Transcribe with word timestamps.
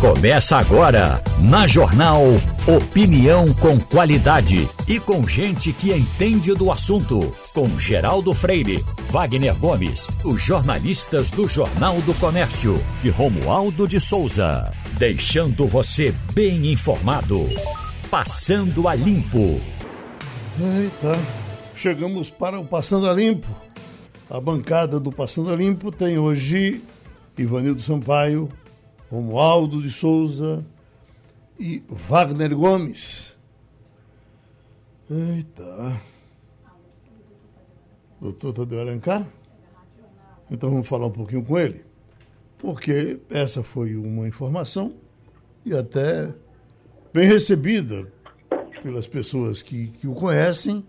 Começa 0.00 0.58
agora, 0.58 1.22
na 1.40 1.66
Jornal 1.66 2.20
Opinião 2.66 3.52
com 3.54 3.78
qualidade 3.78 4.68
e 4.88 4.98
com 4.98 5.26
gente 5.26 5.72
que 5.72 5.92
entende 5.92 6.54
do 6.54 6.70
assunto. 6.70 7.34
Com 7.52 7.78
Geraldo 7.78 8.34
Freire, 8.34 8.84
Wagner 9.10 9.54
Gomes, 9.56 10.06
os 10.24 10.42
jornalistas 10.42 11.30
do 11.30 11.46
Jornal 11.46 12.00
do 12.02 12.12
Comércio 12.14 12.78
e 13.02 13.08
Romualdo 13.08 13.86
de 13.86 14.00
Souza. 14.00 14.72
Deixando 14.98 15.66
você 15.66 16.14
bem 16.34 16.72
informado. 16.72 17.48
Passando 18.10 18.88
a 18.88 18.94
Limpo. 18.94 19.58
Eita, 20.58 21.18
chegamos 21.76 22.30
para 22.30 22.58
o 22.58 22.64
Passando 22.64 23.08
a 23.08 23.12
Limpo. 23.12 23.48
A 24.28 24.40
bancada 24.40 24.98
do 24.98 25.12
Passando 25.12 25.52
a 25.52 25.56
Limpo 25.56 25.92
tem 25.92 26.18
hoje 26.18 26.82
Ivanildo 27.38 27.82
Sampaio, 27.82 28.48
Romualdo 29.14 29.80
de 29.80 29.90
Souza 29.90 30.66
e 31.56 31.84
Wagner 31.88 32.52
Gomes. 32.56 33.36
Eita. 35.08 36.00
Doutor 38.20 38.52
Tadeu 38.52 38.80
Alencar? 38.80 39.24
Então 40.50 40.68
vamos 40.68 40.88
falar 40.88 41.06
um 41.06 41.12
pouquinho 41.12 41.44
com 41.44 41.56
ele. 41.56 41.84
Porque 42.58 43.20
essa 43.30 43.62
foi 43.62 43.94
uma 43.94 44.26
informação 44.26 44.96
e 45.64 45.72
até 45.72 46.34
bem 47.12 47.28
recebida 47.28 48.12
pelas 48.82 49.06
pessoas 49.06 49.62
que, 49.62 49.88
que 49.88 50.08
o 50.08 50.14
conhecem. 50.14 50.84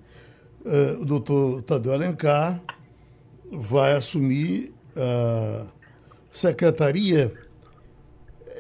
Uh, 0.66 1.02
o 1.02 1.06
doutor 1.06 1.62
Tadeu 1.62 1.94
Alencar 1.94 2.60
vai 3.52 3.94
assumir 3.94 4.74
a 4.96 5.68
secretaria 6.32 7.45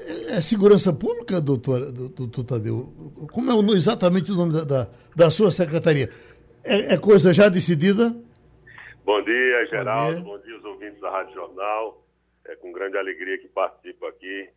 é 0.05 0.41
Segurança 0.41 0.93
Pública, 0.93 1.41
doutor, 1.41 1.91
doutor 1.91 2.43
Tadeu? 2.43 2.93
Como 3.31 3.51
é 3.51 3.75
exatamente 3.75 4.31
o 4.31 4.35
nome 4.35 4.53
da, 4.53 4.63
da, 4.63 4.89
da 5.15 5.29
sua 5.29 5.51
secretaria? 5.51 6.09
É, 6.63 6.93
é, 6.93 6.97
coisa 6.97 7.33
já 7.33 7.49
decidida? 7.49 8.15
Bom 9.03 9.21
dia, 9.23 9.65
Geraldo. 9.67 10.21
Bom 10.21 10.37
dia. 10.37 10.37
Bom 10.37 10.39
dia, 10.45 10.57
os 10.57 10.65
ouvintes 10.65 10.99
da 10.99 11.09
Rádio 11.09 11.33
Jornal. 11.33 12.03
É 12.47 12.55
com 12.55 12.71
grande 12.71 12.97
alegria 12.97 13.37
que 13.39 13.47
participo 13.47 14.05
aqui 14.05 14.49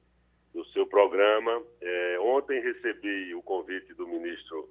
do 0.53 0.65
seu 0.67 0.87
programa. 0.87 1.63
É, 1.81 2.19
ontem 2.21 2.61
recebi 2.61 3.35
o 3.35 3.43
convite 3.43 3.95
do 3.95 4.07
ministro 4.07 4.69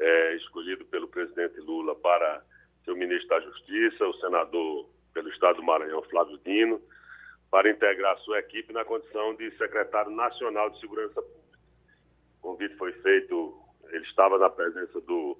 é, 0.00 0.36
escolhido 0.36 0.84
pelo 0.84 1.08
presidente 1.08 1.58
Lula 1.60 1.94
para 1.96 2.42
ser 2.84 2.92
o 2.92 2.96
ministro 2.96 3.28
da 3.28 3.40
Justiça, 3.40 4.06
o 4.06 4.14
senador 4.14 4.88
pelo 5.12 5.28
Estado 5.28 5.56
do 5.56 5.62
Maranhão, 5.62 6.02
Flávio 6.04 6.38
Dino 6.44 6.80
para 7.52 7.70
integrar 7.70 8.18
sua 8.20 8.38
equipe 8.38 8.72
na 8.72 8.82
condição 8.82 9.34
de 9.34 9.50
secretário 9.58 10.10
nacional 10.10 10.70
de 10.70 10.80
segurança 10.80 11.20
pública. 11.20 11.58
O 12.38 12.40
convite 12.40 12.74
foi 12.76 12.92
feito, 12.94 13.62
ele 13.90 14.04
estava 14.06 14.38
na 14.38 14.48
presença 14.48 14.98
do 15.02 15.36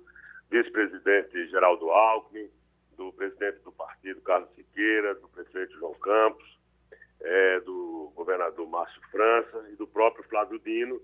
vice-presidente 0.50 1.48
Geraldo 1.48 1.88
Alckmin, 1.90 2.50
do 2.98 3.10
presidente 3.14 3.60
do 3.60 3.72
partido, 3.72 4.20
Carlos 4.20 4.50
Siqueira, 4.55 5.14
do 5.14 5.28
prefeito 5.30 5.72
João 5.78 5.94
Campos, 5.94 6.58
é, 7.22 7.60
do 7.60 8.12
governador 8.14 8.68
Márcio 8.68 9.00
França 9.10 9.66
e 9.72 9.77
do 9.77 9.86
próprio 9.86 10.22
Flávio 10.28 10.58
Dino, 10.58 11.00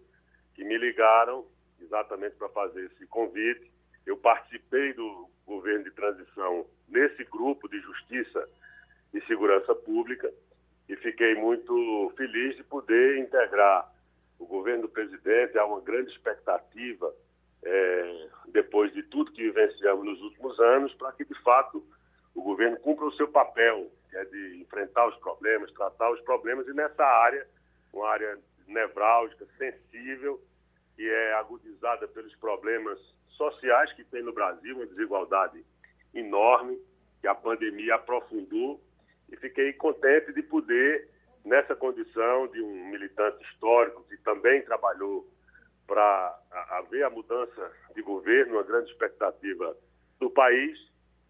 que 0.54 0.62
me 0.62 0.76
ligaram 0.76 1.46
exatamente 1.80 2.36
para 2.36 2.50
fazer 2.50 2.84
esse 2.84 3.06
convite. 3.06 3.72
Eu 4.04 4.18
participei 4.18 4.92
do 4.92 5.26
governo 5.46 5.84
de 5.84 5.90
transição 5.92 6.66
nesse 6.86 7.24
grupo 7.24 7.66
de 7.66 7.80
justiça 7.80 8.46
e 9.14 9.22
segurança 9.22 9.74
pública 9.74 10.30
e 10.88 10.96
fiquei 10.96 11.34
muito 11.34 12.12
feliz 12.16 12.56
de 12.56 12.64
poder 12.64 13.18
integrar 13.18 13.92
o 14.38 14.46
governo 14.46 14.82
do 14.82 14.88
presidente. 14.88 15.58
Há 15.58 15.64
uma 15.64 15.80
grande 15.80 16.10
expectativa, 16.10 17.14
é, 17.62 18.28
depois 18.48 18.92
de 18.94 19.02
tudo 19.02 19.32
que 19.32 19.42
vivenciamos 19.42 20.04
nos 20.04 20.20
últimos 20.22 20.58
anos, 20.58 20.94
para 20.94 21.12
que, 21.12 21.24
de 21.24 21.34
fato, 21.42 21.84
o 22.34 22.42
governo 22.42 22.78
cumpra 22.80 23.04
o 23.04 23.12
seu 23.12 23.28
papel, 23.28 23.90
que 24.08 24.16
é 24.16 24.24
de 24.24 24.60
enfrentar 24.62 25.06
os 25.08 25.16
problemas, 25.16 25.70
tratar 25.72 26.10
os 26.10 26.20
problemas, 26.22 26.66
e 26.66 26.72
nessa 26.72 27.04
área, 27.04 27.46
uma 27.92 28.08
área 28.08 28.38
nevrálgica, 28.66 29.46
sensível, 29.58 30.40
que 30.96 31.06
é 31.08 31.34
agudizada 31.34 32.08
pelos 32.08 32.34
problemas 32.36 32.98
sociais 33.30 33.92
que 33.92 34.04
tem 34.04 34.22
no 34.22 34.32
Brasil, 34.32 34.76
uma 34.76 34.86
desigualdade 34.86 35.62
enorme, 36.14 36.78
que 37.20 37.26
a 37.26 37.34
pandemia 37.34 37.96
aprofundou 37.96 38.80
e 39.30 39.36
fiquei 39.36 39.72
contente 39.72 40.32
de 40.32 40.42
poder, 40.42 41.08
nessa 41.44 41.74
condição 41.74 42.46
de 42.48 42.60
um 42.60 42.90
militante 42.90 43.42
histórico 43.44 44.04
que 44.08 44.16
também 44.18 44.62
trabalhou 44.62 45.26
para 45.86 46.38
haver 46.70 47.02
a 47.04 47.10
mudança 47.10 47.72
de 47.94 48.02
governo, 48.02 48.54
uma 48.54 48.62
grande 48.62 48.90
expectativa 48.90 49.76
do 50.20 50.30
país. 50.30 50.78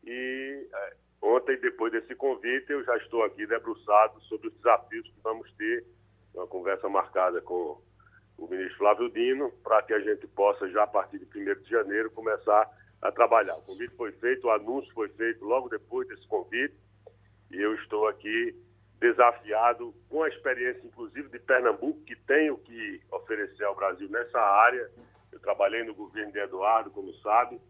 E 0.04 0.69
é, 0.72 0.97
ontem, 1.22 1.56
depois 1.59 1.92
desse 1.92 2.14
convite, 2.16 2.70
eu 2.70 2.82
já 2.84 2.97
estou 2.97 3.22
aqui 3.22 3.47
debruçado 3.47 4.20
sobre 4.22 4.48
os 4.48 4.54
desafios 4.54 5.06
que 5.06 5.20
vamos 5.22 5.50
ter, 5.53 5.84
uma 6.34 6.47
conversa 6.47 6.88
marcada 6.88 7.41
com 7.41 7.80
o 8.36 8.48
ministro 8.48 8.78
Flávio 8.78 9.10
Dino, 9.10 9.53
para 9.62 9.82
que 9.82 9.92
a 9.92 10.00
gente 10.00 10.26
possa, 10.28 10.69
já 10.69 10.84
a 10.84 10.86
partir 10.86 11.19
de 11.19 11.26
1 11.26 11.62
de 11.62 11.70
janeiro, 11.70 12.10
começar 12.10 12.69
a 13.00 13.12
trabalhar. 13.12 13.56
O 13.56 13.62
convite 13.62 13.94
foi 13.97 14.12
feito, 14.12 14.47
o 14.47 14.50
anúncio 14.50 14.92
foi 14.92 15.09
feito 15.10 15.44
logo 15.44 15.69
depois 15.69 16.06
desse 16.09 16.26
convite, 16.26 16.75
e 17.50 17.60
eu 17.60 17.75
estou 17.75 18.06
aqui 18.09 18.54
desafiado 19.00 19.94
com 20.09 20.22
a 20.22 20.28
experiência, 20.28 20.84
inclusive, 20.84 21.28
de 21.28 21.38
Pernambuco, 21.38 22.00
que 22.03 22.16
tem 22.16 22.50
o 22.50 22.59
que 22.59 23.00
oferecer 23.12 23.64
ao 23.64 23.76
Brasil 23.76 24.09
nessa 24.09 24.41
área. 24.41 24.91
Eu 25.31 25.38
trabalhei 25.41 25.84
no 25.84 25.94
governo 25.94 26.32
de 26.32 26.38
Eduardo, 26.38 26.91
como 26.91 27.12
sabe, 27.19 27.60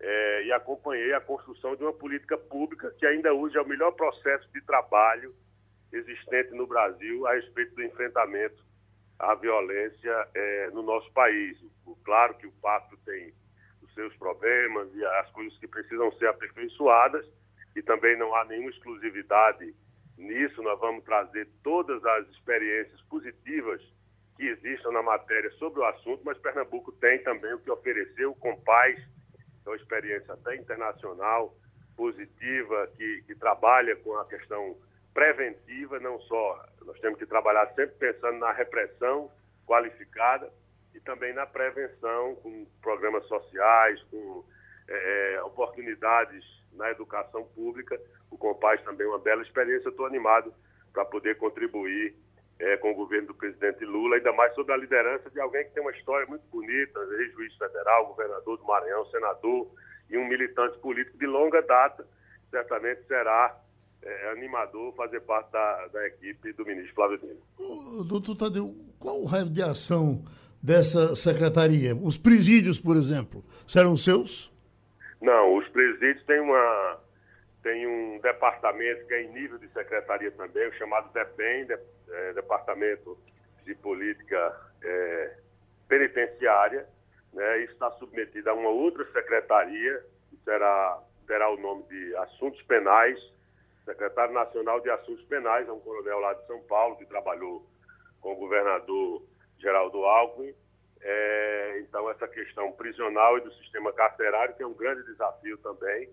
é, 0.00 0.44
e 0.44 0.52
acompanhei 0.52 1.12
a 1.12 1.20
construção 1.20 1.74
de 1.74 1.82
uma 1.82 1.92
política 1.92 2.38
pública 2.38 2.94
que 2.98 3.06
ainda 3.06 3.32
hoje 3.34 3.56
é 3.56 3.60
o 3.60 3.68
melhor 3.68 3.92
processo 3.92 4.48
de 4.52 4.60
trabalho 4.62 5.34
existente 5.92 6.52
no 6.54 6.66
Brasil 6.66 7.26
a 7.26 7.34
respeito 7.34 7.74
do 7.74 7.82
enfrentamento 7.82 8.62
à 9.18 9.34
violência 9.34 10.28
é, 10.34 10.70
no 10.70 10.82
nosso 10.82 11.10
país. 11.12 11.58
Claro 12.04 12.34
que 12.34 12.46
o 12.46 12.52
pacto 12.52 12.96
tem 13.04 13.32
os 13.82 13.92
seus 13.94 14.14
problemas 14.16 14.88
e 14.94 15.04
as 15.04 15.30
coisas 15.32 15.58
que 15.58 15.66
precisam 15.66 16.12
ser 16.12 16.28
aperfeiçoadas, 16.28 17.26
e 17.78 17.82
também 17.82 18.18
não 18.18 18.34
há 18.34 18.44
nenhuma 18.44 18.70
exclusividade 18.70 19.72
nisso. 20.16 20.60
Nós 20.62 20.78
vamos 20.80 21.04
trazer 21.04 21.48
todas 21.62 22.04
as 22.04 22.28
experiências 22.30 23.00
positivas 23.02 23.80
que 24.36 24.46
existam 24.46 24.90
na 24.90 25.02
matéria 25.02 25.50
sobre 25.52 25.80
o 25.80 25.84
assunto, 25.84 26.22
mas 26.24 26.36
Pernambuco 26.38 26.90
tem 26.92 27.22
também 27.22 27.54
o 27.54 27.60
que 27.60 27.70
oferecer, 27.70 28.26
o 28.26 28.34
Compaz, 28.34 28.98
é 29.64 29.68
uma 29.68 29.76
experiência 29.76 30.34
até 30.34 30.56
internacional, 30.56 31.54
positiva, 31.96 32.88
que, 32.96 33.22
que 33.26 33.34
trabalha 33.36 33.94
com 33.96 34.16
a 34.16 34.24
questão 34.26 34.76
preventiva, 35.14 36.00
não 36.00 36.18
só. 36.22 36.64
Nós 36.84 36.98
temos 37.00 37.18
que 37.18 37.26
trabalhar 37.26 37.66
sempre 37.74 37.96
pensando 37.96 38.38
na 38.38 38.52
repressão 38.52 39.30
qualificada 39.66 40.50
e 40.94 41.00
também 41.00 41.32
na 41.32 41.46
prevenção, 41.46 42.34
com 42.36 42.66
programas 42.80 43.26
sociais, 43.26 44.02
com 44.10 44.44
é, 44.88 45.42
oportunidades 45.44 46.57
na 46.72 46.90
educação 46.90 47.44
pública. 47.54 48.00
O 48.30 48.38
Compaz 48.38 48.82
também 48.82 49.06
é 49.06 49.10
uma 49.10 49.18
bela 49.18 49.42
experiência. 49.42 49.88
Estou 49.88 50.06
animado 50.06 50.52
para 50.92 51.04
poder 51.04 51.36
contribuir 51.36 52.14
é, 52.58 52.76
com 52.78 52.90
o 52.90 52.94
governo 52.94 53.28
do 53.28 53.34
presidente 53.34 53.84
Lula, 53.84 54.16
ainda 54.16 54.32
mais 54.32 54.54
sob 54.54 54.72
a 54.72 54.76
liderança 54.76 55.30
de 55.30 55.40
alguém 55.40 55.64
que 55.64 55.70
tem 55.70 55.82
uma 55.82 55.92
história 55.92 56.26
muito 56.26 56.44
bonita, 56.50 56.98
ex-juiz 57.20 57.54
federal, 57.56 58.08
governador 58.08 58.58
do 58.58 58.64
Maranhão, 58.64 59.06
senador 59.06 59.70
e 60.10 60.16
um 60.16 60.26
militante 60.26 60.78
político 60.78 61.18
de 61.18 61.26
longa 61.26 61.62
data. 61.62 62.06
Certamente 62.50 63.06
será 63.06 63.56
é, 64.02 64.32
animador 64.32 64.94
fazer 64.94 65.20
parte 65.20 65.52
da, 65.52 65.86
da, 65.88 66.06
equipe 66.06 66.52
do 66.52 66.64
ministro 66.64 66.94
Flávio 66.94 67.18
Dino. 67.18 68.04
Doutor 68.04 68.36
Tadeu, 68.36 68.74
qual 68.98 69.20
o 69.20 69.24
raio 69.24 69.48
de 69.48 69.62
ação 69.62 70.24
dessa 70.62 71.14
secretaria? 71.14 71.94
Os 71.94 72.16
presídios, 72.16 72.80
por 72.80 72.96
exemplo, 72.96 73.44
serão 73.66 73.96
seus? 73.96 74.52
Não, 75.20 75.56
os 75.56 75.68
presídios 75.68 76.24
têm, 76.26 76.40
uma, 76.40 77.00
têm 77.62 77.86
um 77.86 78.20
departamento 78.20 79.06
que 79.06 79.14
é 79.14 79.22
em 79.22 79.32
nível 79.32 79.58
de 79.58 79.68
secretaria 79.72 80.30
também, 80.32 80.72
chamado 80.72 81.12
DEPEN, 81.12 81.66
de, 81.66 81.78
é, 82.10 82.32
Departamento 82.34 83.18
de 83.64 83.74
Política 83.74 84.56
é, 84.82 85.36
Penitenciária. 85.88 86.86
Né, 87.32 87.58
isso 87.64 87.72
está 87.72 87.90
submetido 87.92 88.48
a 88.50 88.54
uma 88.54 88.70
outra 88.70 89.04
secretaria, 89.12 90.04
que 90.30 90.36
será, 90.44 91.02
terá 91.26 91.50
o 91.50 91.58
nome 91.58 91.82
de 91.84 92.16
Assuntos 92.16 92.62
Penais, 92.62 93.18
secretário 93.84 94.34
nacional 94.34 94.80
de 94.80 94.90
Assuntos 94.90 95.24
Penais, 95.24 95.68
é 95.68 95.72
um 95.72 95.80
coronel 95.80 96.18
lá 96.20 96.34
de 96.34 96.46
São 96.46 96.60
Paulo, 96.62 96.96
que 96.96 97.06
trabalhou 97.06 97.66
com 98.20 98.32
o 98.32 98.36
governador 98.36 99.22
Geraldo 99.58 100.04
Alckmin. 100.04 100.54
É, 101.00 101.80
então, 101.80 102.10
essa 102.10 102.26
questão 102.26 102.72
prisional 102.72 103.38
e 103.38 103.42
do 103.42 103.52
sistema 103.54 103.92
carcerário, 103.92 104.54
que 104.56 104.62
é 104.62 104.66
um 104.66 104.74
grande 104.74 105.04
desafio 105.04 105.56
também, 105.58 106.08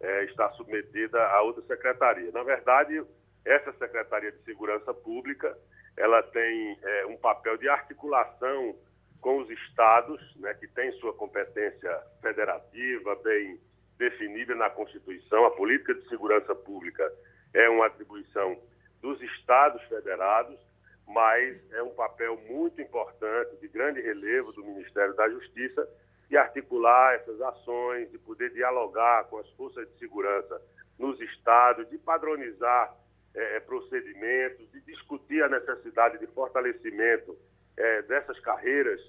é, 0.00 0.24
está 0.24 0.50
submetida 0.52 1.22
a 1.28 1.42
outra 1.42 1.62
secretaria. 1.62 2.30
Na 2.32 2.42
verdade, 2.42 3.02
essa 3.44 3.72
Secretaria 3.74 4.32
de 4.32 4.42
Segurança 4.44 4.92
Pública 4.92 5.56
ela 5.96 6.22
tem 6.22 6.78
é, 6.82 7.06
um 7.06 7.16
papel 7.16 7.56
de 7.56 7.68
articulação 7.68 8.76
com 9.20 9.38
os 9.38 9.48
estados, 9.48 10.20
né, 10.36 10.52
que 10.54 10.66
têm 10.68 10.92
sua 10.92 11.14
competência 11.14 12.02
federativa 12.20 13.14
bem 13.22 13.60
definida 13.96 14.54
na 14.54 14.68
Constituição. 14.70 15.46
A 15.46 15.50
política 15.52 15.94
de 15.94 16.08
segurança 16.08 16.54
pública 16.54 17.10
é 17.54 17.68
uma 17.68 17.86
atribuição 17.86 18.60
dos 19.00 19.20
estados 19.22 19.82
federados, 19.84 20.58
mas 21.06 21.58
é 21.72 21.82
um 21.82 21.90
papel 21.90 22.36
muito 22.48 22.80
importante, 22.80 23.56
de 23.56 23.68
grande 23.68 24.00
relevo 24.00 24.52
do 24.52 24.64
Ministério 24.64 25.14
da 25.14 25.28
Justiça, 25.28 25.88
de 26.28 26.36
articular 26.36 27.14
essas 27.14 27.40
ações, 27.40 28.10
de 28.10 28.18
poder 28.18 28.50
dialogar 28.52 29.24
com 29.24 29.38
as 29.38 29.48
forças 29.50 29.86
de 29.88 29.98
segurança 29.98 30.60
nos 30.98 31.20
estados, 31.20 31.88
de 31.90 31.98
padronizar 31.98 32.96
é, 33.34 33.60
procedimentos, 33.60 34.70
de 34.72 34.80
discutir 34.82 35.42
a 35.42 35.48
necessidade 35.48 36.18
de 36.18 36.26
fortalecimento 36.28 37.36
é, 37.76 38.02
dessas 38.02 38.38
carreiras 38.40 39.00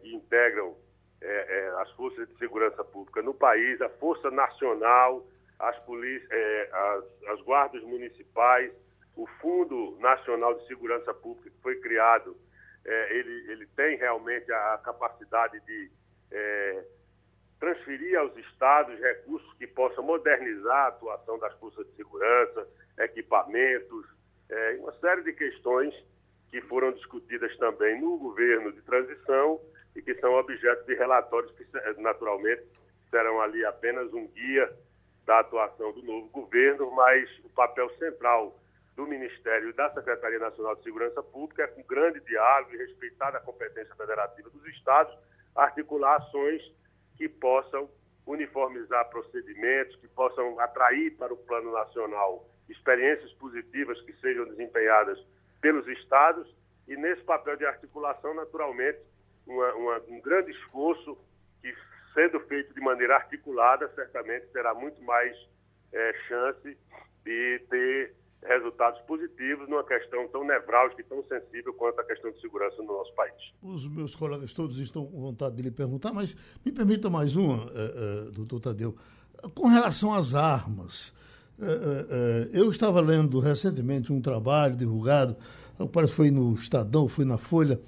que 0.00 0.12
integram 0.12 0.74
as 1.78 1.90
forças 1.92 2.26
de 2.26 2.36
segurança 2.38 2.82
pública 2.82 3.22
no 3.22 3.34
país, 3.34 3.80
a 3.80 3.88
Força 3.88 4.30
Nacional, 4.30 5.24
as, 5.58 5.78
polícias, 5.80 6.30
as, 6.72 7.04
as 7.28 7.40
guardas 7.42 7.82
municipais, 7.82 8.72
o 9.16 9.26
Fundo 9.40 9.96
Nacional 10.00 10.54
de 10.54 10.66
Segurança 10.66 11.12
Pública 11.14 11.50
que 11.50 11.62
foi 11.62 11.76
criado, 11.80 12.36
ele, 12.84 13.50
ele 13.50 13.66
tem 13.68 13.96
realmente 13.96 14.52
a 14.52 14.78
capacidade 14.84 15.58
de 15.60 15.90
transferir 17.64 18.18
aos 18.18 18.36
estados 18.36 18.98
recursos 19.00 19.50
que 19.54 19.66
possam 19.66 20.04
modernizar 20.04 20.76
a 20.76 20.88
atuação 20.88 21.38
das 21.38 21.54
forças 21.54 21.86
de 21.86 21.96
segurança, 21.96 22.68
equipamentos, 22.98 24.06
é, 24.50 24.76
uma 24.80 24.92
série 24.98 25.22
de 25.22 25.32
questões 25.32 25.94
que 26.50 26.60
foram 26.62 26.92
discutidas 26.92 27.56
também 27.56 28.00
no 28.00 28.18
governo 28.18 28.72
de 28.72 28.82
transição 28.82 29.60
e 29.96 30.02
que 30.02 30.14
são 30.16 30.34
objeto 30.34 30.84
de 30.84 30.94
relatórios 30.94 31.50
que, 31.52 31.66
naturalmente, 32.00 32.62
serão 33.10 33.40
ali 33.40 33.64
apenas 33.64 34.12
um 34.12 34.26
guia 34.28 34.70
da 35.24 35.40
atuação 35.40 35.92
do 35.92 36.02
novo 36.02 36.28
governo, 36.28 36.90
mas 36.90 37.28
o 37.44 37.48
papel 37.48 37.88
central 37.96 38.60
do 38.96 39.06
Ministério 39.06 39.70
e 39.70 39.72
da 39.72 39.92
Secretaria 39.92 40.38
Nacional 40.38 40.76
de 40.76 40.84
Segurança 40.84 41.22
Pública 41.22 41.64
é, 41.64 41.66
com 41.66 41.82
grande 41.82 42.20
diálogo 42.20 42.74
e 42.74 42.78
respeitada 42.78 43.38
a 43.38 43.40
competência 43.40 43.94
federativa 43.94 44.48
dos 44.50 44.64
estados, 44.66 45.16
articular 45.54 46.16
ações 46.16 46.62
que 47.16 47.28
possam 47.28 47.88
uniformizar 48.26 49.08
procedimentos, 49.10 49.96
que 49.96 50.08
possam 50.08 50.58
atrair 50.60 51.16
para 51.16 51.32
o 51.32 51.36
plano 51.36 51.72
nacional 51.72 52.48
experiências 52.68 53.32
positivas 53.34 54.00
que 54.02 54.12
sejam 54.14 54.46
desempenhadas 54.46 55.18
pelos 55.60 55.86
estados. 55.88 56.48
E 56.88 56.96
nesse 56.96 57.22
papel 57.22 57.56
de 57.56 57.66
articulação, 57.66 58.34
naturalmente, 58.34 58.98
uma, 59.46 59.74
uma, 59.74 60.00
um 60.08 60.20
grande 60.20 60.52
esforço 60.52 61.18
que, 61.60 61.74
sendo 62.14 62.40
feito 62.40 62.72
de 62.72 62.80
maneira 62.80 63.16
articulada, 63.16 63.88
certamente 63.94 64.46
terá 64.46 64.72
muito 64.74 65.02
mais 65.02 65.36
é, 65.92 66.14
chance 66.26 66.76
de 67.24 67.58
ter 67.68 68.14
resultados 68.44 69.00
positivos 69.02 69.68
numa 69.68 69.84
questão 69.84 70.28
tão 70.28 70.44
nevrálgica 70.44 71.00
e 71.00 71.04
tão 71.04 71.22
sensível 71.24 71.72
quanto 71.74 72.00
a 72.00 72.04
questão 72.04 72.30
de 72.30 72.40
segurança 72.40 72.76
no 72.78 72.92
nosso 72.92 73.12
país. 73.14 73.34
Os 73.62 73.86
meus 73.88 74.14
colegas 74.14 74.52
todos 74.52 74.78
estão 74.78 75.06
com 75.06 75.20
vontade 75.20 75.56
de 75.56 75.62
lhe 75.62 75.70
perguntar, 75.70 76.12
mas 76.12 76.36
me 76.64 76.70
permita 76.70 77.08
mais 77.08 77.36
uma, 77.36 77.56
uh, 77.56 78.28
uh, 78.28 78.32
doutor 78.32 78.60
Tadeu. 78.60 78.94
Com 79.54 79.68
relação 79.68 80.12
às 80.12 80.34
armas, 80.34 81.08
uh, 81.58 82.50
eu 82.52 82.70
estava 82.70 83.00
lendo 83.00 83.38
recentemente 83.38 84.12
um 84.12 84.20
trabalho 84.20 84.76
divulgado, 84.76 85.36
parece 85.92 86.12
que 86.12 86.16
foi 86.16 86.30
no 86.30 86.54
Estadão, 86.54 87.08
foi 87.08 87.24
na 87.24 87.38
Folha, 87.38 87.80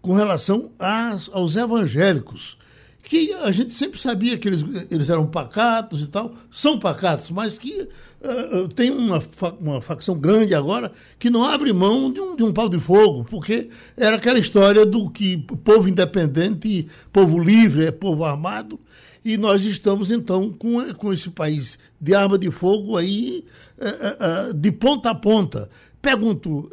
com 0.00 0.12
relação 0.12 0.72
às, 0.78 1.28
aos 1.32 1.56
evangélicos 1.56 2.58
que 3.04 3.34
a 3.34 3.52
gente 3.52 3.70
sempre 3.70 4.00
sabia 4.00 4.38
que 4.38 4.48
eles, 4.48 4.64
eles 4.90 5.10
eram 5.10 5.26
pacatos 5.26 6.02
e 6.02 6.08
tal, 6.08 6.34
são 6.50 6.78
pacatos, 6.78 7.30
mas 7.30 7.58
que 7.58 7.82
uh, 7.82 8.66
tem 8.74 8.90
uma, 8.90 9.22
uma 9.60 9.80
facção 9.82 10.18
grande 10.18 10.54
agora 10.54 10.90
que 11.18 11.28
não 11.28 11.44
abre 11.44 11.70
mão 11.72 12.10
de 12.10 12.18
um, 12.18 12.34
de 12.34 12.42
um 12.42 12.52
pau 12.52 12.66
de 12.66 12.80
fogo, 12.80 13.22
porque 13.24 13.68
era 13.94 14.16
aquela 14.16 14.38
história 14.38 14.86
do 14.86 15.10
que 15.10 15.36
povo 15.36 15.86
independente, 15.86 16.88
povo 17.12 17.38
livre, 17.38 17.84
é 17.84 17.90
povo 17.90 18.24
armado, 18.24 18.80
e 19.22 19.36
nós 19.36 19.66
estamos 19.66 20.10
então 20.10 20.50
com, 20.50 20.92
com 20.94 21.12
esse 21.12 21.28
país 21.28 21.78
de 22.00 22.14
arma 22.14 22.38
de 22.38 22.50
fogo 22.50 22.96
aí 22.96 23.44
uh, 23.78 24.50
uh, 24.50 24.54
de 24.54 24.72
ponta 24.72 25.10
a 25.10 25.14
ponta. 25.14 25.68
Pergunto, 26.00 26.70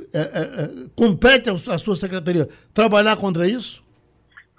compete 0.94 1.50
à 1.50 1.78
sua 1.78 1.96
secretaria 1.96 2.50
trabalhar 2.74 3.16
contra 3.16 3.48
isso? 3.48 3.82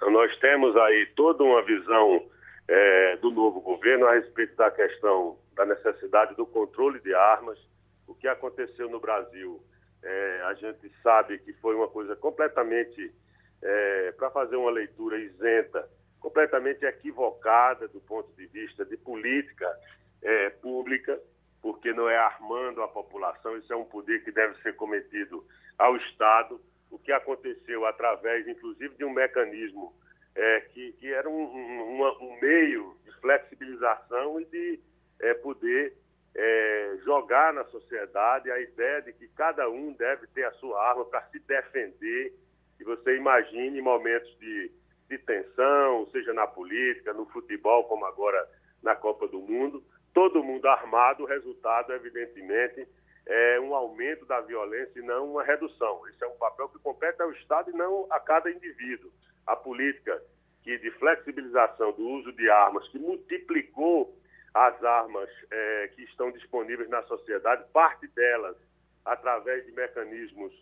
Então, 0.03 0.11
nós 0.11 0.37
temos 0.39 0.75
aí 0.75 1.05
toda 1.15 1.45
uma 1.45 1.61
visão 1.61 2.29
é, 2.67 3.15
do 3.21 3.31
novo 3.31 3.61
governo 3.61 4.05
a 4.05 4.15
respeito 4.15 4.53
da 4.57 4.69
questão 4.69 5.39
da 5.55 5.65
necessidade 5.65 6.35
do 6.35 6.45
controle 6.45 6.99
de 6.99 7.15
armas. 7.15 7.57
O 8.05 8.13
que 8.13 8.27
aconteceu 8.27 8.89
no 8.89 8.99
Brasil, 8.99 9.63
é, 10.03 10.41
a 10.43 10.55
gente 10.55 10.91
sabe 11.01 11.39
que 11.39 11.53
foi 11.53 11.73
uma 11.73 11.87
coisa 11.87 12.17
completamente, 12.17 13.13
é, 13.61 14.11
para 14.17 14.29
fazer 14.31 14.57
uma 14.57 14.71
leitura 14.71 15.17
isenta, 15.17 15.87
completamente 16.19 16.83
equivocada 16.83 17.87
do 17.87 18.01
ponto 18.01 18.29
de 18.35 18.45
vista 18.47 18.83
de 18.83 18.97
política 18.97 19.73
é, 20.21 20.49
pública, 20.49 21.17
porque 21.61 21.93
não 21.93 22.09
é 22.09 22.17
armando 22.17 22.83
a 22.83 22.89
população, 22.89 23.55
isso 23.55 23.71
é 23.71 23.75
um 23.77 23.85
poder 23.85 24.21
que 24.25 24.33
deve 24.33 24.61
ser 24.63 24.75
cometido 24.75 25.45
ao 25.77 25.95
Estado 25.95 26.59
o 26.93 26.99
que 26.99 27.11
aconteceu 27.11 27.85
através, 27.87 28.47
inclusive, 28.47 28.95
de 28.95 29.03
um 29.03 29.11
mecanismo 29.11 29.91
é, 30.35 30.61
que, 30.71 30.93
que, 30.93 31.11
era 31.11 31.27
um, 31.27 31.43
um, 31.43 32.07
um, 32.21 32.39
meio 32.39 32.95
de 33.03 33.11
flexibilização 33.19 34.39
e 34.39 34.45
de 34.45 34.79
é, 35.19 35.33
poder 35.33 35.93
é, 36.35 36.97
jogar 37.03 37.51
na 37.51 37.63
sociedade 37.65 38.51
a 38.51 38.59
ideia 38.59 39.01
de 39.01 39.11
que 39.13 39.27
cada 39.29 39.67
um 39.69 39.91
deve 39.93 40.27
ter 40.27 40.43
a 40.43 40.51
sua 40.53 40.87
arma 40.87 41.03
para 41.05 41.23
se 41.29 41.39
defender. 41.39 42.33
E 42.79 42.83
você 42.83 43.17
imagine 43.17 43.81
momentos 43.81 44.29
de, 44.37 44.71
de 45.09 45.17
tensão, 45.17 46.07
seja 46.11 46.31
na 46.31 46.45
política, 46.45 47.11
no 47.11 47.25
futebol, 47.25 47.85
como 47.85 48.05
agora 48.05 48.47
na 48.83 48.95
Copa 48.95 49.27
do 49.27 49.39
Mundo, 49.39 49.83
todo 50.13 50.43
mundo 50.43 50.67
armado, 50.67 51.23
o 51.23 51.27
resultado, 51.27 51.91
evidentemente, 51.91 52.87
é, 53.25 53.59
um 53.59 53.73
aumento 53.73 54.25
da 54.25 54.41
violência 54.41 54.99
e 54.99 55.03
não 55.03 55.31
uma 55.31 55.43
redução. 55.43 56.07
Esse 56.09 56.23
é 56.23 56.27
um 56.27 56.37
papel 56.37 56.69
que 56.69 56.79
compete 56.79 57.21
ao 57.21 57.31
Estado 57.31 57.69
e 57.69 57.73
não 57.73 58.07
a 58.09 58.19
cada 58.19 58.51
indivíduo. 58.51 59.11
A 59.45 59.55
política 59.55 60.21
que 60.63 60.77
de 60.77 60.91
flexibilização 60.91 61.91
do 61.91 62.07
uso 62.07 62.31
de 62.31 62.49
armas, 62.49 62.87
que 62.87 62.97
multiplicou 62.97 64.17
as 64.53 64.81
armas 64.83 65.29
é, 65.51 65.91
que 65.95 66.03
estão 66.03 66.31
disponíveis 66.31 66.89
na 66.89 67.03
sociedade, 67.03 67.65
parte 67.73 68.07
delas 68.07 68.55
através 69.03 69.65
de 69.65 69.71
mecanismos 69.73 70.53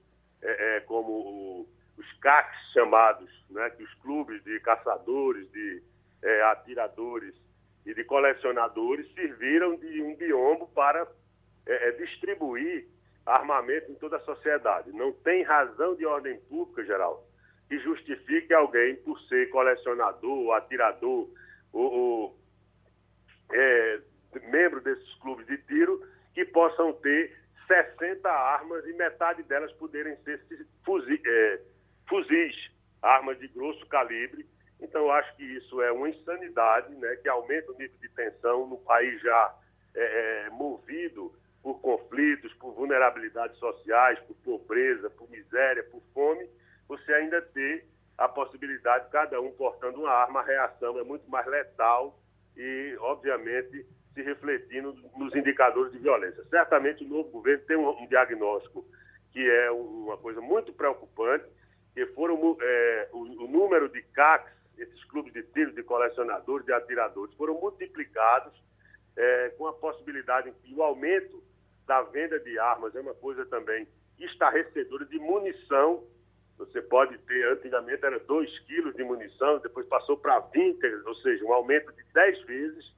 é, 0.42 0.78
é 0.78 0.80
como 0.82 1.12
o, 1.12 1.70
os 1.98 2.14
CACs 2.20 2.72
chamados, 2.74 3.30
né, 3.50 3.70
que 3.72 3.84
os 3.84 3.94
clubes 3.96 4.44
de 4.44 4.60
caçadores, 4.62 5.50
de 5.52 5.84
é, 6.24 6.42
atiradores 6.44 7.36
e 7.86 7.94
de 7.94 8.04
colecionadores 8.04 9.12
serviram 9.14 9.76
de 9.76 10.02
um 10.02 10.16
biombo 10.16 10.68
para 10.68 11.08
é, 11.66 11.90
é, 11.90 11.92
distribuir 11.92 12.88
armamento 13.26 13.92
em 13.92 13.96
toda 13.96 14.18
a 14.18 14.22
sociedade. 14.22 14.92
Não 14.92 15.12
tem 15.12 15.44
razão 15.44 15.96
de 15.96 16.06
ordem 16.06 16.40
pública, 16.42 16.84
geral, 16.84 17.28
que 17.70 17.80
justifique 17.80 18.54
alguém 18.54 18.96
por 18.98 19.20
ser 19.22 19.50
colecionador, 19.50 20.54
atirador, 20.56 21.30
ou, 21.72 21.94
ou 21.94 22.40
é, 23.54 24.00
membro 24.50 24.82
desses 24.82 25.14
clubes 25.16 25.46
de 25.46 25.58
tiro, 25.60 26.02
que 26.34 26.46
possam 26.46 26.94
ter 26.94 27.38
60 27.68 28.30
armas 28.30 28.86
e 28.86 28.94
metade 28.94 29.44
delas 29.44 29.72
poderem 29.74 30.16
ser 30.24 30.42
fuzis, 30.84 31.22
é, 31.26 31.62
fuzis 32.10 32.72
armas 33.02 33.40
de 33.40 33.48
grosso 33.48 33.86
calibre. 33.88 34.46
Então, 34.80 35.02
eu 35.02 35.12
acho 35.12 35.36
que 35.38 35.44
isso 35.44 35.82
é 35.82 35.92
uma 35.92 36.10
insanidade, 36.10 36.94
né, 36.96 37.16
que 37.18 37.30
aumenta 37.30 37.72
o 37.72 37.78
nível 37.78 37.98
de 38.00 38.10
tensão 38.10 38.68
no 38.68 38.78
país 38.80 39.22
já 39.22 39.56
é, 39.94 40.46
é 40.46 40.50
movido 40.50 41.34
por 41.62 41.80
conflitos, 41.82 42.54
por 42.56 42.74
vulnerabilidades 42.74 43.58
sociais, 43.58 44.20
por 44.22 44.36
pobreza, 44.38 45.10
por 45.12 45.30
miséria, 45.30 45.84
por 45.84 46.02
fome, 46.14 46.50
você 46.88 47.14
ainda 47.14 47.42
ter 47.42 47.86
a 48.18 48.28
possibilidade 48.28 49.06
de 49.06 49.12
cada 49.12 49.40
um 49.40 49.52
portando 49.52 50.02
uma 50.02 50.12
arma, 50.12 50.42
a 50.42 50.44
reação 50.44 51.00
é 51.00 51.04
muito 51.04 51.30
mais 51.30 51.46
letal 51.48 52.20
e, 52.56 52.96
obviamente, 53.00 53.86
se 54.14 54.22
refletindo 54.22 54.94
nos 55.18 55.36
indicadores 55.36 55.92
de 55.92 56.00
violência. 56.00 56.44
Certamente 56.50 57.04
o 57.04 57.08
novo 57.08 57.30
governo 57.30 57.64
tem 57.66 57.78
um, 57.78 57.90
um 57.90 58.08
diagnóstico 58.08 58.86
que 59.32 59.50
é 59.50 59.72
uma 59.72 60.18
coisa 60.18 60.42
muito 60.42 60.74
preocupante, 60.74 61.46
que 61.94 62.06
foram 62.08 62.58
é, 62.62 63.10
o, 63.14 63.20
o, 63.20 63.48
número 63.48 63.88
de 63.90 64.02
CACs, 64.02 64.52
esses 64.78 65.04
clubes 65.06 65.32
de 65.34 65.44
tiro, 65.44 65.74
de 65.74 65.84
colecionadores, 65.84 66.66
de 66.66 66.74
atiradores, 66.74 67.34
foram 67.36 67.54
multiplicados 67.54 68.54
é, 69.16 69.50
com 69.58 69.68
a 69.68 69.74
possibilidade 69.74 70.54
e 70.66 70.74
o 70.74 70.84
aumento 70.84 71.42
da 71.92 72.04
venda 72.04 72.40
de 72.40 72.58
armas 72.58 72.96
é 72.96 73.02
uma 73.02 73.14
coisa 73.14 73.46
também 73.48 73.86
estarrecedora 74.18 75.04
de 75.08 75.20
munição. 75.20 76.08
Você 76.58 76.82
pode 76.82 77.18
ter, 77.18 77.46
antigamente 77.52 78.06
era 78.06 78.18
2 78.18 78.60
quilos 78.60 78.96
de 78.96 79.04
munição, 79.04 79.60
depois 79.60 79.86
passou 79.88 80.16
para 80.16 80.40
20, 80.40 80.82
ou 81.06 81.16
seja, 81.16 81.44
um 81.44 81.52
aumento 81.52 81.92
de 81.92 82.02
10 82.14 82.44
vezes. 82.44 82.96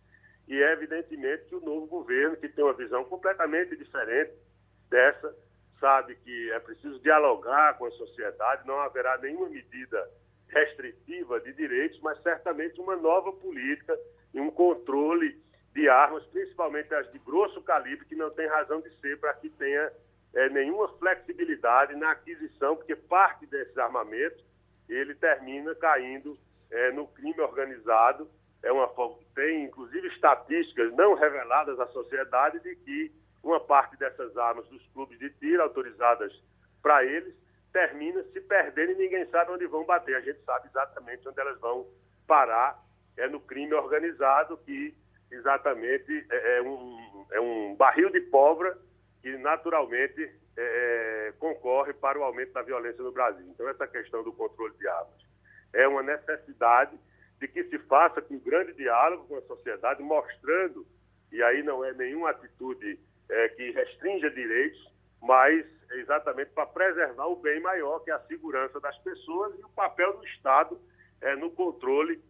E 0.47 0.61
é 0.61 0.73
evidentemente 0.73 1.45
que 1.45 1.55
o 1.55 1.61
novo 1.61 1.87
governo, 1.87 2.37
que 2.37 2.47
tem 2.47 2.63
uma 2.63 2.73
visão 2.73 3.03
completamente 3.05 3.75
diferente 3.75 4.33
dessa, 4.91 5.35
sabe 5.79 6.15
que 6.17 6.51
é 6.51 6.59
preciso 6.59 6.99
dialogar 6.99 7.79
com 7.79 7.87
a 7.87 7.91
sociedade, 7.93 8.67
não 8.67 8.79
haverá 8.79 9.17
nenhuma 9.17 9.49
medida 9.49 10.07
restritiva 10.49 11.39
de 11.39 11.51
direitos, 11.53 11.99
mas 12.01 12.21
certamente 12.21 12.79
uma 12.79 12.95
nova 12.95 13.33
política 13.33 13.97
e 14.35 14.39
um 14.39 14.51
controle 14.51 15.41
de 15.73 15.89
armas, 15.89 16.23
principalmente 16.27 16.93
as 16.93 17.11
de 17.11 17.19
grosso 17.19 17.61
calibre, 17.63 18.05
que 18.05 18.15
não 18.15 18.29
tem 18.29 18.47
razão 18.47 18.79
de 18.81 18.89
ser 18.99 19.19
para 19.19 19.33
que 19.33 19.49
tenha 19.49 19.91
é, 20.33 20.49
nenhuma 20.49 20.87
flexibilidade 20.99 21.95
na 21.95 22.11
aquisição, 22.11 22.75
porque 22.75 22.95
parte 22.95 23.45
desses 23.47 23.77
armamentos 23.77 24.43
ele 24.87 25.15
termina 25.15 25.73
caindo 25.75 26.37
é, 26.71 26.91
no 26.91 27.07
crime 27.07 27.39
organizado. 27.41 28.29
É 28.61 28.71
uma 28.71 28.89
tem 29.35 29.65
inclusive 29.65 30.07
estatísticas 30.09 30.93
não 30.93 31.15
reveladas 31.15 31.79
à 31.79 31.87
sociedade 31.87 32.59
de 32.61 32.75
que 32.77 33.11
uma 33.43 33.59
parte 33.59 33.97
dessas 33.97 34.37
armas 34.37 34.65
dos 34.67 34.85
clubes 34.93 35.19
de 35.19 35.29
tiro 35.31 35.61
autorizadas 35.61 36.31
para 36.81 37.03
eles 37.03 37.35
termina 37.73 38.23
se 38.25 38.39
perdendo 38.39 38.91
e 38.91 38.95
ninguém 38.95 39.25
sabe 39.27 39.51
onde 39.51 39.65
vão 39.65 39.83
bater. 39.83 40.15
A 40.15 40.21
gente 40.21 40.39
sabe 40.43 40.67
exatamente 40.67 41.27
onde 41.27 41.39
elas 41.39 41.59
vão 41.59 41.87
parar. 42.25 42.81
É 43.17 43.27
no 43.27 43.39
crime 43.39 43.73
organizado 43.73 44.57
que 44.57 44.95
exatamente 45.33 46.25
é, 46.29 46.57
é 46.57 46.61
um, 46.61 47.25
é 47.31 47.39
um 47.39 47.75
barril 47.75 48.09
de 48.09 48.21
pólvora 48.21 48.77
que 49.21 49.35
naturalmente 49.37 50.21
é, 50.55 51.27
é, 51.27 51.33
concorre 51.39 51.93
para 51.93 52.19
o 52.19 52.23
aumento 52.23 52.53
da 52.53 52.61
violência 52.61 53.03
no 53.03 53.11
Brasil. 53.11 53.45
Então, 53.47 53.67
essa 53.69 53.87
questão 53.87 54.23
do 54.23 54.33
controle 54.33 54.73
de 54.77 54.87
armas 54.87 55.23
é 55.73 55.87
uma 55.87 56.03
necessidade 56.03 56.97
de 57.39 57.47
que 57.47 57.63
se 57.65 57.79
faça 57.79 58.21
com 58.21 58.35
um 58.35 58.39
grande 58.39 58.73
diálogo 58.73 59.27
com 59.27 59.37
a 59.37 59.41
sociedade, 59.41 60.03
mostrando, 60.03 60.85
e 61.31 61.41
aí 61.41 61.63
não 61.63 61.83
é 61.83 61.93
nenhuma 61.93 62.29
atitude 62.29 62.99
é, 63.29 63.49
que 63.49 63.71
restrinja 63.71 64.29
direitos, 64.29 64.93
mas 65.21 65.65
é 65.91 65.95
exatamente 65.97 66.51
para 66.51 66.65
preservar 66.67 67.27
o 67.27 67.37
bem 67.37 67.59
maior, 67.59 67.99
que 67.99 68.11
é 68.11 68.13
a 68.13 68.19
segurança 68.27 68.79
das 68.79 68.97
pessoas 68.99 69.57
e 69.57 69.63
o 69.63 69.69
papel 69.69 70.17
do 70.17 70.25
Estado 70.25 70.79
é, 71.21 71.35
no 71.35 71.49
controle 71.51 72.21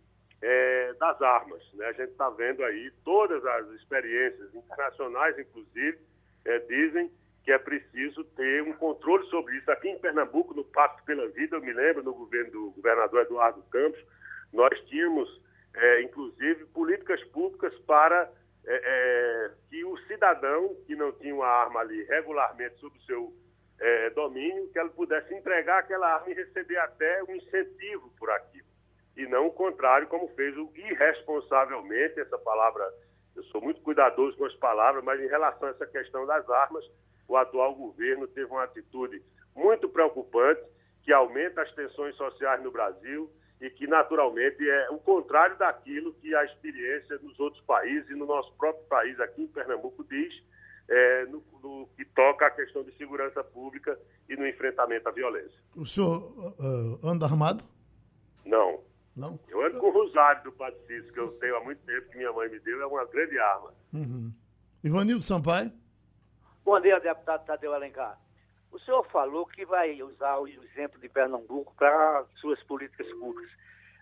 é, 0.44 0.94
das 1.00 1.22
armas. 1.22 1.64
Né? 1.74 1.86
A 1.86 1.94
gente 1.94 2.12
está 2.12 2.30
vendo 2.30 2.64
aí 2.66 2.92
todas 3.06 3.44
as 3.46 3.70
experiências 3.70 4.54
internacionais, 4.54 5.40
inclusive, 5.40 5.98
é, 6.44 6.60
dizem 6.60 7.10
que 7.46 7.52
é 7.52 7.58
preciso 7.58 8.24
ter 8.36 8.62
um 8.64 8.74
controle 8.74 9.26
sobre 9.28 9.56
isso. 9.58 9.72
Aqui 9.72 9.90
em 9.90 10.00
Pernambuco, 10.00 10.54
no 10.54 10.66
Pacto 10.66 11.04
pela 11.06 11.28
Vida, 11.30 11.56
eu 11.56 11.62
me 11.62 11.72
lembro, 11.72 12.04
no 12.04 12.14
governo 12.14 12.52
do 12.52 12.72
governador 12.72 13.22
Eduardo 13.22 13.64
Campos, 13.72 14.04
nós 14.52 14.78
tínhamos, 14.88 15.42
é, 15.74 16.02
inclusive, 16.02 16.66
políticas 16.68 17.24
públicas 17.26 17.74
para 17.80 18.30
é, 18.66 18.82
é, 18.84 19.52
que 19.70 19.84
o 19.86 19.98
cidadão 20.08 20.76
que 20.86 20.96
não 20.96 21.12
tinha 21.14 21.36
uma 21.36 21.48
arma 21.48 21.80
ali 21.80 22.04
regularmente 22.04 22.80
sob 22.80 22.98
o 22.98 23.02
seu 23.04 23.34
é, 23.80 24.10
domínio, 24.12 24.70
que 24.72 24.80
ela 24.80 24.90
pudesse 24.90 25.34
entregar 25.34 25.80
aquela 25.80 26.16
arma 26.16 26.30
e 26.30 26.34
receber 26.34 26.78
até 26.78 27.24
um 27.24 27.36
incentivo 27.36 28.14
por 28.18 28.30
aquilo. 28.30 28.73
E 29.16 29.26
não 29.28 29.48
o 29.48 29.52
contrário, 29.52 30.08
como 30.08 30.28
fez 30.30 30.56
o 30.58 30.72
irresponsavelmente, 30.76 32.20
essa 32.20 32.38
palavra, 32.38 32.92
eu 33.36 33.44
sou 33.46 33.62
muito 33.62 33.82
cuidadoso 33.82 34.38
com 34.38 34.46
as 34.46 34.56
palavras, 34.56 35.04
mas 35.04 35.20
em 35.22 35.28
relação 35.28 35.68
a 35.68 35.72
essa 35.72 35.86
questão 35.86 36.26
das 36.26 36.50
armas, 36.50 36.84
o 37.28 37.38
atual 37.38 37.76
governo 37.76 38.28
teve 38.28 38.50
uma 38.52 38.64
atitude 38.64 39.22
muito 39.56 39.88
preocupante, 39.88 40.62
que 41.04 41.14
aumenta 41.14 41.62
as 41.62 41.72
tensões 41.74 42.16
sociais 42.16 42.64
no 42.64 42.72
Brasil, 42.72 43.30
e 43.62 43.70
que 43.70 43.88
naturalmente 43.88 44.68
é 44.68 44.90
o 44.90 44.98
contrário 44.98 45.58
daquilo 45.58 46.14
que 46.16 46.36
a 46.36 46.44
experiência 46.44 47.18
nos 47.20 47.40
outros 47.40 47.64
países 47.64 48.10
e 48.10 48.16
no 48.16 48.26
nosso 48.26 48.52
próprio 48.56 48.86
país 48.88 49.18
aqui 49.22 49.44
em 49.44 49.48
Pernambuco 49.48 50.04
diz 50.04 50.34
é, 50.90 51.26
no, 51.28 51.42
no, 51.62 51.88
que 51.96 52.04
toca 52.06 52.46
a 52.46 52.52
questão 52.52 52.84
de 52.84 52.92
segurança 52.98 53.42
pública 53.42 53.98
e 54.28 54.36
no 54.36 54.46
enfrentamento 54.46 55.08
à 55.08 55.12
violência. 55.14 55.58
O 55.76 55.86
senhor 55.86 56.34
uh, 56.60 57.08
anda 57.08 57.26
armado? 57.26 57.64
Não. 58.46 58.82
Não? 59.16 59.40
Eu 59.48 59.64
ando 59.66 59.80
com 59.80 59.88
o 59.88 59.92
rosário 59.92 60.44
do 60.44 60.52
Padre 60.52 60.80
Cícero, 60.88 61.14
que 61.14 61.20
eu 61.20 61.32
tenho 61.34 61.58
há 61.58 61.64
muito 61.64 61.86
tempo, 61.86 62.10
que 62.10 62.18
minha 62.18 62.32
mãe 62.34 62.50
me 62.50 62.60
deu, 62.60 62.82
é 62.82 62.86
uma 62.86 63.06
grande 63.06 63.38
arma. 63.38 63.74
Uhum. 63.94 64.34
Ivanildo 64.84 65.22
Sampaio? 65.22 65.72
Bom 66.66 66.80
dia, 66.80 67.00
deputado 67.00 67.46
Tadeu 67.46 67.74
Alencar. 67.74 68.18
O 68.72 68.80
senhor 68.80 69.04
falou 69.12 69.46
que 69.46 69.66
vai 69.66 70.02
usar 70.02 70.40
o 70.40 70.48
exemplo 70.48 71.00
de 71.00 71.08
Pernambuco 71.08 71.76
para 71.76 72.26
suas 72.38 72.62
políticas 72.64 73.08
públicas. 73.20 73.52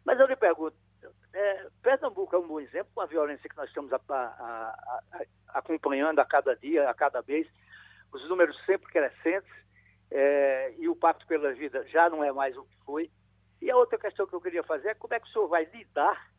Mas 0.06 0.18
eu 0.18 0.28
lhe 0.28 0.36
pergunto, 0.36 0.78
é, 1.34 1.68
Pernambuco 1.82 2.36
é 2.36 2.40
um 2.40 2.48
bom 2.48 2.60
exemplo 2.60 2.92
com 2.96 3.02
a 3.02 3.06
violência 3.06 3.50
que 3.50 3.58
nós 3.58 3.68
estamos 3.68 3.92
a, 3.92 4.00
a, 4.10 5.00
a, 5.12 5.24
acompanhando 5.50 6.20
a 6.20 6.26
cada 6.26 6.56
dia, 6.56 6.90
a 6.90 6.94
cada 6.94 7.22
vez, 7.22 7.48
os 8.14 8.28
números 8.30 8.58
sempre 8.66 8.92
crescentes, 8.92 9.52
é, 10.10 10.74
e 10.78 10.88
o 10.88 10.96
Pacto 10.96 11.26
pela 11.28 11.54
Vida 11.54 11.86
já 11.88 12.10
não 12.10 12.24
é 12.24 12.32
mais 12.32 12.56
o 12.58 12.64
que 12.64 12.78
foi. 12.86 13.12
E 13.62 13.70
a 13.70 13.78
outra 13.78 13.98
questão 13.98 14.26
que 14.26 14.34
eu 14.34 14.42
queria 14.42 14.64
fazer 14.64 14.90
é 14.90 14.96
como 14.96 15.14
é 15.14 15.20
que 15.20 15.28
o 15.28 15.32
senhor 15.32 15.48
vai 15.48 15.66
lidar 15.66 16.32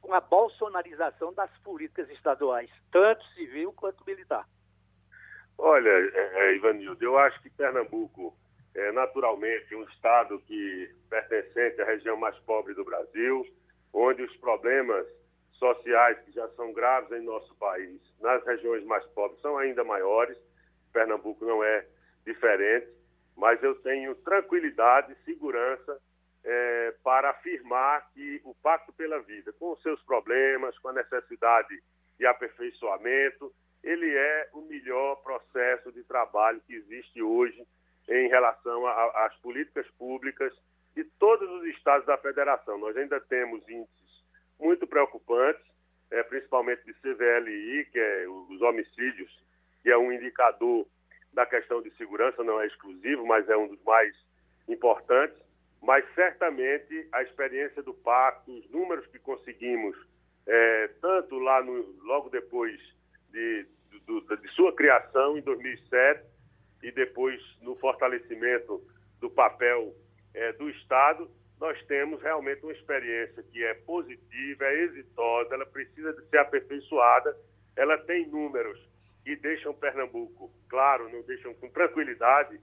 com 0.00 0.14
a 0.14 0.20
bolsonarização 0.20 1.32
das 1.32 1.50
políticas 1.58 2.08
estaduais, 2.10 2.70
tanto 2.92 3.24
civil 3.34 3.72
quanto 3.72 4.04
militar. 4.06 4.46
Olha, 5.58 5.88
é, 5.88 6.50
é, 6.50 6.54
Ivanildo, 6.54 7.04
eu 7.04 7.18
acho 7.18 7.42
que 7.42 7.50
Pernambuco 7.50 8.36
é 8.74 8.92
naturalmente 8.92 9.74
um 9.74 9.82
estado 9.84 10.38
que 10.46 10.94
pertencente 11.10 11.82
à 11.82 11.84
região 11.84 12.16
mais 12.16 12.38
pobre 12.40 12.74
do 12.74 12.84
Brasil, 12.84 13.44
onde 13.92 14.22
os 14.22 14.36
problemas 14.36 15.04
sociais 15.54 16.16
que 16.20 16.30
já 16.30 16.48
são 16.50 16.72
graves 16.72 17.10
em 17.10 17.24
nosso 17.24 17.52
país, 17.56 18.00
nas 18.20 18.44
regiões 18.46 18.84
mais 18.84 19.04
pobres, 19.06 19.40
são 19.40 19.58
ainda 19.58 19.82
maiores. 19.82 20.38
Pernambuco 20.92 21.44
não 21.44 21.64
é 21.64 21.84
diferente, 22.24 22.88
mas 23.36 23.60
eu 23.64 23.74
tenho 23.82 24.14
tranquilidade 24.16 25.12
e 25.12 25.24
segurança 25.24 26.00
é, 26.50 26.94
para 27.04 27.28
afirmar 27.28 28.10
que 28.14 28.40
o 28.42 28.54
Pacto 28.54 28.90
pela 28.94 29.20
Vida, 29.20 29.52
com 29.52 29.72
os 29.72 29.82
seus 29.82 30.00
problemas, 30.02 30.78
com 30.78 30.88
a 30.88 30.94
necessidade 30.94 31.78
de 32.18 32.24
aperfeiçoamento, 32.24 33.52
ele 33.84 34.10
é 34.16 34.48
o 34.54 34.62
melhor 34.62 35.16
processo 35.16 35.92
de 35.92 36.02
trabalho 36.04 36.62
que 36.66 36.74
existe 36.74 37.20
hoje 37.20 37.62
em 38.08 38.28
relação 38.28 38.86
às 38.86 39.36
políticas 39.36 39.86
públicas 39.98 40.50
de 40.96 41.04
todos 41.18 41.50
os 41.50 41.64
estados 41.66 42.06
da 42.06 42.16
federação. 42.16 42.78
Nós 42.78 42.96
ainda 42.96 43.20
temos 43.20 43.60
índices 43.68 44.24
muito 44.58 44.86
preocupantes, 44.86 45.62
é, 46.10 46.22
principalmente 46.22 46.82
de 46.86 46.94
CVLI, 46.94 47.84
que 47.92 47.98
é 47.98 48.26
os 48.26 48.62
homicídios, 48.62 49.30
que 49.82 49.90
é 49.90 49.98
um 49.98 50.10
indicador 50.10 50.86
da 51.34 51.44
questão 51.44 51.82
de 51.82 51.90
segurança, 51.96 52.42
não 52.42 52.58
é 52.58 52.66
exclusivo, 52.66 53.26
mas 53.26 53.46
é 53.50 53.56
um 53.56 53.68
dos 53.68 53.82
mais 53.84 54.16
importantes. 54.66 55.47
Mas 55.82 56.04
certamente 56.14 57.08
a 57.12 57.22
experiência 57.22 57.82
do 57.82 57.94
pacto, 57.94 58.52
os 58.52 58.68
números 58.70 59.06
que 59.06 59.18
conseguimos, 59.18 59.96
é, 60.46 60.88
tanto 61.00 61.38
lá 61.38 61.62
no, 61.62 61.96
logo 62.02 62.28
depois 62.30 62.80
de, 63.30 63.66
do, 64.06 64.20
de 64.36 64.48
sua 64.54 64.74
criação 64.74 65.38
em 65.38 65.42
2007 65.42 66.24
e 66.82 66.90
depois 66.90 67.40
no 67.60 67.76
fortalecimento 67.76 68.82
do 69.20 69.30
papel 69.30 69.94
é, 70.34 70.52
do 70.52 70.68
Estado, 70.70 71.30
nós 71.60 71.80
temos 71.86 72.22
realmente 72.22 72.62
uma 72.62 72.72
experiência 72.72 73.42
que 73.42 73.64
é 73.64 73.74
positiva, 73.74 74.64
é 74.64 74.82
exitosa, 74.84 75.54
ela 75.54 75.66
precisa 75.66 76.12
de 76.12 76.24
ser 76.28 76.38
aperfeiçoada, 76.38 77.36
ela 77.76 77.98
tem 77.98 78.26
números 78.28 78.78
que 79.24 79.36
deixam 79.36 79.74
Pernambuco, 79.74 80.52
claro, 80.68 81.08
não 81.10 81.22
deixam 81.22 81.52
com 81.54 81.68
tranquilidade, 81.68 82.60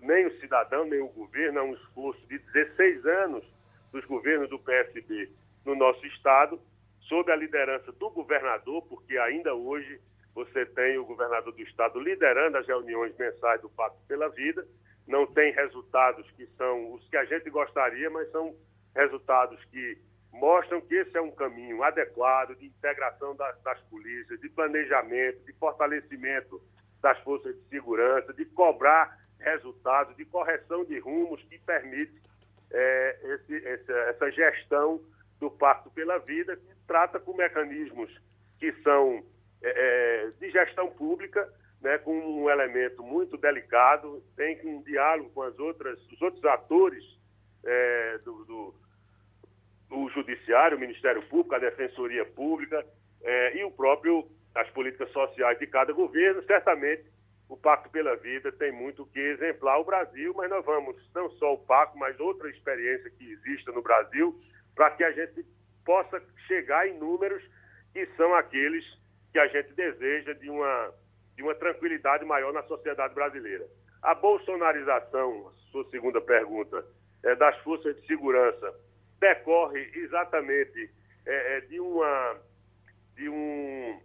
nem 0.00 0.26
o 0.26 0.40
cidadão, 0.40 0.84
nem 0.84 1.00
o 1.00 1.08
governo, 1.08 1.58
é 1.58 1.62
um 1.62 1.74
esforço 1.74 2.26
de 2.26 2.38
16 2.38 3.04
anos 3.06 3.44
dos 3.90 4.04
governos 4.06 4.48
do 4.48 4.58
PSB 4.58 5.30
no 5.64 5.74
nosso 5.74 6.04
Estado, 6.06 6.60
sob 7.00 7.30
a 7.30 7.36
liderança 7.36 7.92
do 7.92 8.10
governador, 8.10 8.82
porque 8.88 9.18
ainda 9.18 9.54
hoje 9.54 10.00
você 10.34 10.64
tem 10.64 10.96
o 10.98 11.04
governador 11.04 11.52
do 11.52 11.62
estado 11.62 12.00
liderando 12.00 12.56
as 12.56 12.66
reuniões 12.66 13.14
mensais 13.18 13.60
do 13.60 13.68
Pacto 13.68 13.98
pela 14.08 14.28
Vida, 14.30 14.66
não 15.06 15.26
tem 15.26 15.52
resultados 15.52 16.28
que 16.32 16.46
são 16.56 16.94
os 16.94 17.06
que 17.08 17.16
a 17.16 17.24
gente 17.24 17.50
gostaria, 17.50 18.08
mas 18.08 18.30
são 18.30 18.54
resultados 18.94 19.62
que 19.66 19.98
mostram 20.32 20.80
que 20.80 20.94
esse 20.94 21.16
é 21.16 21.20
um 21.20 21.30
caminho 21.30 21.82
adequado 21.82 22.56
de 22.56 22.66
integração 22.66 23.36
das, 23.36 23.60
das 23.62 23.80
polícias, 23.82 24.40
de 24.40 24.48
planejamento, 24.48 25.44
de 25.44 25.52
fortalecimento 25.54 26.62
das 27.02 27.18
forças 27.20 27.54
de 27.54 27.68
segurança, 27.68 28.32
de 28.32 28.44
cobrar 28.46 29.18
resultados, 29.42 30.16
de 30.16 30.24
correção 30.24 30.84
de 30.84 30.98
rumos 30.98 31.42
que 31.44 31.58
permite 31.58 32.20
é, 32.70 33.18
esse, 33.34 33.66
essa, 33.66 33.92
essa 33.92 34.30
gestão 34.30 35.00
do 35.38 35.50
Pacto 35.50 35.90
pela 35.90 36.18
Vida, 36.18 36.56
que 36.56 36.74
trata 36.86 37.18
com 37.20 37.34
mecanismos 37.34 38.10
que 38.58 38.72
são 38.82 39.24
é, 39.62 39.68
é, 39.70 40.30
de 40.40 40.50
gestão 40.50 40.90
pública, 40.90 41.52
né, 41.80 41.98
com 41.98 42.16
um 42.16 42.48
elemento 42.48 43.02
muito 43.02 43.36
delicado, 43.36 44.22
tem 44.36 44.60
um 44.64 44.82
diálogo 44.82 45.30
com 45.30 45.42
as 45.42 45.58
outras, 45.58 45.98
os 46.12 46.22
outros 46.22 46.44
atores 46.44 47.04
é, 47.64 48.18
do, 48.18 48.44
do, 48.44 48.74
do, 49.88 50.08
Judiciário, 50.10 50.76
o 50.76 50.80
Ministério 50.80 51.22
Público, 51.28 51.54
a 51.54 51.58
Defensoria 51.58 52.24
Pública 52.24 52.86
é, 53.22 53.56
e 53.56 53.64
o 53.64 53.70
próprio, 53.70 54.28
as 54.54 54.68
políticas 54.70 55.10
sociais 55.10 55.58
de 55.58 55.66
cada 55.66 55.92
governo. 55.92 56.42
Certamente, 56.44 57.04
o 57.52 57.56
Pacto 57.58 57.90
pela 57.90 58.16
Vida 58.16 58.50
tem 58.50 58.72
muito 58.72 59.04
que 59.04 59.20
exemplar 59.20 59.78
o 59.78 59.84
Brasil, 59.84 60.32
mas 60.34 60.48
nós 60.48 60.64
vamos, 60.64 60.96
não 61.14 61.28
só 61.32 61.52
o 61.52 61.58
Pacto, 61.58 61.98
mas 61.98 62.18
outra 62.18 62.48
experiência 62.48 63.10
que 63.10 63.30
exista 63.30 63.70
no 63.72 63.82
Brasil, 63.82 64.34
para 64.74 64.90
que 64.92 65.04
a 65.04 65.12
gente 65.12 65.44
possa 65.84 66.22
chegar 66.46 66.88
em 66.88 66.98
números 66.98 67.42
que 67.92 68.06
são 68.16 68.34
aqueles 68.34 68.82
que 69.32 69.38
a 69.38 69.46
gente 69.48 69.70
deseja 69.74 70.32
de 70.32 70.48
uma 70.48 70.94
de 71.36 71.42
uma 71.42 71.54
tranquilidade 71.54 72.24
maior 72.24 72.52
na 72.52 72.62
sociedade 72.64 73.14
brasileira. 73.14 73.66
A 74.02 74.14
bolsonarização, 74.14 75.50
sua 75.70 75.84
segunda 75.90 76.20
pergunta, 76.20 76.84
é, 77.22 77.34
das 77.34 77.56
forças 77.58 77.96
de 77.96 78.06
segurança 78.06 78.74
decorre 79.18 79.90
exatamente 79.94 80.90
é, 81.24 81.56
é, 81.56 81.60
de, 81.62 81.80
uma, 81.80 82.36
de, 83.14 83.28
um, 83.30 84.00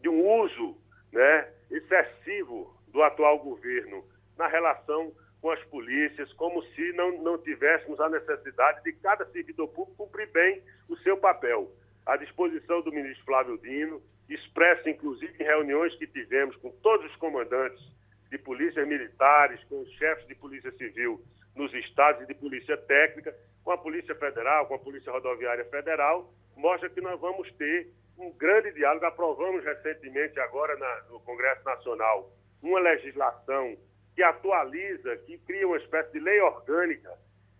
de 0.00 0.08
um 0.08 0.42
uso 0.42 0.76
né, 1.12 1.48
excessivo 1.70 2.76
do 2.92 3.02
atual 3.02 3.38
governo 3.38 4.04
na 4.36 4.46
relação 4.46 5.12
com 5.40 5.50
as 5.50 5.62
polícias, 5.64 6.32
como 6.34 6.62
se 6.62 6.92
não, 6.92 7.20
não 7.22 7.38
tivéssemos 7.38 8.00
a 8.00 8.08
necessidade 8.08 8.82
de 8.84 8.92
cada 8.92 9.26
servidor 9.26 9.68
público 9.68 10.06
cumprir 10.06 10.30
bem 10.30 10.62
o 10.88 10.96
seu 10.98 11.16
papel. 11.16 11.70
À 12.06 12.16
disposição 12.16 12.80
do 12.82 12.92
ministro 12.92 13.24
Flávio 13.24 13.58
Dino, 13.58 14.00
expressa 14.28 14.88
inclusive 14.88 15.34
em 15.40 15.44
reuniões 15.44 15.94
que 15.96 16.06
tivemos 16.06 16.54
com 16.56 16.70
todos 16.82 17.10
os 17.10 17.16
comandantes 17.16 17.82
de 18.30 18.38
polícias 18.38 18.86
militares, 18.86 19.62
com 19.64 19.80
os 19.80 19.90
chefes 19.94 20.26
de 20.26 20.34
polícia 20.34 20.70
civil 20.72 21.20
nos 21.54 21.72
estados 21.74 22.22
e 22.22 22.26
de 22.26 22.34
polícia 22.34 22.76
técnica, 22.76 23.36
com 23.62 23.72
a 23.72 23.78
Polícia 23.78 24.14
Federal, 24.14 24.66
com 24.66 24.74
a 24.74 24.78
Polícia 24.78 25.12
Rodoviária 25.12 25.64
Federal, 25.66 26.32
mostra 26.56 26.88
que 26.88 27.00
nós 27.00 27.20
vamos 27.20 27.50
ter 27.52 27.88
um 28.18 28.32
grande 28.32 28.72
diálogo. 28.72 29.04
Aprovamos 29.06 29.64
recentemente, 29.64 30.38
agora 30.40 30.76
na, 30.76 31.02
no 31.10 31.20
Congresso 31.20 31.64
Nacional, 31.64 32.30
uma 32.62 32.80
legislação 32.80 33.76
que 34.14 34.22
atualiza, 34.22 35.16
que 35.18 35.38
cria 35.38 35.66
uma 35.66 35.78
espécie 35.78 36.12
de 36.12 36.20
lei 36.20 36.40
orgânica 36.40 37.12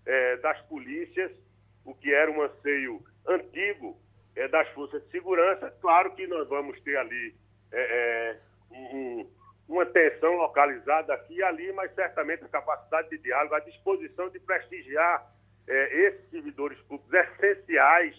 eh, 0.06 0.36
das 0.36 0.60
polícias, 0.62 1.32
o 1.84 1.94
que 1.94 2.12
era 2.12 2.30
um 2.30 2.42
anseio 2.42 3.02
antigo 3.26 3.96
é, 4.34 4.48
das 4.48 4.68
forças 4.70 5.02
de 5.04 5.10
segurança. 5.10 5.70
Claro 5.80 6.14
que 6.14 6.26
nós 6.26 6.48
vamos 6.48 6.80
ter 6.80 6.96
ali 6.96 7.34
é, 7.70 7.80
é, 7.80 8.38
um, 8.70 9.30
uma 9.68 9.86
tensão 9.86 10.34
localizada 10.36 11.14
aqui 11.14 11.34
e 11.34 11.42
ali, 11.42 11.72
mas 11.72 11.94
certamente 11.94 12.44
a 12.44 12.48
capacidade 12.48 13.10
de 13.10 13.18
diálogo, 13.18 13.54
a 13.54 13.60
disposição 13.60 14.28
de 14.30 14.40
prestigiar 14.40 15.30
é, 15.68 16.06
esses 16.06 16.30
servidores 16.30 16.78
públicos 16.82 17.12
essenciais 17.12 18.16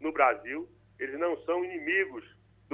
no 0.00 0.12
Brasil. 0.12 0.68
Eles 0.98 1.18
não 1.18 1.36
são 1.44 1.64
inimigos 1.64 2.24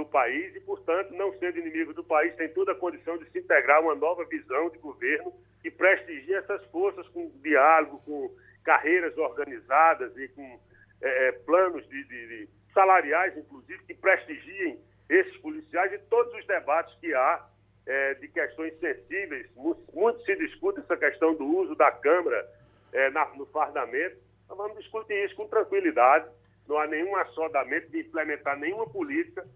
do 0.00 0.06
país 0.06 0.56
e, 0.56 0.60
portanto, 0.60 1.12
não 1.12 1.30
sendo 1.38 1.58
inimigos 1.58 1.94
do 1.94 2.02
país, 2.02 2.34
tem 2.36 2.48
toda 2.48 2.72
a 2.72 2.74
condição 2.74 3.18
de 3.18 3.28
se 3.30 3.38
integrar 3.38 3.82
uma 3.82 3.94
nova 3.94 4.24
visão 4.24 4.70
de 4.70 4.78
governo 4.78 5.30
que 5.60 5.70
prestigie 5.70 6.34
essas 6.34 6.64
forças 6.66 7.06
com 7.08 7.30
diálogo, 7.42 8.00
com 8.06 8.34
carreiras 8.64 9.16
organizadas 9.18 10.16
e 10.16 10.28
com 10.28 10.58
é, 11.02 11.28
é 11.28 11.32
planos 11.32 11.86
de, 11.86 12.04
de, 12.04 12.28
de 12.28 12.48
salariais, 12.72 13.36
inclusive, 13.36 13.84
que 13.84 13.94
prestigiem 13.94 14.78
esses 15.10 15.36
policiais 15.38 15.92
e 15.92 15.98
todos 15.98 16.32
os 16.32 16.46
debates 16.46 16.94
que 16.98 17.12
há 17.12 17.46
é, 17.86 18.14
de 18.14 18.28
questões 18.28 18.78
sensíveis. 18.78 19.50
Muito, 19.54 19.82
muito, 19.92 20.22
se 20.22 20.34
discute 20.36 20.80
essa 20.80 20.96
questão 20.96 21.34
do 21.34 21.44
uso 21.44 21.74
da 21.74 21.90
Câmara 21.90 22.48
é, 22.92 23.10
na, 23.10 23.26
no 23.34 23.44
fardamento. 23.46 24.16
Nós 24.48 24.56
vamos 24.56 24.78
discutir 24.78 25.26
isso 25.26 25.36
com 25.36 25.46
tranquilidade. 25.46 26.26
Não 26.66 26.78
há 26.78 26.86
nenhum 26.86 27.14
assodamento 27.16 27.90
de 27.90 28.00
implementar 28.00 28.58
nenhuma 28.58 28.88
política 28.88 29.46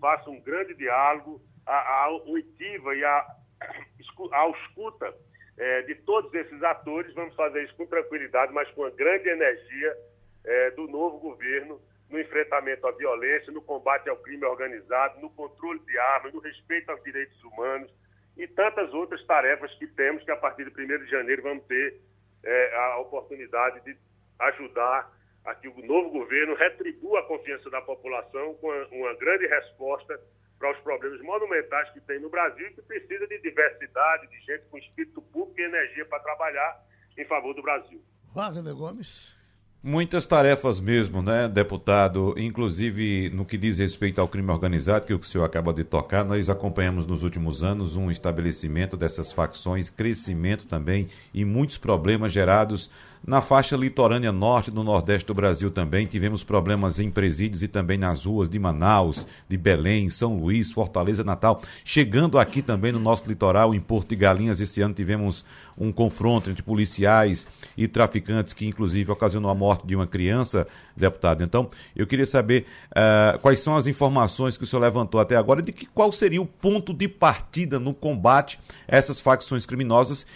faça 0.00 0.28
um 0.30 0.40
grande 0.40 0.74
diálogo, 0.74 1.40
a, 1.66 2.04
a 2.04 2.10
oitiva 2.26 2.94
e 2.94 3.04
a, 3.04 3.26
a 4.32 4.48
escuta 4.48 5.14
é, 5.58 5.82
de 5.82 5.94
todos 5.96 6.32
esses 6.34 6.62
atores. 6.62 7.14
Vamos 7.14 7.34
fazer 7.34 7.62
isso 7.64 7.76
com 7.76 7.86
tranquilidade, 7.86 8.52
mas 8.52 8.68
com 8.72 8.84
a 8.84 8.90
grande 8.90 9.28
energia 9.28 9.96
é, 10.44 10.70
do 10.72 10.88
novo 10.88 11.18
governo 11.18 11.80
no 12.08 12.18
enfrentamento 12.18 12.86
à 12.86 12.90
violência, 12.90 13.52
no 13.52 13.62
combate 13.62 14.08
ao 14.08 14.16
crime 14.16 14.44
organizado, 14.44 15.20
no 15.20 15.30
controle 15.30 15.78
de 15.80 15.96
armas, 15.98 16.34
no 16.34 16.40
respeito 16.40 16.90
aos 16.90 17.02
direitos 17.04 17.40
humanos 17.44 17.90
e 18.36 18.48
tantas 18.48 18.92
outras 18.92 19.24
tarefas 19.26 19.72
que 19.74 19.86
temos 19.86 20.24
que 20.24 20.30
a 20.30 20.36
partir 20.36 20.68
de 20.70 20.82
1 20.82 21.04
de 21.04 21.10
janeiro 21.10 21.42
vamos 21.42 21.64
ter 21.66 22.00
é, 22.42 22.76
a 22.76 22.98
oportunidade 22.98 23.80
de 23.84 23.96
ajudar 24.38 25.12
a 25.44 25.54
que 25.54 25.68
o 25.68 25.86
novo 25.86 26.10
governo 26.10 26.54
retribua 26.54 27.20
a 27.20 27.22
confiança 27.24 27.70
da 27.70 27.80
população 27.80 28.54
com 28.54 28.68
uma 28.92 29.14
grande 29.14 29.46
resposta 29.46 30.20
para 30.58 30.72
os 30.72 30.78
problemas 30.80 31.20
monumentais 31.22 31.90
que 31.90 32.00
tem 32.00 32.20
no 32.20 32.28
Brasil 32.28 32.66
e 32.66 32.74
que 32.74 32.82
precisa 32.82 33.26
de 33.26 33.40
diversidade, 33.40 34.28
de 34.28 34.38
gente 34.40 34.64
com 34.70 34.76
espírito 34.76 35.22
público 35.22 35.58
e 35.58 35.64
energia 35.64 36.04
para 36.04 36.20
trabalhar 36.20 36.84
em 37.16 37.24
favor 37.24 37.54
do 37.54 37.62
Brasil. 37.62 38.00
Wagner 38.34 38.74
Gomes. 38.74 39.40
Muitas 39.82 40.26
tarefas 40.26 40.78
mesmo, 40.78 41.22
né, 41.22 41.48
deputado? 41.48 42.34
Inclusive 42.36 43.30
no 43.30 43.46
que 43.46 43.56
diz 43.56 43.78
respeito 43.78 44.20
ao 44.20 44.28
crime 44.28 44.50
organizado, 44.50 45.06
que 45.06 45.14
o 45.14 45.22
senhor 45.22 45.44
acaba 45.44 45.72
de 45.72 45.84
tocar, 45.84 46.22
nós 46.22 46.50
acompanhamos 46.50 47.06
nos 47.06 47.22
últimos 47.22 47.64
anos 47.64 47.96
um 47.96 48.10
estabelecimento 48.10 48.94
dessas 48.94 49.32
facções, 49.32 49.88
crescimento 49.88 50.66
também 50.66 51.08
e 51.32 51.46
muitos 51.46 51.78
problemas 51.78 52.30
gerados 52.30 52.90
na 53.26 53.42
faixa 53.42 53.76
litorânea 53.76 54.32
norte 54.32 54.70
do 54.70 54.82
nordeste 54.82 55.26
do 55.26 55.34
Brasil 55.34 55.70
também 55.70 56.06
tivemos 56.06 56.42
problemas 56.42 56.98
em 56.98 57.10
presídios 57.10 57.62
e 57.62 57.68
também 57.68 57.98
nas 57.98 58.24
ruas 58.24 58.48
de 58.48 58.58
Manaus, 58.58 59.26
de 59.48 59.56
Belém, 59.58 60.08
São 60.08 60.38
Luís, 60.38 60.72
Fortaleza, 60.72 61.22
Natal. 61.22 61.60
Chegando 61.84 62.38
aqui 62.38 62.62
também 62.62 62.92
no 62.92 62.98
nosso 62.98 63.28
litoral, 63.28 63.74
em 63.74 63.80
Porto 63.80 64.08
de 64.08 64.16
Galinhas, 64.16 64.60
esse 64.60 64.80
ano 64.80 64.94
tivemos 64.94 65.44
um 65.76 65.92
confronto 65.92 66.50
entre 66.50 66.62
policiais 66.62 67.46
e 67.76 67.86
traficantes 67.86 68.52
que 68.54 68.66
inclusive 68.66 69.10
ocasionou 69.12 69.50
a 69.50 69.54
morte 69.54 69.86
de 69.86 69.94
uma 69.94 70.06
criança, 70.06 70.66
deputado. 70.96 71.42
Então, 71.42 71.70
eu 71.94 72.06
queria 72.06 72.26
saber 72.26 72.66
uh, 72.90 73.38
quais 73.38 73.60
são 73.60 73.76
as 73.76 73.86
informações 73.86 74.56
que 74.56 74.64
o 74.64 74.66
senhor 74.66 74.82
levantou 74.82 75.20
até 75.20 75.36
agora 75.36 75.62
de 75.62 75.72
que 75.72 75.86
qual 75.86 76.10
seria 76.12 76.40
o 76.40 76.46
ponto 76.46 76.92
de 76.92 77.08
partida 77.08 77.78
no 77.78 77.94
combate 77.94 78.58
a 78.88 78.96
essas 78.96 79.20
facções 79.20 79.66
criminosas 79.66 80.26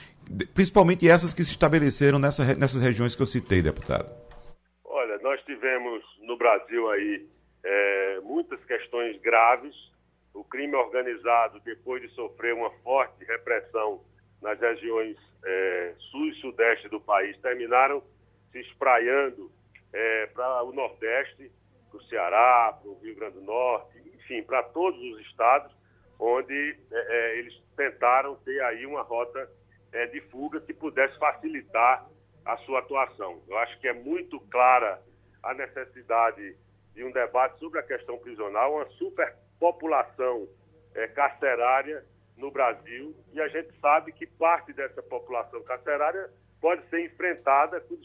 principalmente 0.54 1.08
essas 1.08 1.34
que 1.34 1.44
se 1.44 1.50
estabeleceram 1.50 2.18
nessa, 2.18 2.54
nessas 2.54 2.80
regiões 2.80 3.14
que 3.14 3.22
eu 3.22 3.26
citei, 3.26 3.62
deputado? 3.62 4.10
Olha, 4.84 5.18
nós 5.18 5.40
tivemos 5.44 6.02
no 6.22 6.37
Brasil 6.37 6.90
aí 6.90 7.26
é, 7.64 8.20
muitas 8.22 8.62
questões 8.64 9.20
graves. 9.20 9.74
O 10.32 10.42
crime 10.44 10.74
organizado, 10.74 11.60
depois 11.60 12.02
de 12.02 12.08
sofrer 12.14 12.54
uma 12.54 12.70
forte 12.82 13.24
repressão 13.24 14.00
nas 14.42 14.58
regiões 14.60 15.16
é, 15.44 15.94
sul 16.10 16.28
e 16.28 16.34
sudeste 16.40 16.88
do 16.88 17.00
país, 17.00 17.37
terminaram 17.38 18.02
se 18.50 18.60
espraiando 18.60 19.50
é, 19.92 20.26
para 20.26 20.62
o 20.64 20.72
Nordeste, 20.72 21.50
para 21.90 21.98
o 21.98 22.02
Ceará, 22.04 22.78
para 22.80 22.90
o 22.90 22.98
Rio 23.00 23.14
Grande 23.14 23.34
do 23.34 23.42
Norte, 23.42 23.98
enfim, 24.16 24.42
para 24.42 24.62
todos 24.62 25.00
os 25.00 25.20
estados, 25.26 25.72
onde 26.18 26.76
é, 26.90 26.96
é, 27.08 27.38
eles 27.38 27.54
tentaram 27.76 28.37
ter 28.37 28.60
aí 28.62 28.87
uma 28.87 29.02
rota 29.02 29.48
é, 29.94 30.07
de 30.09 30.20
fuga 30.22 30.61
que 30.61 30.74
pudesse 30.74 31.16
facilitar 31.18 32.04
a 32.44 32.57
sua 32.59 32.80
atuação. 32.80 33.40
Eu 33.48 33.57
acho 33.59 33.80
que 33.80 33.88
é 33.88 33.92
muito 33.94 34.38
clara 34.50 35.00
a 35.42 35.54
necessidade 35.54 36.57
de 36.94 37.04
um 37.04 37.12
debate 37.12 37.59
sobre 37.59 37.78
a 37.78 37.83
questão 37.83 38.18
prisional, 38.18 38.74
uma 38.74 38.87
superpopulação 38.90 40.48
é, 40.94 41.07
carcerária 41.09 42.04
no 42.37 42.50
Brasil, 42.50 43.14
e 43.33 43.40
a 43.40 43.48
gente 43.48 43.72
sabe 43.80 44.12
que 44.12 44.26
parte 44.26 44.72
dessa 44.72 45.02
população 45.02 45.62
carcerária 45.62 46.28
pode 46.61 46.85
ser 46.88 47.04
enfrentada 47.04 47.80
com 47.83 47.96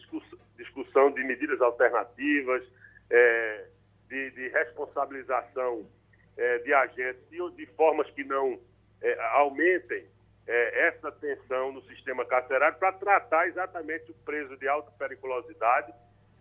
discussão 0.57 1.11
de 1.11 1.23
medidas 1.23 1.59
alternativas, 1.61 2.63
é, 3.09 3.65
de, 4.07 4.31
de, 4.31 4.47
responsabilização 4.49 5.87
é, 6.37 6.57
de 6.59 6.73
agentes 6.73 7.27
de, 7.29 7.51
de 7.55 7.65
formas 7.73 8.09
que 8.11 8.23
não 8.23 8.59
é, 9.01 9.19
aumentem 9.33 10.05
é, 10.49 10.87
essa 10.87 11.11
tensão 11.11 11.71
no 11.71 11.81
sistema 11.83 12.25
carcerário 12.25 12.79
para 12.79 12.91
tratar 12.93 13.47
exatamente 13.47 14.09
o 14.09 14.15
preso 14.25 14.57
de 14.57 14.67
alta 14.67 14.89
periculosidade 14.97 15.93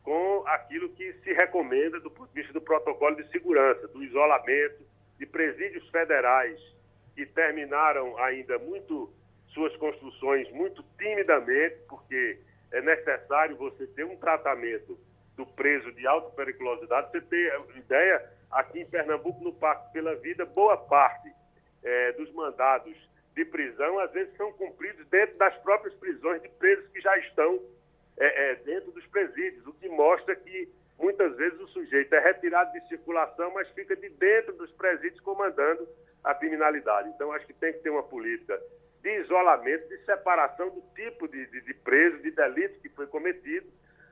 com 0.03 0.43
aquilo 0.47 0.89
que 0.95 1.13
se 1.23 1.35
recomenda 1.35 2.01
do 2.01 2.11
ponto 2.11 2.31
de 2.33 2.41
vista 2.41 2.55
do 2.55 2.61
protocolo 2.63 3.17
de 3.17 3.31
segurança, 3.31 3.87
do 3.89 4.03
isolamento, 4.03 4.83
de 5.19 5.27
presídios 5.27 5.87
federais 5.91 6.59
que 7.15 7.27
terminaram 7.27 8.17
ainda 8.17 8.59
muito 8.59 9.13
suas 9.49 9.77
construções 9.77 10.51
muito 10.53 10.83
timidamente, 10.97 11.77
porque 11.87 12.39
é 12.73 12.81
necessário 12.81 13.57
você 13.57 13.87
ter 13.89 14.05
um 14.05 14.17
tratamento 14.17 14.99
do 15.37 15.45
preso 15.45 15.93
de 15.93 16.07
alta 16.07 16.31
periculosidade. 16.31 17.11
Você 17.11 17.21
tem 17.21 17.51
ideia, 17.77 18.25
aqui 18.51 18.81
em 18.81 18.87
Pernambuco, 18.87 19.45
no 19.45 19.53
Pacto 19.53 19.93
pela 19.93 20.15
Vida, 20.17 20.47
boa 20.47 20.79
parte 20.79 21.31
é, 21.83 22.13
dos 22.13 22.33
mandados 22.33 22.97
de 23.39 23.45
prisão, 23.45 24.01
às 24.01 24.11
vezes 24.11 24.37
são 24.37 24.53
cumpridos 24.55 25.07
dentro 25.07 25.39
das 25.39 25.57
próprias 25.59 25.95
prisões 25.95 26.43
de 26.43 26.49
presos 26.49 26.89
que 26.89 27.01
já 27.01 27.17
estão 27.19 27.63
é, 28.17 28.51
é, 28.51 28.55
dentro 28.57 28.91
dos 28.91 29.07
presídios, 29.07 29.65
o 29.65 29.73
que 29.75 29.89
mostra 29.89 30.35
que 30.35 30.69
muitas 30.99 31.37
vezes 31.37 31.61
o 31.61 31.69
sujeito 31.69 32.13
é 32.15 32.19
retirado 32.19 32.73
de 32.73 32.89
circulação, 32.89 33.53
mas 33.53 33.69
fica 33.71 33.95
de 33.95 34.09
dentro 34.09 34.55
dos 34.55 34.73
presídios 34.73 35.21
comandando 35.21 35.89
a 36.25 36.35
criminalidade. 36.35 37.11
Então, 37.11 37.31
acho 37.31 37.47
que 37.47 37.53
tem 37.53 37.73
que 37.75 37.79
ter 37.79 37.91
uma 37.91 38.03
política 38.03 38.61
de 39.03 39.21
isolamento, 39.21 39.89
de 39.89 40.05
separação 40.05 40.71
do 40.71 40.83
tipo 40.97 41.29
de, 41.29 41.47
de, 41.47 41.61
de 41.61 41.75
preso, 41.75 42.19
de 42.19 42.33
delito 42.33 42.81
que 42.81 42.89
foi 42.89 43.07
cometido, 43.07 43.69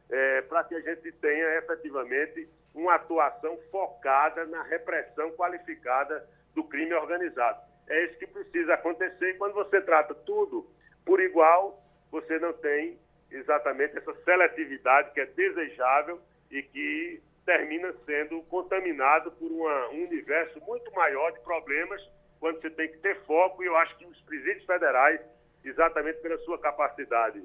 é, 0.08 0.42
para 0.42 0.62
que 0.62 0.76
a 0.76 0.80
gente 0.80 1.10
tenha 1.10 1.58
efetivamente 1.58 2.48
uma 2.72 2.94
atuação 2.94 3.58
focada 3.72 4.46
na 4.46 4.62
repressão 4.62 5.32
qualificada 5.32 6.24
do 6.54 6.62
crime 6.62 6.94
organizado. 6.94 7.60
É 7.88 8.04
isso 8.04 8.18
que 8.18 8.26
precisa 8.26 8.74
acontecer. 8.74 9.30
E 9.30 9.34
quando 9.34 9.54
você 9.54 9.80
trata 9.80 10.14
tudo 10.14 10.66
por 11.04 11.20
igual, 11.20 11.82
você 12.10 12.38
não 12.38 12.52
tem 12.52 12.98
exatamente 13.30 13.96
essa 13.96 14.14
seletividade 14.24 15.12
que 15.12 15.20
é 15.20 15.26
desejável 15.26 16.20
e 16.50 16.62
que 16.62 17.22
termina 17.44 17.94
sendo 18.04 18.42
contaminado 18.42 19.30
por 19.32 19.50
uma, 19.50 19.88
um 19.90 20.04
universo 20.04 20.60
muito 20.64 20.92
maior 20.92 21.30
de 21.32 21.40
problemas 21.40 22.02
quando 22.40 22.60
você 22.60 22.70
tem 22.70 22.88
que 22.88 22.98
ter 22.98 23.16
foco, 23.24 23.62
e 23.62 23.66
eu 23.66 23.76
acho 23.76 23.96
que 23.96 24.04
os 24.04 24.20
presídios 24.22 24.64
federais, 24.66 25.20
exatamente 25.64 26.20
pela 26.20 26.36
sua 26.38 26.58
capacidade 26.58 27.42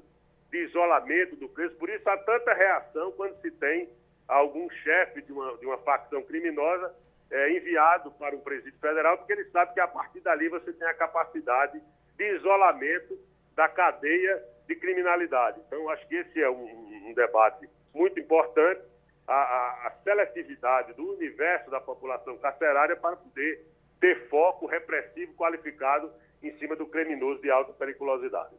de 0.50 0.58
isolamento 0.64 1.36
do 1.36 1.48
preso, 1.48 1.74
por 1.76 1.88
isso 1.88 2.08
há 2.10 2.16
tanta 2.18 2.52
reação 2.52 3.10
quando 3.12 3.40
se 3.40 3.50
tem 3.52 3.88
algum 4.28 4.68
chefe 4.68 5.22
de 5.22 5.32
uma, 5.32 5.56
de 5.56 5.66
uma 5.66 5.78
facção 5.78 6.22
criminosa 6.22 6.94
é, 7.32 7.56
enviado 7.56 8.10
para 8.12 8.36
um 8.36 8.40
presídio 8.40 8.78
federal, 8.78 9.16
porque 9.16 9.32
ele 9.32 9.46
sabe 9.46 9.72
que 9.72 9.80
a 9.80 9.88
partir 9.88 10.20
dali 10.20 10.48
você 10.50 10.72
tem 10.72 10.86
a 10.86 10.94
capacidade 10.94 11.80
de 12.16 12.36
isolamento 12.36 13.18
da 13.56 13.68
cadeia 13.68 14.42
de 14.68 14.76
criminalidade. 14.76 15.60
Então, 15.66 15.88
acho 15.88 16.06
que 16.06 16.14
esse 16.14 16.40
é 16.40 16.50
um, 16.50 17.08
um 17.08 17.14
debate 17.14 17.68
muito 17.94 18.20
importante, 18.20 18.82
a, 19.26 19.32
a, 19.32 19.86
a 19.86 19.92
seletividade 20.04 20.92
do 20.92 21.14
universo 21.14 21.70
da 21.70 21.80
população 21.80 22.36
carcerária 22.36 22.96
para 22.96 23.16
poder 23.16 23.66
ter 23.98 24.28
foco 24.28 24.66
repressivo 24.66 25.32
qualificado 25.34 26.12
em 26.42 26.52
cima 26.58 26.76
do 26.76 26.86
criminoso 26.86 27.40
de 27.40 27.50
alta 27.50 27.72
periculosidade. 27.72 28.54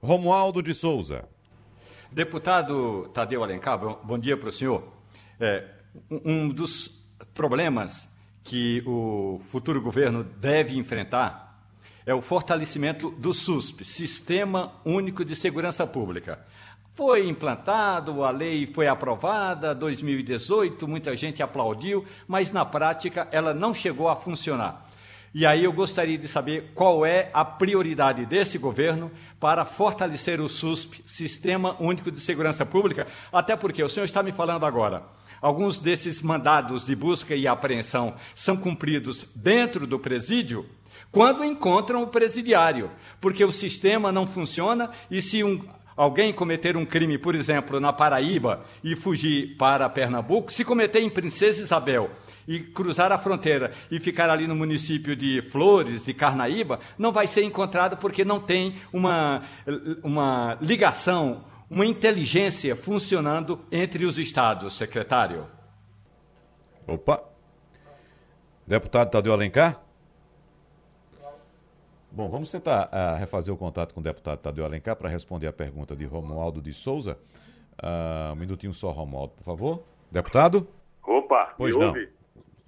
Romualdo 0.00 0.62
de 0.62 0.74
Souza. 0.74 1.28
Deputado 2.12 3.08
Tadeu 3.08 3.42
Alencar, 3.42 3.78
bom 3.78 4.18
dia 4.18 4.36
para 4.36 4.50
o 4.50 4.52
senhor. 4.52 4.86
É, 5.40 5.68
um 6.24 6.48
dos 6.48 7.03
problemas 7.32 8.08
que 8.42 8.82
o 8.86 9.40
futuro 9.50 9.80
governo 9.80 10.22
deve 10.22 10.76
enfrentar 10.76 11.44
é 12.06 12.12
o 12.12 12.20
fortalecimento 12.20 13.10
do 13.10 13.32
SUSP, 13.32 13.84
Sistema 13.84 14.72
Único 14.84 15.24
de 15.24 15.34
Segurança 15.34 15.86
Pública. 15.86 16.44
Foi 16.94 17.26
implantado, 17.26 18.22
a 18.22 18.30
lei 18.30 18.66
foi 18.66 18.86
aprovada, 18.86 19.74
2018, 19.74 20.86
muita 20.86 21.16
gente 21.16 21.42
aplaudiu, 21.42 22.04
mas 22.28 22.52
na 22.52 22.64
prática 22.64 23.26
ela 23.32 23.54
não 23.54 23.72
chegou 23.72 24.08
a 24.08 24.14
funcionar. 24.14 24.86
E 25.34 25.44
aí 25.44 25.64
eu 25.64 25.72
gostaria 25.72 26.16
de 26.16 26.28
saber 26.28 26.70
qual 26.74 27.04
é 27.04 27.30
a 27.34 27.44
prioridade 27.44 28.24
desse 28.24 28.56
governo 28.58 29.10
para 29.40 29.64
fortalecer 29.64 30.40
o 30.40 30.48
SUSP, 30.48 31.02
Sistema 31.04 31.74
Único 31.80 32.12
de 32.12 32.20
Segurança 32.20 32.64
Pública, 32.64 33.08
até 33.32 33.56
porque 33.56 33.82
o 33.82 33.88
senhor 33.88 34.04
está 34.04 34.22
me 34.22 34.30
falando 34.30 34.64
agora. 34.64 35.02
Alguns 35.44 35.78
desses 35.78 36.22
mandados 36.22 36.86
de 36.86 36.96
busca 36.96 37.36
e 37.36 37.46
apreensão 37.46 38.14
são 38.34 38.56
cumpridos 38.56 39.28
dentro 39.34 39.86
do 39.86 39.98
presídio 39.98 40.64
quando 41.12 41.44
encontram 41.44 42.02
o 42.02 42.06
presidiário, 42.06 42.90
porque 43.20 43.44
o 43.44 43.52
sistema 43.52 44.10
não 44.10 44.26
funciona 44.26 44.90
e 45.10 45.20
se 45.20 45.44
um 45.44 45.60
alguém 45.94 46.32
cometer 46.32 46.78
um 46.78 46.86
crime, 46.86 47.18
por 47.18 47.34
exemplo, 47.34 47.78
na 47.78 47.92
Paraíba 47.92 48.64
e 48.82 48.96
fugir 48.96 49.54
para 49.58 49.86
Pernambuco, 49.90 50.50
se 50.50 50.64
cometer 50.64 51.00
em 51.00 51.10
Princesa 51.10 51.60
Isabel 51.60 52.10
e 52.48 52.60
cruzar 52.60 53.12
a 53.12 53.18
fronteira 53.18 53.74
e 53.90 54.00
ficar 54.00 54.30
ali 54.30 54.46
no 54.46 54.56
município 54.56 55.14
de 55.14 55.42
Flores, 55.42 56.06
de 56.06 56.14
Carnaíba, 56.14 56.80
não 56.96 57.12
vai 57.12 57.26
ser 57.26 57.44
encontrado 57.44 57.98
porque 57.98 58.24
não 58.24 58.40
tem 58.40 58.76
uma, 58.90 59.42
uma 60.02 60.56
ligação, 60.62 61.44
uma 61.74 61.84
inteligência 61.84 62.76
funcionando 62.76 63.66
entre 63.70 64.04
os 64.04 64.16
estados, 64.16 64.76
secretário. 64.76 65.48
Opa! 66.86 67.24
Deputado 68.64 69.10
Tadeu 69.10 69.32
Alencar? 69.32 69.82
Bom, 72.12 72.28
vamos 72.28 72.48
tentar 72.48 72.86
uh, 72.86 73.18
refazer 73.18 73.52
o 73.52 73.56
contato 73.56 73.92
com 73.92 73.98
o 73.98 74.02
deputado 74.02 74.38
Tadeu 74.38 74.64
Alencar 74.64 74.94
para 74.94 75.08
responder 75.08 75.48
a 75.48 75.52
pergunta 75.52 75.96
de 75.96 76.04
Romualdo 76.04 76.62
de 76.62 76.72
Souza. 76.72 77.18
Uh, 77.82 78.32
um 78.32 78.36
minutinho 78.36 78.72
só, 78.72 78.92
Romualdo, 78.92 79.32
por 79.34 79.42
favor. 79.42 79.82
Deputado? 80.12 80.68
Opa, 81.04 81.54
pois 81.58 81.74
não. 81.74 81.88
Ouve? 81.88 82.08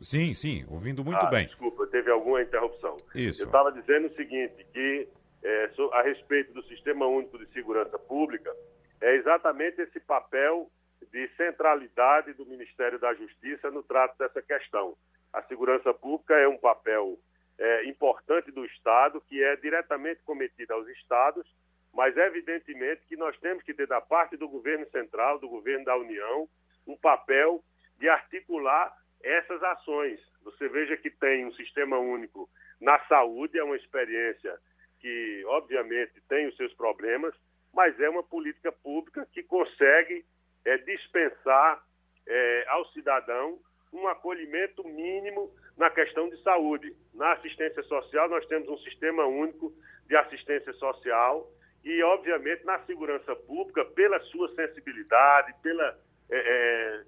Sim, 0.00 0.34
sim, 0.34 0.66
ouvindo 0.68 1.04
muito 1.04 1.24
ah, 1.24 1.30
bem. 1.30 1.46
Desculpa, 1.46 1.86
teve 1.86 2.10
alguma 2.10 2.42
interrupção. 2.42 2.96
Isso. 3.14 3.42
Eu 3.42 3.46
estava 3.46 3.70
dizendo 3.70 4.08
o 4.08 4.14
seguinte, 4.16 4.66
que 4.74 5.08
é, 5.44 5.70
a 5.92 6.02
respeito 6.02 6.52
do 6.52 6.62
Sistema 6.64 7.06
Único 7.06 7.38
de 7.38 7.46
Segurança 7.52 7.96
Pública, 8.00 8.52
é 9.00 9.14
exatamente 9.14 9.80
esse 9.80 10.00
papel 10.00 10.70
de 11.10 11.28
centralidade 11.36 12.32
do 12.32 12.46
Ministério 12.46 12.98
da 12.98 13.14
Justiça 13.14 13.70
no 13.70 13.82
trato 13.82 14.16
dessa 14.18 14.42
questão. 14.42 14.96
A 15.32 15.42
segurança 15.42 15.92
pública 15.92 16.34
é 16.34 16.48
um 16.48 16.58
papel 16.58 17.18
é, 17.58 17.84
importante 17.84 18.50
do 18.50 18.64
Estado, 18.64 19.20
que 19.20 19.42
é 19.42 19.56
diretamente 19.56 20.22
cometido 20.22 20.72
aos 20.72 20.88
Estados, 20.88 21.46
mas 21.92 22.16
evidentemente 22.16 23.06
que 23.06 23.16
nós 23.16 23.38
temos 23.38 23.62
que 23.64 23.72
ter 23.72 23.86
da 23.86 24.00
parte 24.00 24.36
do 24.36 24.48
governo 24.48 24.86
central, 24.90 25.38
do 25.38 25.48
governo 25.48 25.84
da 25.84 25.96
União, 25.96 26.48
um 26.86 26.96
papel 26.96 27.62
de 27.98 28.08
articular 28.08 28.94
essas 29.22 29.62
ações. 29.62 30.20
Você 30.42 30.68
veja 30.68 30.96
que 30.96 31.10
tem 31.10 31.46
um 31.46 31.52
sistema 31.54 31.98
único 31.98 32.48
na 32.80 32.98
saúde, 33.06 33.58
é 33.58 33.64
uma 33.64 33.76
experiência 33.76 34.58
que, 35.00 35.42
obviamente, 35.46 36.20
tem 36.28 36.46
os 36.46 36.56
seus 36.56 36.72
problemas, 36.74 37.34
mas 37.76 38.00
é 38.00 38.08
uma 38.08 38.22
política 38.22 38.72
pública 38.72 39.28
que 39.34 39.42
consegue 39.42 40.24
é, 40.64 40.78
dispensar 40.78 41.84
é, 42.26 42.64
ao 42.68 42.86
cidadão 42.86 43.58
um 43.92 44.08
acolhimento 44.08 44.82
mínimo 44.82 45.54
na 45.76 45.90
questão 45.90 46.28
de 46.30 46.42
saúde. 46.42 46.96
Na 47.14 47.34
assistência 47.34 47.82
social, 47.82 48.30
nós 48.30 48.46
temos 48.46 48.66
um 48.68 48.78
sistema 48.78 49.26
único 49.26 49.74
de 50.06 50.16
assistência 50.16 50.72
social 50.72 51.46
e, 51.84 52.02
obviamente, 52.02 52.64
na 52.64 52.78
segurança 52.86 53.36
pública, 53.36 53.84
pela 53.84 54.18
sua 54.20 54.48
sensibilidade, 54.54 55.54
pela 55.62 55.98
é, 56.30 56.38
é, 56.38 57.04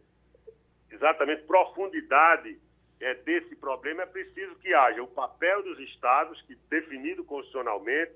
exatamente 0.95 1.45
profundidade 1.45 2.61
é, 3.01 3.15
desse 3.15 3.57
problema, 3.57 4.03
é 4.03 4.07
preciso 4.07 4.55
que 4.57 4.73
haja 4.75 5.03
o 5.03 5.09
papel 5.09 5.63
dos 5.63 5.79
estados, 5.81 6.41
que 6.43 6.55
definido 6.69 7.25
constitucionalmente, 7.25 8.13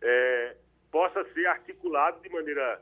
é, 0.00 0.56
possa 0.90 1.24
ser 1.32 1.46
articulado 1.46 2.20
de 2.20 2.28
maneira 2.28 2.80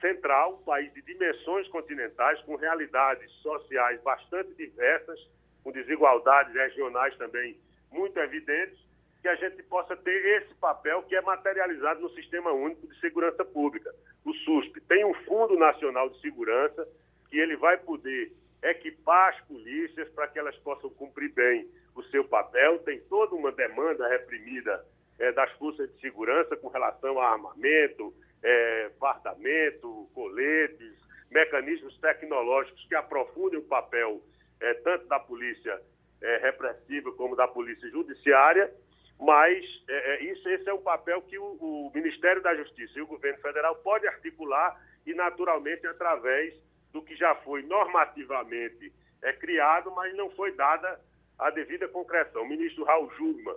central, 0.00 0.54
um 0.54 0.64
país 0.64 0.92
de 0.92 1.00
dimensões 1.02 1.66
continentais, 1.68 2.40
com 2.42 2.56
realidades 2.56 3.30
sociais 3.40 4.00
bastante 4.02 4.52
diversas, 4.54 5.18
com 5.62 5.70
desigualdades 5.70 6.52
regionais 6.52 7.16
também 7.16 7.56
muito 7.90 8.18
evidentes, 8.18 8.78
que 9.22 9.28
a 9.28 9.36
gente 9.36 9.62
possa 9.62 9.96
ter 9.96 10.42
esse 10.42 10.52
papel 10.54 11.02
que 11.04 11.14
é 11.14 11.20
materializado 11.20 12.00
no 12.00 12.10
Sistema 12.10 12.50
Único 12.50 12.88
de 12.88 12.98
Segurança 12.98 13.44
Pública, 13.44 13.94
o 14.24 14.34
SUSP. 14.34 14.80
Tem 14.82 15.04
um 15.04 15.14
Fundo 15.24 15.56
Nacional 15.56 16.10
de 16.10 16.20
Segurança 16.20 16.86
que 17.30 17.38
ele 17.38 17.56
vai 17.56 17.78
poder 17.78 18.32
equipar 18.62 19.34
as 19.34 19.40
polícias 19.42 20.08
para 20.10 20.26
que 20.26 20.38
elas 20.38 20.56
possam 20.58 20.90
cumprir 20.90 21.32
bem 21.32 21.68
o 21.94 22.02
seu 22.04 22.24
papel. 22.24 22.80
Tem 22.80 23.00
toda 23.02 23.36
uma 23.36 23.52
demanda 23.52 24.08
reprimida 24.08 24.84
é, 25.22 25.30
das 25.30 25.50
forças 25.52 25.88
de 25.94 26.00
segurança 26.00 26.56
com 26.56 26.66
relação 26.66 27.20
a 27.20 27.30
armamento, 27.30 28.12
é, 28.42 28.90
fardamento, 28.98 30.10
coletes, 30.12 30.98
mecanismos 31.30 31.96
tecnológicos 32.00 32.84
que 32.88 32.94
aprofundem 32.96 33.60
o 33.60 33.62
papel 33.62 34.20
é, 34.60 34.74
tanto 34.74 35.06
da 35.06 35.20
polícia 35.20 35.80
é, 36.20 36.38
repressiva 36.38 37.12
como 37.12 37.36
da 37.36 37.46
polícia 37.46 37.88
judiciária, 37.88 38.72
mas 39.20 39.64
é, 39.88 40.14
é, 40.14 40.24
isso, 40.24 40.48
esse 40.48 40.68
é 40.68 40.72
o 40.72 40.80
papel 40.80 41.22
que 41.22 41.38
o, 41.38 41.56
o, 41.60 41.92
Ministério 41.94 42.42
da 42.42 42.56
Justiça 42.56 42.98
e 42.98 43.02
o 43.02 43.06
governo 43.06 43.40
federal 43.40 43.76
pode 43.76 44.08
articular 44.08 44.76
e, 45.06 45.14
naturalmente, 45.14 45.86
através 45.86 46.52
do 46.92 47.00
que 47.00 47.14
já 47.14 47.32
foi 47.36 47.62
normativamente 47.62 48.92
é, 49.22 49.32
criado, 49.32 49.92
mas 49.92 50.12
não 50.16 50.30
foi 50.30 50.50
dada 50.56 51.00
a 51.38 51.48
devida 51.50 51.86
concreção. 51.86 52.42
O 52.42 52.48
ministro 52.48 52.84
Raul 52.84 53.10
Jugman, 53.16 53.56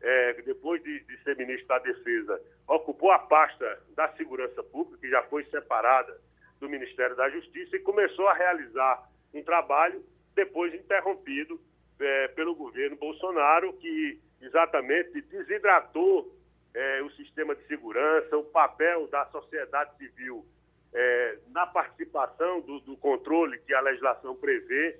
é, 0.00 0.32
depois 0.42 0.82
de, 0.82 1.00
de, 1.00 1.22
ser 1.22 1.36
ministro 1.36 1.68
da 1.68 1.78
Defesa, 1.78 2.40
ocupou 2.68 3.10
a 3.12 3.18
pasta 3.18 3.82
da 3.94 4.08
Segurança 4.16 4.62
Pública, 4.62 5.00
que 5.00 5.10
já 5.10 5.22
foi 5.24 5.44
separada 5.46 6.18
do 6.60 6.68
Ministério 6.68 7.16
da 7.16 7.28
Justiça, 7.30 7.76
e 7.76 7.80
começou 7.80 8.28
a 8.28 8.34
realizar 8.34 9.08
um 9.32 9.42
trabalho 9.42 10.04
depois 10.34 10.74
interrompido 10.74 11.60
é, 11.98 12.28
pelo 12.28 12.54
governo 12.54 12.96
Bolsonaro, 12.96 13.72
que 13.74 14.20
exatamente 14.40 15.20
desidratou 15.22 16.32
é, 16.74 17.02
o 17.02 17.10
sistema 17.12 17.54
de 17.54 17.66
segurança, 17.66 18.36
o 18.36 18.44
papel 18.44 19.06
da 19.08 19.24
sociedade 19.26 19.96
civil 19.96 20.44
é, 20.92 21.38
na 21.48 21.66
participação 21.66 22.60
do, 22.60 22.80
do, 22.80 22.96
controle 22.96 23.58
que 23.60 23.74
a 23.74 23.80
legislação 23.80 24.36
prevê. 24.36 24.98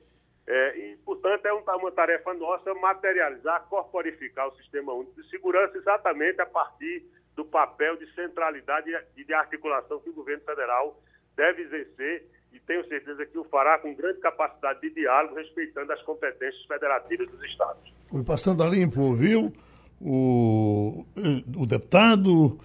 É, 0.49 0.79
e, 0.79 0.97
portanto, 0.99 1.45
é 1.47 1.53
uma 1.53 1.91
tarefa 1.91 2.33
nossa 2.35 2.73
materializar, 2.75 3.67
corporificar 3.69 4.49
o 4.49 4.57
sistema 4.57 4.93
único 4.93 5.21
de 5.21 5.29
segurança 5.29 5.77
exatamente 5.77 6.41
a 6.41 6.47
partir 6.47 7.05
do 7.35 7.45
papel 7.45 7.97
de 7.97 8.13
centralidade 8.15 8.91
e 9.17 9.25
de 9.25 9.35
articulação 9.35 9.99
que 10.01 10.11
o 10.11 10.15
governo 10.15 10.45
federal 10.45 11.01
deve 11.37 11.63
exercer 11.63 12.25
e 12.53 12.61
tenho 12.61 12.87
certeza 12.89 13.27
que 13.27 13.37
o 13.37 13.45
fará 13.45 13.79
com 13.79 13.95
grande 13.95 14.21
capacidade 14.21 14.81
de 14.81 14.91
diálogo, 14.91 15.35
respeitando 15.35 15.93
as 15.93 16.03
competências 16.03 16.65
federativas 16.65 17.29
dos 17.29 17.43
estados. 17.45 17.93
O 18.11 18.25
Passando 18.25 18.63
a 18.63 18.67
Limpo 18.67 19.01
ouviu 19.01 19.53
o, 20.01 21.05
o 21.57 21.67
deputado, 21.67 22.59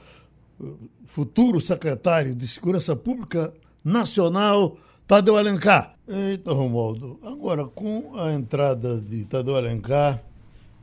futuro 1.08 1.60
secretário 1.60 2.34
de 2.36 2.48
Segurança 2.48 2.96
Pública 2.96 3.54
Nacional, 3.84 4.78
Tadeu 5.12 5.36
Alencar. 5.36 5.98
Eita, 6.08 6.54
Romualdo, 6.54 7.20
agora 7.22 7.66
com 7.66 8.18
a 8.18 8.34
entrada 8.34 8.98
de 8.98 9.26
Tadeu 9.26 9.58
Alencar 9.58 10.24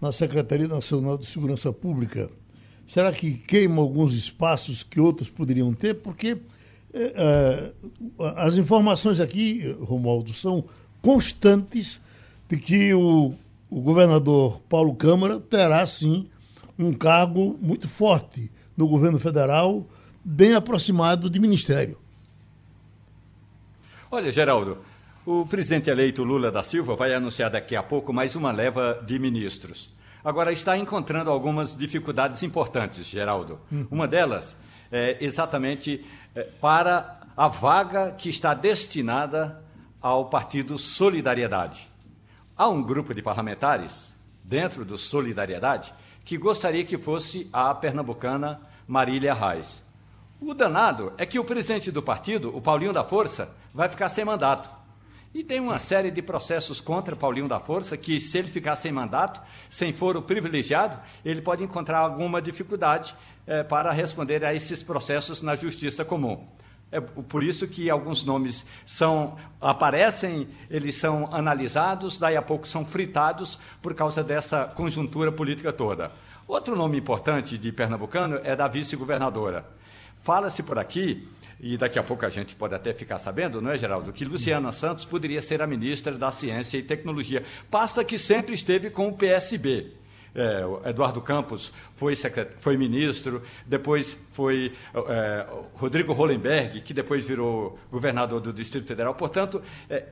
na 0.03 0.13
Secretaria 0.13 0.69
Nacional 0.69 1.17
de 1.17 1.25
Segurança 1.25 1.73
Pública, 1.73 2.29
será 2.87 3.11
que 3.11 3.33
queima 3.33 3.81
alguns 3.81 4.13
espaços 4.13 4.83
que 4.83 5.01
outros 5.01 5.31
poderiam 5.31 5.73
ter? 5.73 5.95
Porque 5.95 6.37
é, 6.93 7.15
é, 7.17 7.73
as 8.37 8.59
informações 8.59 9.19
aqui, 9.19 9.75
Romualdo, 9.81 10.35
são 10.35 10.63
constantes 11.01 11.99
de 12.51 12.59
que 12.59 12.93
o, 12.93 13.33
o 13.71 13.81
governador 13.81 14.61
Paulo 14.69 14.95
Câmara 14.95 15.41
terá, 15.41 15.87
sim, 15.87 16.29
um 16.79 16.93
cargo 16.93 17.59
muito 17.63 17.89
forte 17.89 18.53
no 18.77 18.87
governo 18.87 19.19
federal, 19.19 19.87
bem 20.23 20.53
aproximado 20.53 21.31
de 21.31 21.41
ministério. 21.41 21.97
Olha, 24.11 24.33
Geraldo, 24.33 24.79
o 25.27 25.45
presidente 25.45 25.91
eleito 25.91 26.25
Lula 26.25 26.51
da 26.51 26.63
Silva 26.63 26.97
vai 26.97 27.13
anunciar 27.13 27.51
daqui 27.51 27.77
a 27.77 27.83
pouco 27.83 28.11
mais 28.11 28.35
uma 28.35 28.51
leva 28.51 29.03
de 29.05 29.19
ministros. 29.19 29.93
Agora, 30.25 30.51
está 30.51 30.79
encontrando 30.79 31.31
algumas 31.31 31.77
dificuldades 31.77 32.43
importantes, 32.43 33.05
Geraldo. 33.05 33.61
Uhum. 33.71 33.87
Uma 33.91 34.09
delas 34.09 34.57
é 34.91 35.19
exatamente 35.21 36.07
é, 36.35 36.43
para 36.43 37.21
a 37.37 37.49
vaga 37.49 38.13
que 38.13 38.31
está 38.31 38.55
destinada 38.55 39.63
ao 40.01 40.31
Partido 40.31 40.79
Solidariedade. 40.79 41.87
Há 42.57 42.67
um 42.67 42.83
grupo 42.83 43.13
de 43.13 43.21
parlamentares, 43.21 44.09
dentro 44.43 44.87
do 44.87 44.97
Solidariedade, 44.97 45.93
que 46.25 46.39
gostaria 46.39 46.83
que 46.83 46.97
fosse 46.97 47.47
a 47.53 47.75
pernambucana 47.75 48.59
Marília 48.87 49.35
Reis. 49.35 49.83
O 50.41 50.55
danado 50.55 51.13
é 51.19 51.27
que 51.27 51.39
o 51.39 51.45
presidente 51.45 51.91
do 51.91 52.03
partido, 52.03 52.57
o 52.57 52.63
Paulinho 52.63 52.95
da 52.95 53.05
Força, 53.05 53.55
vai 53.73 53.89
ficar 53.89 54.09
sem 54.09 54.25
mandato. 54.25 54.69
E 55.35 55.45
tem 55.45 55.61
uma 55.61 55.79
série 55.79 56.11
de 56.11 56.23
processos 56.23 56.81
contra 56.81 57.15
Paulinho 57.15 57.49
da 57.49 57.61
Força 57.61 57.97
que, 57.97 58.19
se 58.19 58.39
ele 58.39 58.49
ficar 58.49 58.77
sem 58.77 58.91
mandato, 58.91 59.41
sem 59.69 59.93
foro 59.93 60.23
privilegiado, 60.23 60.99
ele 61.25 61.43
pode 61.43 61.63
encontrar 61.63 61.99
alguma 61.99 62.41
dificuldade 62.41 63.15
é, 63.47 63.63
para 63.63 63.93
responder 63.93 64.45
a 64.45 64.55
esses 64.55 64.83
processos 64.83 65.43
na 65.43 65.55
justiça 65.55 66.05
comum. 66.05 66.47
É 66.91 67.01
por 67.01 67.43
isso 67.43 67.69
que 67.69 67.91
alguns 67.91 68.25
nomes 68.25 68.65
são 68.87 69.37
aparecem, 69.61 70.49
eles 70.71 70.97
são 70.97 71.29
analisados, 71.31 72.17
daí 72.17 72.35
a 72.35 72.41
pouco 72.41 72.67
são 72.67 72.85
fritados 72.85 73.59
por 73.83 73.95
causa 73.95 74.25
dessa 74.25 74.65
conjuntura 74.65 75.31
política 75.31 75.71
toda. 75.71 76.11
Outro 76.47 76.75
nome 76.75 76.97
importante 76.97 77.59
de 77.59 77.71
pernambucano 77.71 78.41
é 78.43 78.57
da 78.57 78.67
vice-governadora. 78.67 79.67
Fala-se 80.23 80.63
por 80.63 80.79
aqui, 80.79 81.29
e 81.61 81.77
daqui 81.77 81.99
a 81.99 82.03
pouco 82.03 82.25
a 82.25 82.31
gente 82.31 82.55
pode 82.55 82.75
até 82.75 82.93
ficar 82.93 83.19
sabendo, 83.19 83.61
não 83.61 83.71
é, 83.71 83.79
Geraldo, 83.79 84.13
que 84.13 84.25
Luciana 84.25 84.71
Santos 84.73 85.05
poderia 85.05 85.43
ser 85.43 85.61
a 85.61 85.67
ministra 85.67 86.13
da 86.13 86.31
Ciência 86.31 86.79
e 86.79 86.83
Tecnologia, 86.83 87.43
pasta 87.71 88.05
que 88.05 88.19
sempre 88.19 88.55
esteve 88.55 88.91
com 88.91 89.09
o 89.09 89.13
PSB. 89.13 89.93
É, 90.35 90.91
Eduardo 90.91 91.21
Campos 91.21 91.73
foi, 91.97 92.15
foi 92.59 92.77
ministro, 92.77 93.43
depois 93.67 94.17
foi 94.31 94.73
é, 94.95 95.47
Rodrigo 95.75 96.13
Hollenberg, 96.13 96.81
que 96.83 96.95
depois 96.95 97.27
virou 97.27 97.79
governador 97.91 98.41
do 98.41 98.53
Distrito 98.53 98.87
Federal. 98.87 99.15
Portanto, 99.15 99.61
é, 99.91 100.05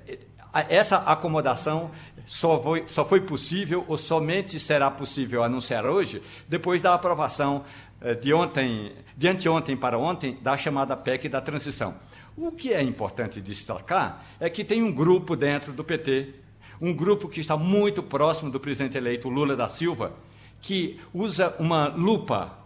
essa 0.69 0.99
acomodação 0.99 1.90
só 2.27 2.61
foi, 2.61 2.85
só 2.88 3.05
foi 3.05 3.21
possível 3.21 3.85
ou 3.87 3.97
somente 3.97 4.59
será 4.59 4.90
possível 4.90 5.42
anunciar 5.42 5.87
hoje 5.87 6.23
depois 6.49 6.81
da 6.81 6.95
aprovação 6.95 7.64
é, 8.01 8.14
de 8.14 8.33
ontem, 8.33 8.92
de 9.16 9.29
anteontem 9.29 9.77
para 9.77 9.99
ontem, 9.99 10.38
da 10.42 10.57
chamada 10.57 10.97
PEC 10.97 11.29
da 11.29 11.40
transição. 11.40 11.95
O 12.37 12.53
que 12.53 12.73
é 12.73 12.83
importante 12.83 13.40
destacar 13.40 14.25
é 14.38 14.51
que 14.51 14.64
tem 14.64 14.83
um 14.83 14.92
grupo 14.92 15.35
dentro 15.37 15.73
do 15.73 15.83
PT 15.83 16.47
um 16.81 16.92
grupo 16.92 17.29
que 17.29 17.40
está 17.40 17.57
muito 17.57 18.03
próximo 18.03 18.51
do 18.51 18.61
presidente 18.61 18.97
eleito 18.97 19.29
Lula 19.29 19.57
da 19.57 19.69
Silva, 19.69 20.12
que 20.61 21.01
usa 21.12 21.55
uma 21.59 21.88
lupa, 21.88 22.59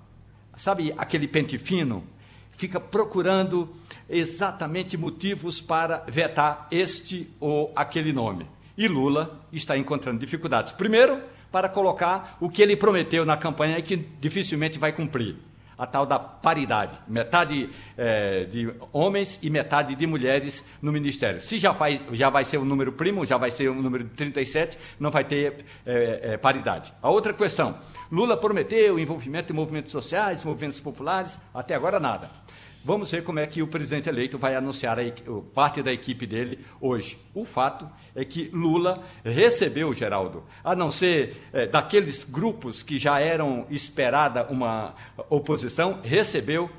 sabe 0.56 0.92
aquele 0.96 1.28
pente 1.28 1.58
fino, 1.58 2.04
fica 2.60 2.78
procurando 2.78 3.74
exatamente 4.06 4.94
motivos 4.98 5.62
para 5.62 6.04
vetar 6.06 6.68
este 6.70 7.30
ou 7.40 7.72
aquele 7.74 8.12
nome. 8.12 8.46
E 8.76 8.86
Lula 8.86 9.40
está 9.50 9.78
encontrando 9.78 10.20
dificuldades. 10.20 10.74
Primeiro, 10.74 11.22
para 11.50 11.70
colocar 11.70 12.36
o 12.38 12.50
que 12.50 12.60
ele 12.60 12.76
prometeu 12.76 13.24
na 13.24 13.36
campanha 13.38 13.78
e 13.78 13.82
que 13.82 13.96
dificilmente 13.96 14.78
vai 14.78 14.92
cumprir 14.92 15.36
a 15.80 15.86
tal 15.86 16.04
da 16.04 16.18
paridade, 16.18 16.98
metade 17.08 17.70
é, 17.96 18.44
de 18.44 18.70
homens 18.92 19.38
e 19.40 19.48
metade 19.48 19.94
de 19.94 20.06
mulheres 20.06 20.62
no 20.82 20.92
ministério. 20.92 21.40
Se 21.40 21.58
já, 21.58 21.72
faz, 21.72 21.98
já 22.12 22.28
vai 22.28 22.44
ser 22.44 22.58
um 22.58 22.66
número 22.66 22.92
primo, 22.92 23.24
já 23.24 23.38
vai 23.38 23.50
ser 23.50 23.70
um 23.70 23.80
número 23.80 24.04
de 24.04 24.10
37, 24.10 24.76
não 25.00 25.10
vai 25.10 25.24
ter 25.24 25.64
é, 25.86 26.32
é, 26.32 26.36
paridade. 26.36 26.92
A 27.00 27.08
outra 27.08 27.32
questão, 27.32 27.78
Lula 28.12 28.36
prometeu 28.36 28.98
envolvimento 28.98 29.54
em 29.54 29.56
movimentos 29.56 29.90
sociais, 29.90 30.44
movimentos 30.44 30.78
populares, 30.80 31.40
até 31.54 31.74
agora 31.74 31.98
nada. 31.98 32.30
Vamos 32.82 33.10
ver 33.10 33.22
como 33.22 33.38
é 33.38 33.46
que 33.46 33.62
o 33.62 33.66
presidente 33.66 34.08
eleito 34.08 34.38
vai 34.38 34.56
anunciar 34.56 34.98
a, 34.98 35.02
parte 35.54 35.82
da 35.82 35.92
equipe 35.92 36.26
dele 36.26 36.64
hoje. 36.80 37.18
O 37.34 37.44
fato 37.44 37.86
é 38.14 38.24
que 38.24 38.48
Lula 38.54 39.02
recebeu, 39.22 39.92
Geraldo, 39.92 40.44
a 40.64 40.74
não 40.74 40.90
ser 40.90 41.48
é, 41.52 41.66
daqueles 41.66 42.24
grupos 42.24 42.82
que 42.82 42.98
já 42.98 43.20
eram 43.20 43.66
esperada 43.68 44.44
uma 44.44 44.94
oposição, 45.28 46.00
recebeu 46.02 46.70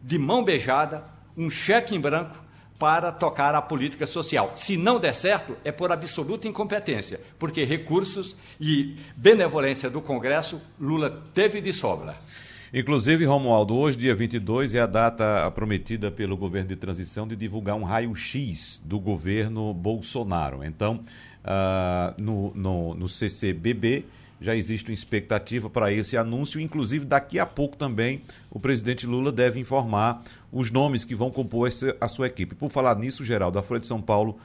de 0.00 0.18
mão 0.18 0.44
beijada 0.44 1.04
um 1.36 1.50
cheque 1.50 1.96
em 1.96 2.00
branco 2.00 2.40
para 2.78 3.10
tocar 3.10 3.54
a 3.54 3.60
política 3.60 4.06
social. 4.06 4.52
Se 4.54 4.76
não 4.76 5.00
der 5.00 5.14
certo, 5.14 5.56
é 5.64 5.72
por 5.72 5.90
absoluta 5.90 6.46
incompetência, 6.46 7.20
porque 7.38 7.64
recursos 7.64 8.36
e 8.58 8.96
benevolência 9.16 9.90
do 9.90 10.00
Congresso 10.00 10.62
Lula 10.80 11.24
teve 11.34 11.60
de 11.60 11.72
sobra. 11.72 12.16
Inclusive, 12.72 13.24
Romualdo, 13.24 13.74
hoje, 13.74 13.98
dia 13.98 14.14
22, 14.14 14.76
é 14.76 14.80
a 14.80 14.86
data 14.86 15.50
prometida 15.50 16.08
pelo 16.08 16.36
governo 16.36 16.68
de 16.68 16.76
transição 16.76 17.26
de 17.26 17.34
divulgar 17.34 17.74
um 17.74 17.82
raio-x 17.82 18.80
do 18.84 19.00
governo 19.00 19.74
Bolsonaro. 19.74 20.62
Então, 20.62 21.00
uh, 21.44 22.22
no, 22.22 22.54
no, 22.54 22.94
no 22.94 23.08
CCBB 23.08 24.04
já 24.40 24.54
existe 24.54 24.88
uma 24.88 24.94
expectativa 24.94 25.68
para 25.68 25.92
esse 25.92 26.16
anúncio, 26.16 26.60
inclusive 26.60 27.04
daqui 27.04 27.40
a 27.40 27.44
pouco 27.44 27.76
também 27.76 28.22
o 28.48 28.60
presidente 28.60 29.04
Lula 29.04 29.32
deve 29.32 29.58
informar 29.58 30.22
os 30.52 30.70
nomes 30.70 31.04
que 31.04 31.14
vão 31.14 31.28
compor 31.28 31.66
essa, 31.66 31.96
a 32.00 32.06
sua 32.06 32.28
equipe. 32.28 32.54
Por 32.54 32.70
falar 32.70 32.96
nisso, 32.96 33.24
Geraldo, 33.24 33.58
a 33.58 33.62
Folha 33.64 33.80
de 33.80 33.86
São 33.88 34.00
Paulo 34.00 34.38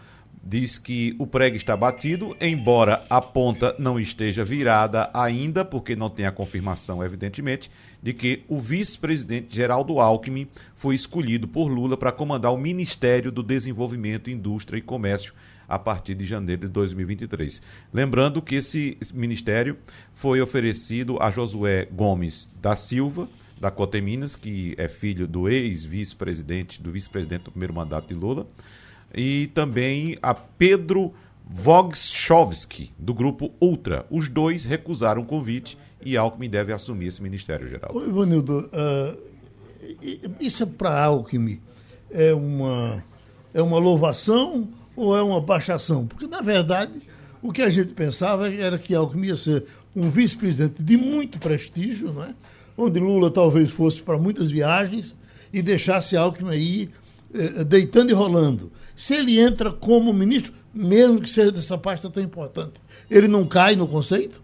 diz 0.44 0.78
que 0.78 1.16
o 1.20 1.26
prego 1.26 1.56
está 1.56 1.76
batido, 1.76 2.36
embora 2.40 3.06
a 3.10 3.22
ponta 3.22 3.76
não 3.80 4.00
esteja 4.00 4.44
virada 4.44 5.10
ainda, 5.14 5.66
porque 5.66 5.96
não 5.96 6.10
tem 6.10 6.26
a 6.26 6.32
confirmação, 6.32 7.04
evidentemente, 7.04 7.70
de 8.02 8.14
que 8.14 8.44
o 8.48 8.60
vice-presidente 8.60 9.56
Geraldo 9.56 10.00
Alckmin 10.00 10.48
foi 10.76 10.96
escolhido 10.96 11.48
por 11.48 11.68
Lula 11.68 11.98
para 11.98 12.12
comandar 12.12 12.54
o 12.54 12.58
Ministério 12.58 13.32
do 13.32 13.42
Desenvolvimento, 13.42 14.30
Indústria 14.30 14.78
e 14.78 14.82
Comércio 14.82 15.34
a 15.68 15.80
partir 15.80 16.16
de 16.16 16.26
janeiro 16.26 16.68
de 16.68 16.68
2023. 16.68 17.62
Lembrando 17.94 18.42
que 18.42 18.56
esse 18.56 18.98
ministério 19.14 19.78
foi 20.14 20.40
oferecido 20.42 21.18
a 21.20 21.32
Josué 21.32 21.88
Gomes 21.92 22.52
da 22.62 22.76
Silva, 22.76 23.28
da 23.60 23.72
Coteminas, 23.72 24.36
que 24.36 24.76
é 24.78 24.88
filho 24.88 25.28
do 25.28 25.50
ex-vice-presidente, 25.50 26.82
do 26.82 26.92
vice-presidente 26.92 27.46
do 27.46 27.52
primeiro 27.52 27.74
mandato 27.74 28.08
de 28.08 28.14
Lula, 28.14 28.46
e 29.14 29.48
também 29.48 30.18
a 30.22 30.34
Pedro 30.34 31.14
Vogschowski, 31.48 32.92
do 32.98 33.14
grupo 33.14 33.52
Ultra. 33.62 34.06
Os 34.10 34.28
dois 34.28 34.66
recusaram 34.66 35.22
o 35.22 35.26
convite 35.26 35.78
e 36.04 36.18
Alckmin 36.18 36.50
deve 36.50 36.74
assumir 36.74 37.08
esse 37.08 37.22
ministério 37.22 37.68
geral. 37.68 37.92
Ô, 37.94 38.04
Ivanildo, 38.04 38.70
uh, 38.74 39.18
isso 40.40 40.64
é 40.64 40.66
para 40.66 41.04
Alckmin 41.04 41.60
é 42.12 42.34
uma, 42.34 43.04
é 43.54 43.62
uma 43.62 43.78
louvação 43.78 44.70
ou 44.96 45.16
é 45.16 45.22
uma 45.22 45.42
baixação? 45.42 46.08
Porque, 46.08 46.28
na 46.28 46.42
verdade, 46.42 46.94
o 47.42 47.52
que 47.52 47.62
a 47.62 47.70
gente 47.70 47.94
pensava 47.94 48.54
era 48.54 48.78
que 48.78 48.96
Alckmin 48.96 49.28
ia 49.28 49.36
ser 49.36 49.66
um 49.96 50.10
vice-presidente 50.10 50.82
de 50.82 50.98
muito 50.98 51.40
prestígio, 51.40 52.14
não 52.14 52.24
é? 52.24 52.34
onde 52.78 53.00
Lula 53.00 53.32
talvez 53.32 53.72
fosse 53.72 54.02
para 54.02 54.18
muitas 54.18 54.52
viagens 54.52 55.16
e 55.54 55.62
deixasse 55.62 56.18
Alckmin 56.18 56.50
aí 56.50 56.90
eh, 57.34 57.64
deitando 57.64 58.10
e 58.10 58.14
rolando. 58.14 58.72
Se 58.96 59.14
ele 59.14 59.40
entra 59.40 59.72
como 59.72 60.14
ministro, 60.14 60.54
mesmo 60.74 61.22
que 61.22 61.30
seja 61.30 61.52
dessa 61.52 61.78
pasta 61.78 62.10
tão 62.10 62.24
importante, 62.24 62.74
ele 63.10 63.28
não 63.28 63.46
cai 63.46 63.76
no 63.76 63.88
conceito? 63.88 64.44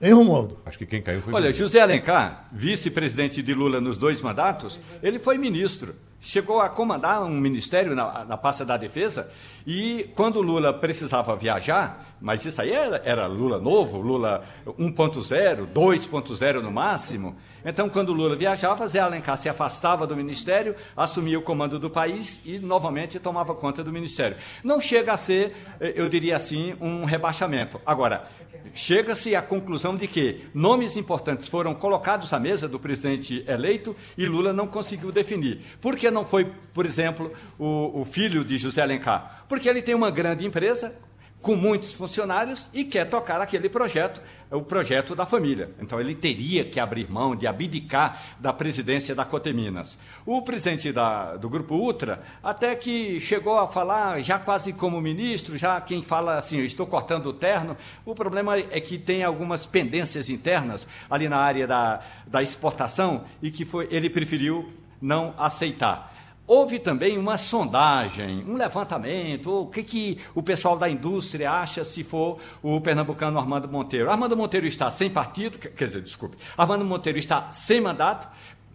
Hein, 0.00 0.12
Romualdo? 0.12 0.58
Acho 0.64 0.78
que 0.78 0.86
quem 0.86 1.02
caiu 1.02 1.20
foi. 1.20 1.32
Olha, 1.32 1.52
José 1.52 1.80
Alencar, 1.80 2.48
vice-presidente 2.52 3.42
de 3.42 3.52
Lula 3.52 3.80
nos 3.80 3.98
dois 3.98 4.22
mandatos, 4.22 4.78
ele 5.02 5.18
foi 5.18 5.36
ministro 5.36 5.94
chegou 6.20 6.60
a 6.60 6.68
comandar 6.68 7.22
um 7.22 7.30
ministério 7.30 7.94
na, 7.94 8.24
na 8.24 8.36
pasta 8.36 8.64
da 8.64 8.76
defesa 8.76 9.30
e 9.66 10.10
quando 10.14 10.40
Lula 10.40 10.72
precisava 10.72 11.36
viajar, 11.36 12.16
mas 12.20 12.44
isso 12.44 12.60
aí 12.60 12.72
era, 12.72 13.02
era 13.04 13.26
Lula 13.26 13.58
novo, 13.58 14.00
Lula 14.00 14.44
1.0, 14.66 15.66
2.0 15.66 16.62
no 16.62 16.70
máximo. 16.70 17.36
Então, 17.64 17.88
quando 17.88 18.12
Lula 18.12 18.34
viajava, 18.34 18.88
Zé 18.88 18.98
Alencar 18.98 19.36
se 19.36 19.48
afastava 19.48 20.06
do 20.06 20.16
ministério, 20.16 20.74
assumia 20.96 21.38
o 21.38 21.42
comando 21.42 21.78
do 21.78 21.90
país 21.90 22.40
e 22.44 22.58
novamente 22.58 23.18
tomava 23.20 23.54
conta 23.54 23.84
do 23.84 23.92
ministério. 23.92 24.36
Não 24.64 24.80
chega 24.80 25.12
a 25.12 25.16
ser, 25.16 25.54
eh, 25.80 25.92
eu 25.96 26.08
diria 26.08 26.36
assim, 26.36 26.74
um 26.80 27.04
rebaixamento. 27.04 27.80
Agora, 27.84 28.26
chega-se 28.74 29.34
à 29.34 29.42
conclusão 29.42 29.96
de 29.96 30.06
que 30.06 30.42
nomes 30.54 30.96
importantes 30.96 31.48
foram 31.48 31.74
colocados 31.74 32.32
à 32.32 32.38
mesa 32.38 32.68
do 32.68 32.78
presidente 32.78 33.44
eleito 33.46 33.94
e 34.16 34.26
Lula 34.26 34.52
não 34.52 34.66
conseguiu 34.66 35.10
definir. 35.12 35.60
Por 35.80 35.96
que 35.96 36.10
não 36.10 36.24
foi, 36.24 36.50
por 36.72 36.86
exemplo, 36.86 37.32
o, 37.58 38.00
o 38.00 38.04
filho 38.04 38.44
de 38.44 38.58
José 38.58 38.82
Alencar? 38.82 39.44
Porque 39.48 39.68
ele 39.68 39.82
tem 39.82 39.94
uma 39.94 40.10
grande 40.10 40.46
empresa, 40.46 40.96
com 41.40 41.54
muitos 41.54 41.94
funcionários 41.94 42.68
e 42.74 42.84
quer 42.84 43.08
tocar 43.08 43.40
aquele 43.40 43.68
projeto, 43.68 44.20
o 44.50 44.62
projeto 44.62 45.14
da 45.14 45.24
família. 45.24 45.70
Então 45.80 46.00
ele 46.00 46.14
teria 46.14 46.64
que 46.64 46.80
abrir 46.80 47.08
mão 47.08 47.36
de 47.36 47.46
abdicar 47.46 48.36
da 48.40 48.52
presidência 48.52 49.14
da 49.14 49.24
Coteminas. 49.24 49.98
O 50.26 50.42
presidente 50.42 50.92
da, 50.92 51.36
do 51.36 51.48
Grupo 51.48 51.76
Ultra 51.76 52.22
até 52.42 52.74
que 52.74 53.20
chegou 53.20 53.58
a 53.58 53.68
falar, 53.68 54.20
já 54.20 54.38
quase 54.38 54.72
como 54.72 55.00
ministro, 55.00 55.56
já 55.56 55.80
quem 55.80 56.02
fala 56.02 56.36
assim, 56.36 56.58
estou 56.60 56.86
cortando 56.86 57.26
o 57.26 57.32
terno. 57.32 57.76
O 58.04 58.14
problema 58.14 58.58
é 58.58 58.80
que 58.80 58.98
tem 58.98 59.22
algumas 59.22 59.64
pendências 59.64 60.28
internas 60.28 60.88
ali 61.08 61.28
na 61.28 61.38
área 61.38 61.66
da, 61.66 62.00
da 62.26 62.42
exportação 62.42 63.24
e 63.40 63.50
que 63.50 63.64
foi, 63.64 63.86
ele 63.90 64.10
preferiu 64.10 64.72
não 65.00 65.34
aceitar. 65.38 66.17
Houve 66.48 66.78
também 66.78 67.18
uma 67.18 67.36
sondagem, 67.36 68.42
um 68.48 68.56
levantamento, 68.56 69.52
o 69.52 69.66
que, 69.66 69.82
que 69.82 70.18
o 70.34 70.42
pessoal 70.42 70.78
da 70.78 70.88
indústria 70.88 71.52
acha 71.52 71.84
se 71.84 72.02
for 72.02 72.38
o 72.62 72.80
pernambucano 72.80 73.38
Armando 73.38 73.68
Monteiro. 73.68 74.10
Armando 74.10 74.34
Monteiro 74.34 74.66
está 74.66 74.90
sem 74.90 75.10
partido, 75.10 75.58
quer 75.58 75.88
dizer, 75.88 76.00
desculpe, 76.00 76.38
Armando 76.56 76.86
Monteiro 76.86 77.18
está 77.18 77.52
sem 77.52 77.82
mandato, 77.82 78.26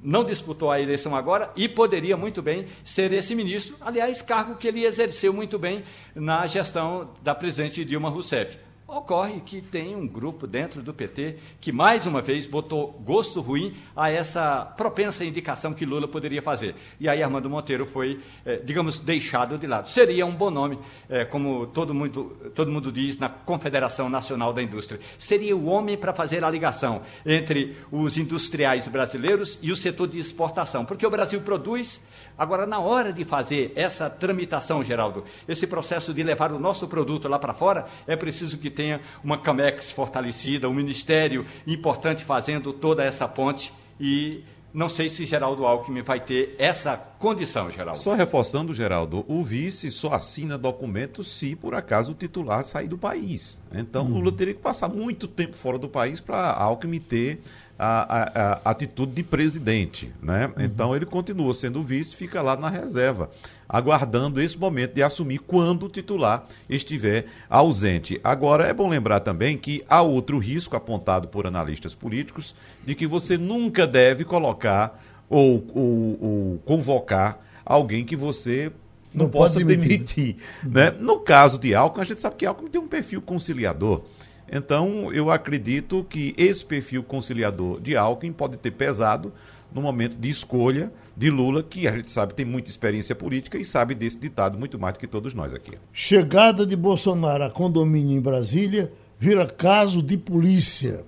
não 0.03 0.23
disputou 0.23 0.69
a 0.69 0.79
eleição 0.79 1.15
agora 1.15 1.51
e 1.55 1.67
poderia 1.67 2.15
muito 2.15 2.43
bem 2.43 2.67
ser 2.83 3.12
esse 3.12 3.33
ministro, 3.33 3.75
aliás, 3.81 4.21
cargo 4.21 4.53
que 4.53 4.67
ele 4.67 4.86
exerceu 4.86 5.33
muito 5.33 5.57
bem 5.57 5.83
na 6.13 6.45
gestão 6.45 7.09
da 7.23 7.33
presidente 7.33 7.83
Dilma 7.83 8.09
Rousseff. 8.09 8.55
Ocorre 8.95 9.41
que 9.41 9.60
tem 9.60 9.95
um 9.95 10.06
grupo 10.08 10.45
dentro 10.45 10.84
do 10.84 10.93
PT 10.93 11.38
que, 11.60 11.71
mais 11.71 12.06
uma 12.06 12.21
vez, 12.21 12.45
botou 12.45 12.91
gosto 13.03 13.41
ruim 13.41 13.75
a 13.95 14.12
essa 14.12 14.63
propensa 14.77 15.25
indicação 15.25 15.73
que 15.73 15.84
Lula 15.84 16.08
poderia 16.08 16.43
fazer. 16.43 16.75
E 16.99 17.10
aí 17.10 17.23
Armando 17.23 17.49
Monteiro 17.49 17.88
foi, 17.88 18.21
eh, 18.45 18.62
digamos, 18.63 18.99
deixado 18.99 19.58
de 19.58 19.65
lado. 19.65 19.89
Seria 19.89 20.27
um 20.27 20.36
bom 20.36 20.51
nome, 20.51 20.77
eh, 21.10 21.25
como 21.25 21.65
todo 21.65 21.91
mundo, 21.91 22.38
todo 22.53 22.71
mundo 22.71 22.91
diz, 22.91 23.17
na 23.17 23.29
Confederação 23.29 24.08
Nacional 24.10 24.53
da 24.53 24.62
Indústria. 24.62 24.99
Seria 25.17 25.58
o 25.58 25.65
homem 25.65 25.97
para 25.97 26.13
fazer 26.13 26.43
a 26.43 26.49
ligação 26.51 27.01
entre 27.25 27.75
os 27.91 28.15
industriais 28.15 28.88
brasileiros 28.88 29.58
e 29.60 29.71
o 29.71 29.75
setor 29.75 30.08
de 30.08 30.19
exportação. 30.19 30.86
Porque 30.86 31.06
o 31.06 31.10
Brasil 31.10 31.41
produz 31.41 31.99
Agora, 32.37 32.65
na 32.65 32.79
hora 32.79 33.13
de 33.13 33.23
fazer 33.23 33.71
essa 33.75 34.09
tramitação, 34.09 34.83
Geraldo, 34.83 35.23
esse 35.47 35.67
processo 35.67 36.13
de 36.13 36.23
levar 36.23 36.51
o 36.51 36.59
nosso 36.59 36.87
produto 36.87 37.27
lá 37.27 37.37
para 37.37 37.53
fora, 37.53 37.85
é 38.07 38.15
preciso 38.15 38.57
que 38.57 38.69
tenha 38.69 39.01
uma 39.23 39.37
CAMEX 39.37 39.91
fortalecida, 39.91 40.69
um 40.69 40.73
ministério 40.73 41.45
importante 41.67 42.23
fazendo 42.23 42.73
toda 42.73 43.03
essa 43.03 43.27
ponte 43.27 43.71
e 43.99 44.43
não 44.73 44.89
sei 44.89 45.07
se 45.07 45.23
Geraldo 45.23 45.67
Alckmin 45.67 46.01
vai 46.01 46.19
ter 46.19 46.55
essa 46.57 46.97
condição, 46.97 47.69
Geraldo. 47.69 47.99
Só 47.99 48.15
reforçando, 48.15 48.73
Geraldo, 48.73 49.23
o 49.27 49.43
vice 49.43 49.91
só 49.91 50.13
assina 50.13 50.57
documento 50.57 51.23
se 51.23 51.55
por 51.55 51.75
acaso 51.75 52.13
o 52.13 52.15
titular 52.15 52.63
sair 52.65 52.87
do 52.87 52.97
país. 52.97 53.59
Então, 53.71 54.05
hum. 54.05 54.15
Lula 54.15 54.31
teria 54.31 54.55
que 54.55 54.59
passar 54.59 54.89
muito 54.89 55.27
tempo 55.27 55.55
fora 55.55 55.77
do 55.77 55.87
país 55.87 56.19
para 56.19 56.51
Alckmin 56.51 56.99
ter 56.99 57.43
a, 57.83 58.01
a, 58.03 58.53
a, 58.53 58.71
atitude 58.71 59.11
de 59.11 59.23
presidente, 59.23 60.09
né? 60.21 60.47
Uhum. 60.47 60.63
Então 60.63 60.95
ele 60.95 61.05
continua 61.05 61.53
sendo 61.53 61.83
vice, 61.83 62.15
fica 62.15 62.41
lá 62.41 62.55
na 62.55 62.69
reserva, 62.69 63.29
aguardando 63.67 64.41
esse 64.41 64.57
momento 64.57 64.93
de 64.93 65.03
assumir 65.03 65.39
quando 65.39 65.87
o 65.87 65.89
titular 65.89 66.47
estiver 66.69 67.25
ausente. 67.49 68.21
Agora 68.23 68.65
é 68.65 68.73
bom 68.73 68.87
lembrar 68.87 69.19
também 69.19 69.57
que 69.57 69.83
há 69.89 70.01
outro 70.01 70.37
risco 70.37 70.77
apontado 70.77 71.27
por 71.27 71.45
analistas 71.45 71.93
políticos 71.93 72.55
de 72.85 72.95
que 72.95 73.05
você 73.05 73.37
nunca 73.37 73.85
deve 73.85 74.23
colocar 74.23 75.03
ou, 75.29 75.65
ou, 75.73 76.17
ou 76.21 76.61
convocar 76.65 77.39
alguém 77.65 78.05
que 78.05 78.15
você 78.15 78.71
não, 79.13 79.25
não 79.25 79.29
possa 79.29 79.59
demitir, 79.59 79.89
demitir 79.89 80.35
né? 80.63 80.91
No 80.99 81.19
caso 81.19 81.59
de 81.59 81.75
Alckmin, 81.75 82.01
a 82.01 82.05
gente 82.05 82.21
sabe 82.21 82.37
que 82.37 82.45
Alckmin 82.45 82.69
tem 82.69 82.79
um 82.79 82.87
perfil 82.87 83.21
conciliador. 83.21 84.03
Então, 84.51 85.12
eu 85.12 85.32
acredito 85.32 86.06
que 86.10 86.34
esse 86.38 86.63
perfil 86.63 87.03
conciliador 87.03 87.79
de 87.82 87.95
Alckmin 87.95 88.32
pode 88.32 88.58
ter 88.58 88.71
pesado 88.71 89.34
no 89.73 89.82
momento 89.82 90.17
de 90.17 90.29
escolha 90.29 90.91
de 91.15 91.29
Lula, 91.29 91.63
que 91.63 91.88
a 91.88 91.95
gente 91.95 92.12
sabe 92.12 92.34
tem 92.34 92.45
muita 92.45 92.69
experiência 92.69 93.15
política 93.15 93.58
e 93.58 93.65
sabe 93.65 93.95
desse 93.95 94.19
ditado 94.19 94.58
muito 94.58 94.79
mais 94.79 94.93
do 94.93 94.99
que 94.99 95.08
todos 95.08 95.34
nós 95.34 95.53
aqui. 95.53 95.77
Chegada 95.91 96.65
de 96.65 96.75
Bolsonaro 96.75 97.43
a 97.43 97.49
condomínio 97.49 98.17
em 98.17 98.21
Brasília 98.21 98.91
vira 99.19 99.45
caso 99.47 100.01
de 100.01 100.17
polícia. 100.17 101.06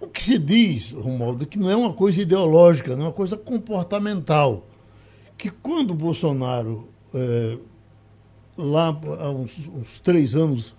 O 0.00 0.06
que 0.06 0.22
se 0.22 0.38
diz, 0.38 0.92
Romualdo, 0.92 1.46
que 1.46 1.58
não 1.58 1.70
é 1.70 1.76
uma 1.76 1.92
coisa 1.92 2.22
ideológica, 2.22 2.96
não 2.96 3.02
é 3.02 3.06
uma 3.08 3.12
coisa 3.12 3.36
comportamental. 3.36 4.66
Que 5.36 5.50
quando 5.50 5.94
Bolsonaro, 5.94 6.88
é, 7.14 7.58
lá 8.56 8.88
há 9.18 9.30
uns, 9.30 9.52
uns 9.68 10.00
três 10.00 10.34
anos, 10.34 10.74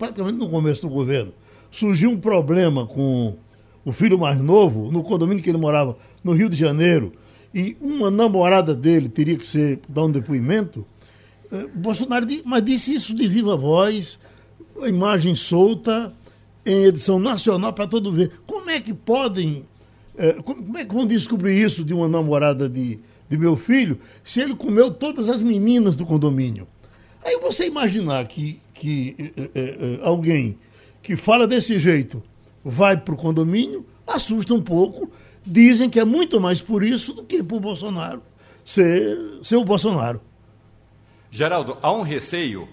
praticamente 0.00 0.38
no 0.38 0.48
começo 0.48 0.80
do 0.80 0.88
governo, 0.88 1.30
surgiu 1.70 2.10
um 2.10 2.18
problema 2.18 2.86
com 2.86 3.36
o 3.84 3.92
filho 3.92 4.18
mais 4.18 4.40
novo, 4.40 4.90
no 4.90 5.02
condomínio 5.02 5.44
que 5.44 5.50
ele 5.50 5.58
morava, 5.58 5.94
no 6.24 6.32
Rio 6.32 6.48
de 6.48 6.56
Janeiro, 6.56 7.12
e 7.54 7.76
uma 7.82 8.10
namorada 8.10 8.74
dele 8.74 9.10
teria 9.10 9.36
que 9.36 9.46
ser 9.46 9.78
dar 9.86 10.04
um 10.04 10.10
depoimento, 10.10 10.86
eh, 11.52 11.66
Bolsonaro 11.74 12.26
mas 12.46 12.64
disse 12.64 12.94
isso 12.94 13.14
de 13.14 13.28
viva 13.28 13.56
voz, 13.58 14.18
imagem 14.86 15.34
solta, 15.34 16.14
em 16.64 16.84
edição 16.84 17.18
nacional 17.18 17.72
para 17.74 17.86
todo 17.86 18.10
ver. 18.10 18.32
Como 18.46 18.70
é 18.70 18.80
que 18.80 18.94
podem, 18.94 19.66
eh, 20.16 20.36
como 20.42 20.78
é 20.78 20.84
que 20.84 20.94
vão 20.94 21.06
descobrir 21.06 21.62
isso 21.62 21.84
de 21.84 21.92
uma 21.92 22.08
namorada 22.08 22.70
de, 22.70 22.98
de 23.28 23.36
meu 23.36 23.54
filho, 23.54 23.98
se 24.24 24.40
ele 24.40 24.54
comeu 24.54 24.90
todas 24.90 25.28
as 25.28 25.42
meninas 25.42 25.94
do 25.94 26.06
condomínio? 26.06 26.66
Aí 27.22 27.38
você 27.38 27.66
imaginar 27.66 28.26
que, 28.26 28.58
que 28.80 29.34
é, 29.54 29.60
é, 29.60 30.00
alguém 30.02 30.58
que 31.02 31.14
fala 31.14 31.46
desse 31.46 31.78
jeito 31.78 32.22
vai 32.64 32.96
para 32.96 33.12
o 33.12 33.16
condomínio, 33.16 33.84
assusta 34.06 34.54
um 34.54 34.62
pouco. 34.62 35.10
Dizem 35.46 35.88
que 35.88 36.00
é 36.00 36.04
muito 36.04 36.40
mais 36.40 36.60
por 36.60 36.82
isso 36.82 37.12
do 37.12 37.22
que 37.22 37.42
por 37.42 37.60
Bolsonaro 37.60 38.22
ser, 38.64 39.18
ser 39.42 39.56
o 39.56 39.64
Bolsonaro. 39.64 40.20
Geraldo, 41.30 41.76
há 41.82 41.92
um 41.92 42.02
receio, 42.02 42.68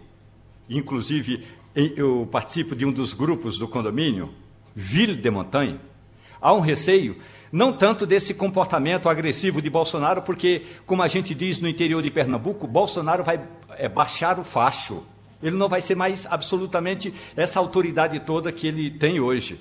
inclusive 0.69 1.45
eu 1.75 2.27
participo 2.31 2.75
de 2.75 2.85
um 2.85 2.91
dos 2.91 3.13
grupos 3.13 3.57
do 3.57 3.67
condomínio, 3.67 4.33
Ville 4.75 5.15
de 5.15 5.29
Montanha, 5.29 5.79
há 6.41 6.53
um 6.53 6.59
receio 6.59 7.17
não 7.51 7.71
tanto 7.71 8.05
desse 8.05 8.33
comportamento 8.33 9.07
agressivo 9.07 9.61
de 9.61 9.69
Bolsonaro, 9.69 10.21
porque, 10.21 10.63
como 10.85 11.01
a 11.01 11.07
gente 11.07 11.33
diz 11.33 11.59
no 11.59 11.67
interior 11.67 12.01
de 12.01 12.11
Pernambuco, 12.11 12.67
Bolsonaro 12.67 13.23
vai 13.23 13.39
é, 13.77 13.87
baixar 13.87 14.39
o 14.39 14.43
facho. 14.43 15.03
Ele 15.41 15.55
não 15.55 15.69
vai 15.69 15.81
ser 15.81 15.95
mais 15.95 16.25
absolutamente 16.25 17.13
essa 17.35 17.59
autoridade 17.59 18.19
toda 18.19 18.51
que 18.51 18.67
ele 18.67 18.89
tem 18.89 19.19
hoje. 19.19 19.59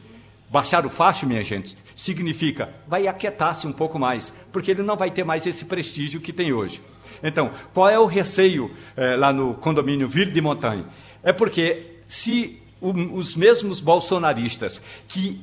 Baixar 0.51 0.87
o 0.87 0.91
facho, 0.91 1.27
minha 1.27 1.43
gente, 1.43 1.77
significa 1.95 2.71
vai 2.87 3.07
aquietar-se 3.07 3.67
um 3.67 3.73
pouco 3.73 3.99
mais, 3.99 4.33
porque 4.53 4.71
ele 4.71 4.83
não 4.83 4.97
vai 4.97 5.11
ter 5.11 5.25
mais 5.25 5.47
esse 5.47 5.65
prestígio 5.65 6.21
que 6.21 6.33
tem 6.33 6.53
hoje. 6.53 6.81
Então, 7.23 7.51
qual 7.73 7.89
é 7.89 7.99
o 7.99 8.07
receio 8.07 8.71
é, 8.97 9.17
lá 9.17 9.33
no 9.33 9.55
condomínio 9.55 10.09
Ville 10.09 10.31
de 10.31 10.41
Montanha? 10.41 10.87
É 11.23 11.33
porque 11.33 11.97
se 12.07 12.63
o, 12.81 12.91
os 13.17 13.35
mesmos 13.35 13.81
bolsonaristas 13.81 14.81
que 15.09 15.41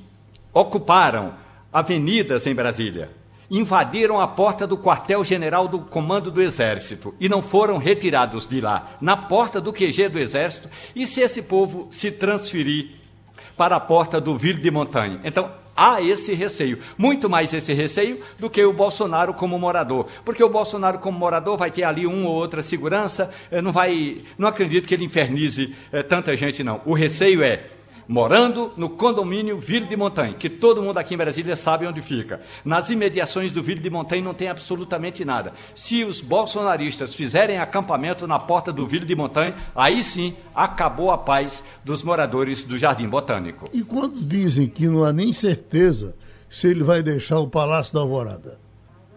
ocuparam 0.54 1.34
avenidas 1.72 2.46
em 2.46 2.54
Brasília, 2.54 3.10
invadiram 3.54 4.20
a 4.20 4.28
porta 4.28 4.66
do 4.66 4.76
quartel-general 4.76 5.68
do 5.68 5.78
Comando 5.80 6.32
do 6.32 6.42
Exército 6.42 7.14
e 7.20 7.30
não 7.30 7.44
foram 7.44 7.78
retirados 7.78 8.48
de 8.48 8.60
lá, 8.60 8.98
na 9.00 9.16
porta 9.16 9.62
do 9.62 9.72
QG 9.72 10.10
do 10.10 10.18
Exército, 10.18 10.68
e 10.96 11.06
se 11.06 11.22
esse 11.22 11.40
povo 11.44 11.88
se 11.92 12.12
transferir 12.12 12.96
para 13.56 13.76
a 13.76 13.80
porta 13.80 14.20
do 14.20 14.36
Ville 14.36 14.60
de 14.60 14.72
Montanha. 14.72 15.22
Então, 15.24 15.52
há 15.78 16.02
esse 16.02 16.34
receio, 16.34 16.80
muito 16.98 17.30
mais 17.30 17.54
esse 17.54 17.74
receio 17.74 18.20
do 18.40 18.50
que 18.50 18.64
o 18.64 18.74
Bolsonaro 18.74 19.36
como 19.36 19.60
morador, 19.60 20.08
porque 20.26 20.44
o 20.44 20.50
Bolsonaro 20.50 20.98
como 20.98 21.20
morador 21.20 21.56
vai 21.56 21.70
ter 21.70 21.84
ali 21.84 22.08
uma 22.08 22.28
ou 22.30 22.36
outra 22.36 22.64
segurança, 22.64 23.32
eh, 23.52 23.62
não 23.62 23.72
vai, 23.72 24.24
não 24.36 24.48
acredito 24.48 24.88
que 24.88 24.96
ele 24.96 25.06
infernize 25.06 25.76
é, 25.92 26.02
tanta 26.02 26.36
gente 26.36 26.64
não. 26.64 26.82
O 26.86 26.94
receio 26.94 27.44
é 27.44 27.68
morando 28.08 28.72
no 28.78 28.90
condomínio 28.90 29.60
Ville 29.60 29.86
de 29.86 29.96
Montanha, 29.96 30.34
que 30.34 30.50
todo 30.50 30.82
mundo 30.82 30.98
aqui 30.98 31.14
em 31.14 31.18
Brasília 31.18 31.56
sabe 31.56 31.88
onde 31.88 32.02
fica. 32.02 32.42
Nas 32.64 32.90
imediações 32.90 33.52
do 33.52 33.64
Ville 33.64 33.82
de 33.82 33.90
Montanha 33.90 34.22
não 34.22 34.34
tem 34.34 34.50
absolutamente 34.50 35.24
nada. 35.24 35.54
Se 35.76 36.04
os 36.04 36.22
bolsonaristas 36.22 37.16
fizerem 37.16 37.60
acampamento 37.60 38.28
na 38.28 38.40
porta 38.40 38.72
do 38.72 38.88
Ville 38.88 39.06
de 39.06 39.16
Montanha, 39.16 39.56
aí 39.76 40.04
sim 40.04 40.36
acabou 40.54 41.12
a 41.12 41.18
paz 41.18 41.64
dos 41.84 42.04
moradores 42.04 42.64
do 42.64 42.78
Jardim 42.78 43.08
Botânico. 43.08 43.70
E 43.74 43.84
quantos 43.84 44.28
dizem 44.28 44.68
que 44.68 44.88
não 44.88 45.04
há 45.04 45.14
nem 45.14 45.34
certeza 45.34 46.16
se 46.50 46.68
ele 46.68 46.84
vai 46.84 47.02
deixar 47.02 47.40
o 47.40 47.48
Palácio 47.48 47.94
da 47.94 48.02
Alvorada? 48.02 48.60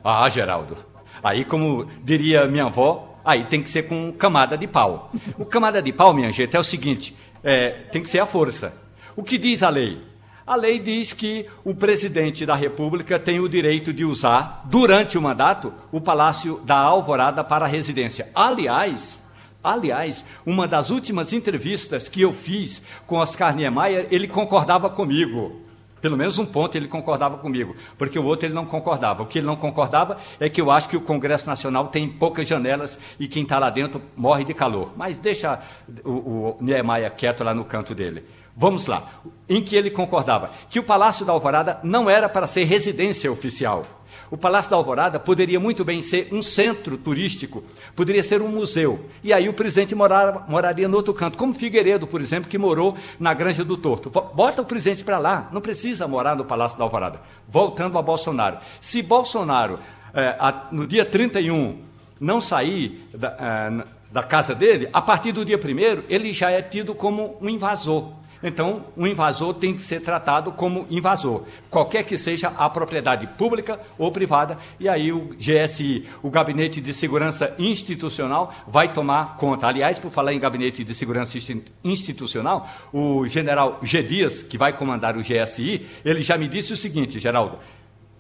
Ah, 0.03 0.29
Geraldo. 0.29 0.77
Aí, 1.23 1.45
como 1.45 1.87
diria 2.05 2.47
minha 2.47 2.67
avó, 2.67 3.19
aí 3.25 3.45
tem 3.45 3.61
que 3.61 3.69
ser 3.69 3.83
com 3.83 4.13
camada 4.13 4.57
de 4.57 4.67
pau. 4.69 5.11
O 5.37 5.45
camada 5.45 5.83
de 5.83 5.93
pau, 5.93 6.15
minha 6.15 6.31
gente, 6.31 6.57
é 6.57 6.61
o 6.61 6.65
seguinte: 6.65 7.17
é, 7.43 7.71
tem 7.91 8.03
que 8.03 8.11
ser 8.11 8.19
a 8.19 8.27
força. 8.27 8.75
O 9.15 9.23
que 9.23 9.39
diz 9.39 9.63
a 9.63 9.69
lei? 9.69 10.01
A 10.47 10.55
lei 10.55 10.79
diz 10.79 11.13
que 11.13 11.47
o 11.65 11.75
presidente 11.75 12.47
da 12.47 12.55
República 12.55 13.19
tem 13.19 13.41
o 13.41 13.49
direito 13.49 13.93
de 13.93 14.05
usar, 14.05 14.63
durante 14.67 15.19
o 15.19 15.23
mandato, 15.23 15.75
o 15.91 16.01
Palácio 16.01 16.61
da 16.65 16.77
Alvorada 16.77 17.43
para 17.43 17.67
residência. 17.67 18.29
Aliás, 18.33 19.19
aliás, 19.63 20.25
uma 20.45 20.69
das 20.69 20.91
últimas 20.91 21.33
entrevistas 21.33 22.09
que 22.09 22.23
eu 22.23 22.33
fiz 22.33 22.81
com 23.07 23.17
Oscar 23.17 23.57
Niemeyer, 23.57 24.07
ele 24.11 24.29
concordava 24.29 24.89
comigo. 24.89 25.66
Pelo 26.01 26.17
menos 26.17 26.39
um 26.39 26.45
ponto 26.45 26.77
ele 26.77 26.89
concordava 26.89 27.39
comigo, 27.39 27.75
porque 27.97 28.19
o 28.19 28.25
outro 28.25 28.47
ele 28.47 28.55
não 28.55 28.67
concordava. 28.67 29.23
O 29.23 29.27
que 29.27 29.39
ele 29.39 29.47
não 29.47 29.57
concordava 29.57 30.19
é 30.39 30.49
que 30.49 30.61
eu 30.61 30.71
acho 30.71 30.89
que 30.89 30.97
o 30.97 31.01
Congresso 31.01 31.47
Nacional 31.47 31.89
tem 31.89 32.09
poucas 32.09 32.47
janelas 32.47 32.99
e 33.19 33.27
quem 33.27 33.43
está 33.43 33.59
lá 33.59 33.71
dentro 33.71 34.03
morre 34.17 34.45
de 34.45 34.53
calor. 34.53 34.93
Mas 34.97 35.19
deixa 35.19 35.61
o, 36.05 36.11
o 36.11 36.59
Niemeyer 36.61 37.13
quieto 37.15 37.43
lá 37.43 37.55
no 37.55 37.65
canto 37.65 37.95
dele. 37.95 38.25
Vamos 38.57 38.87
lá. 38.87 39.11
Em 39.47 39.61
que 39.61 39.77
ele 39.77 39.91
concordava? 39.91 40.51
Que 40.71 40.79
o 40.79 40.83
Palácio 40.83 41.27
da 41.27 41.33
Alvorada 41.33 41.79
não 41.83 42.09
era 42.09 42.27
para 42.27 42.47
ser 42.47 42.65
residência 42.65 43.31
oficial. 43.31 43.85
O 44.31 44.37
Palácio 44.37 44.71
da 44.71 44.77
Alvorada 44.77 45.21
poderia 45.21 45.61
muito 45.61 45.85
bem 45.85 46.01
ser 46.01 46.29
um 46.33 46.41
centro 46.41 46.97
turístico, 46.97 47.63
poderia 47.95 48.23
ser 48.23 48.41
um 48.41 48.49
museu. 48.49 49.05
E 49.23 49.33
aí 49.33 49.47
o 49.49 49.53
presidente 49.53 49.95
morar, 49.95 50.47
moraria 50.49 50.89
no 50.89 50.97
outro 50.97 51.13
canto, 51.13 51.37
como 51.37 51.53
Figueiredo, 51.55 52.07
por 52.07 52.21
exemplo, 52.21 52.49
que 52.49 52.57
morou 52.57 52.97
na 53.21 53.35
Granja 53.35 53.63
do 53.63 53.77
Torto. 53.77 54.11
Bota 54.11 54.63
o 54.63 54.65
presidente 54.65 55.05
para 55.05 55.19
lá, 55.19 55.49
não 55.53 55.61
precisa 55.61 56.09
morar 56.09 56.35
no 56.35 56.45
Palácio 56.45 56.79
da 56.79 56.85
Alvorada. 56.85 57.21
Voltando 57.47 57.99
a 57.99 58.03
Bolsonaro. 58.03 58.59
Se 58.81 59.03
Bolsonaro, 59.03 59.79
é, 60.15 60.35
a, 60.41 60.67
no 60.73 60.87
dia 60.87 61.05
31, 61.05 61.79
não 62.19 62.41
sair 62.41 63.09
da, 63.15 63.37
é, 63.39 63.85
da 64.11 64.23
casa 64.23 64.55
dele, 64.55 64.89
a 64.93 65.03
partir 65.03 65.31
do 65.31 65.45
dia 65.45 65.59
1 65.59 66.05
ele 66.09 66.33
já 66.33 66.51
é 66.51 66.63
tido 66.63 66.95
como 66.95 67.37
um 67.41 67.49
invasor. 67.49 68.13
Então, 68.43 68.87
um 68.97 69.07
invasor 69.07 69.55
tem 69.55 69.75
que 69.75 69.81
ser 69.81 70.01
tratado 70.01 70.53
como 70.53 70.87
invasor, 70.91 71.45
qualquer 71.71 72.05
que 72.05 72.19
seja 72.19 72.49
a 72.57 72.69
propriedade 72.69 73.27
pública 73.27 73.81
ou 73.99 74.13
privada, 74.13 74.59
e 74.79 74.89
aí 74.89 75.13
o 75.13 75.31
GSI, 75.37 76.07
o 76.23 76.31
Gabinete 76.31 76.81
de 76.81 76.93
Segurança 76.93 77.55
Institucional, 77.59 78.53
vai 78.67 78.93
tomar 78.93 79.37
conta. 79.37 79.67
Aliás, 79.67 79.99
por 79.99 80.11
falar 80.11 80.33
em 80.33 80.39
Gabinete 80.39 80.85
de 80.85 80.95
Segurança 80.95 81.39
Institucional, 81.83 82.69
o 82.93 83.27
general 83.27 83.79
G. 83.83 84.03
Dias, 84.03 84.43
que 84.43 84.59
vai 84.59 84.73
comandar 84.73 85.17
o 85.17 85.23
GSI, 85.23 85.87
ele 86.05 86.23
já 86.23 86.37
me 86.37 86.49
disse 86.49 86.73
o 86.73 86.77
seguinte, 86.77 87.19
Geraldo, 87.19 87.59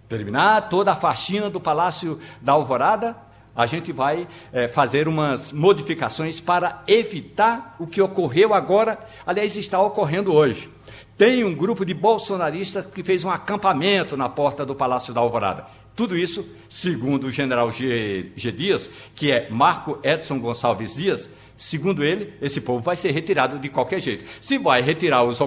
terminar 0.09 0.69
toda 0.69 0.93
a 0.93 0.97
faxina 0.97 1.51
do 1.51 1.61
Palácio 1.61 2.21
da 2.41 2.53
Alvorada, 2.53 3.26
a 3.57 3.65
gente 3.65 3.91
vai 3.91 4.29
é, 4.53 4.69
fazer 4.69 5.09
umas 5.09 5.51
modificações 5.51 6.41
para 6.41 6.83
evitar 6.87 7.75
o 7.79 7.87
que 7.87 8.03
ocorreu 8.03 8.53
agora, 8.53 8.99
aliás, 9.27 9.57
está 9.57 9.81
ocorrendo 9.81 10.33
hoje. 10.35 10.69
Tem 11.17 11.43
um 11.43 11.55
grupo 11.55 11.85
de 11.85 11.95
bolsonaristas 11.95 12.85
que 12.85 13.03
fez 13.03 13.25
um 13.25 13.31
acampamento 13.31 14.17
na 14.17 14.29
porta 14.29 14.67
do 14.67 14.75
Palácio 14.75 15.15
da 15.15 15.21
Alvorada. 15.23 15.67
Tudo 15.95 16.15
isso, 16.15 16.47
segundo 16.69 17.29
o 17.29 17.31
general 17.31 17.71
G, 17.71 18.31
G. 18.37 18.53
Dias, 18.53 18.91
que 19.15 19.33
é 19.33 19.49
Marco 19.49 19.99
Edson 20.03 20.39
Gonçalves 20.39 20.97
Dias, 20.97 21.31
segundo 21.57 22.05
ele, 22.05 22.35
esse 22.43 22.61
povo 22.61 22.83
vai 22.83 22.95
ser 22.95 23.13
retirado 23.13 23.59
de 23.59 23.71
qualquer 23.71 23.99
jeito. 24.01 24.29
Se 24.39 24.59
vai 24.59 24.83
retirar 24.83 25.25
os, 25.25 25.41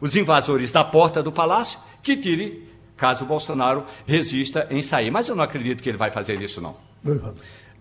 os 0.00 0.14
invasores 0.14 0.70
da 0.70 0.84
porta 0.84 1.20
do 1.24 1.32
palácio, 1.32 1.80
que 2.04 2.16
tire, 2.16 2.68
caso 2.96 3.24
Bolsonaro 3.24 3.84
resista 4.06 4.68
em 4.70 4.80
sair. 4.80 5.10
Mas 5.10 5.28
eu 5.28 5.34
não 5.34 5.42
acredito 5.42 5.82
que 5.82 5.88
ele 5.88 5.98
vai 5.98 6.12
fazer 6.12 6.40
isso, 6.40 6.60
não. 6.60 6.85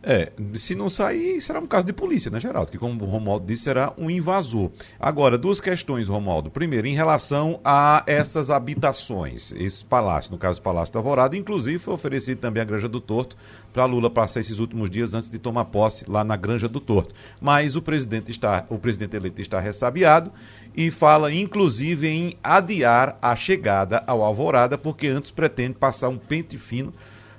É, 0.08 0.32
se 0.54 0.76
não 0.76 0.88
sair, 0.88 1.42
será 1.42 1.60
um 1.60 1.66
caso 1.66 1.88
de 1.88 1.92
polícia, 1.92 2.30
né, 2.30 2.40
Geraldo? 2.40 2.72
Que, 2.72 2.78
como 2.78 3.04
o 3.04 3.08
Romualdo 3.08 3.48
disse, 3.48 3.64
será 3.64 3.92
um 3.98 4.08
invasor. 4.08 4.70
Agora, 5.00 5.36
duas 5.36 5.60
questões, 5.60 6.08
Romualdo. 6.08 6.52
Primeiro, 6.52 6.86
em 6.86 6.94
relação 6.94 7.60
a 7.66 8.04
essas 8.06 8.52
habitações, 8.52 9.52
esse 9.54 9.84
palácio, 9.84 10.32
no 10.32 10.38
caso, 10.38 10.60
o 10.60 10.62
Palácio 10.62 10.94
da 10.94 11.00
Alvorada, 11.00 11.36
inclusive 11.36 11.80
foi 11.80 11.96
oferecido 11.96 12.38
também 12.38 12.62
a 12.62 12.66
Granja 12.66 12.88
do 12.88 13.02
Torto 13.02 13.36
para 13.74 13.86
Lula 13.86 14.08
passar 14.08 14.42
esses 14.42 14.60
últimos 14.60 14.92
dias 14.92 15.16
antes 15.16 15.28
de 15.28 15.40
tomar 15.40 15.66
posse 15.66 16.06
lá 16.08 16.24
na 16.24 16.36
Granja 16.36 16.70
do 16.70 16.80
Torto. 16.80 17.16
Mas 17.42 17.76
o 17.76 17.82
presidente 17.82 18.30
está, 18.30 18.64
o 18.70 18.78
presidente 18.78 19.16
eleito 19.16 19.42
está 19.42 19.60
ressabiado 19.60 20.32
e 20.76 20.92
fala, 20.92 21.34
inclusive, 21.34 22.08
em 22.08 22.38
adiar 22.44 23.18
a 23.20 23.36
chegada 23.36 24.04
ao 24.06 24.22
Alvorada, 24.22 24.78
porque 24.78 25.08
antes 25.08 25.32
pretende 25.32 25.74
passar 25.74 26.10
um 26.10 26.18
pente 26.18 26.60
fino 26.60 26.94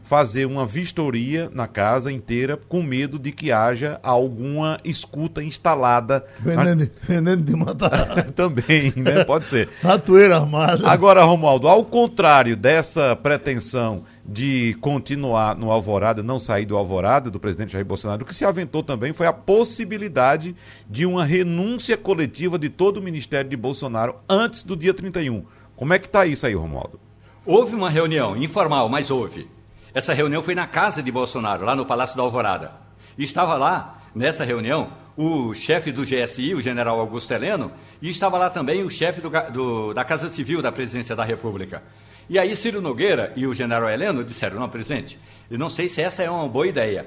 fazer 0.07 0.47
uma 0.47 0.65
vistoria 0.65 1.51
na 1.53 1.67
casa 1.67 2.13
inteira 2.13 2.57
com 2.69 2.81
medo 2.81 3.19
de 3.19 3.33
que 3.33 3.51
haja 3.51 3.99
alguma 4.05 4.79
escuta 4.85 5.43
instalada. 5.43 6.25
Veneno, 6.39 6.89
veneno 7.03 7.43
de 7.43 7.57
matar. 7.57 8.31
Também, 8.33 8.93
né? 8.95 9.25
Pode 9.25 9.47
ser. 9.47 9.69
Ratoeira 9.83 10.37
armada. 10.37 10.89
Agora, 10.89 11.25
Romualdo, 11.25 11.67
ao 11.67 11.85
contrário 11.85 12.57
dessa 12.57 13.17
pretensão 13.17 14.05
de 14.25 14.77
continuar 14.81 15.57
no 15.57 15.73
Alvorada, 15.73 16.23
não 16.23 16.39
sair 16.39 16.67
do 16.67 16.77
Alvorada, 16.77 17.29
do 17.29 17.41
presidente 17.41 17.73
Jair 17.73 17.85
Bolsonaro, 17.85 18.23
o 18.23 18.27
que 18.27 18.35
se 18.35 18.45
aventou 18.45 18.85
também 18.85 19.13
foi 19.13 19.27
a 19.27 19.33
possibilidade 19.33 20.55
de 20.89 21.05
uma 21.05 21.25
renúncia 21.25 21.97
coletiva 21.97 22.59
de 22.59 22.69
todo 22.69 22.99
o 22.99 23.03
ministério 23.03 23.51
de 23.51 23.57
Bolsonaro 23.57 24.17
antes 24.29 24.63
do 24.63 24.77
dia 24.77 24.95
31. 24.95 25.45
Como 25.75 25.93
é 25.93 25.99
que 25.99 26.07
está 26.07 26.25
isso 26.25 26.47
aí, 26.47 26.55
Romualdo? 26.55 27.01
Houve 27.45 27.75
uma 27.75 27.91
reunião 27.91 28.37
informal, 28.37 28.89
mas 28.89 29.11
houve 29.11 29.49
essa 29.97 30.13
reunião 30.13 30.43
foi 30.43 30.55
na 30.55 30.67
casa 30.67 31.03
de 31.03 31.11
Bolsonaro, 31.11 31.65
lá 31.65 31.75
no 31.75 31.87
Palácio 31.87 32.19
da 32.19 32.23
Alvorada. 32.23 32.71
E 33.17 33.25
estava 33.25 33.55
lá, 33.55 34.03
nessa 34.15 34.45
reunião, 34.45 34.93
o 35.17 35.55
chefe 35.55 35.91
do 35.91 36.03
GSI, 36.03 36.55
o 36.55 36.61
general 36.61 37.01
Augusto 37.01 37.33
Heleno, 37.33 37.73
e 38.03 38.11
estava 38.11 38.37
lá 38.37 38.51
também 38.51 38.85
o 38.85 38.91
chefe 38.91 39.23
do, 39.23 39.31
do, 39.51 39.95
da 39.95 40.05
Casa 40.05 40.29
Civil 40.29 40.61
da 40.61 40.71
Presidência 40.71 41.17
da 41.17 41.25
República. 41.25 41.83
E 42.29 42.39
aí 42.39 42.55
Ciro 42.55 42.83
Nogueira 42.83 43.33
e 43.37 43.47
o 43.47 43.55
general 43.55 43.89
Heleno 43.89 44.23
disseram, 44.23 44.61
não, 44.61 44.69
presidente, 44.69 45.19
eu 45.51 45.59
não 45.59 45.71
sei 45.71 45.89
se 45.89 46.03
essa 46.03 46.23
é 46.23 46.29
uma 46.29 46.47
boa 46.47 46.67
ideia. 46.67 47.07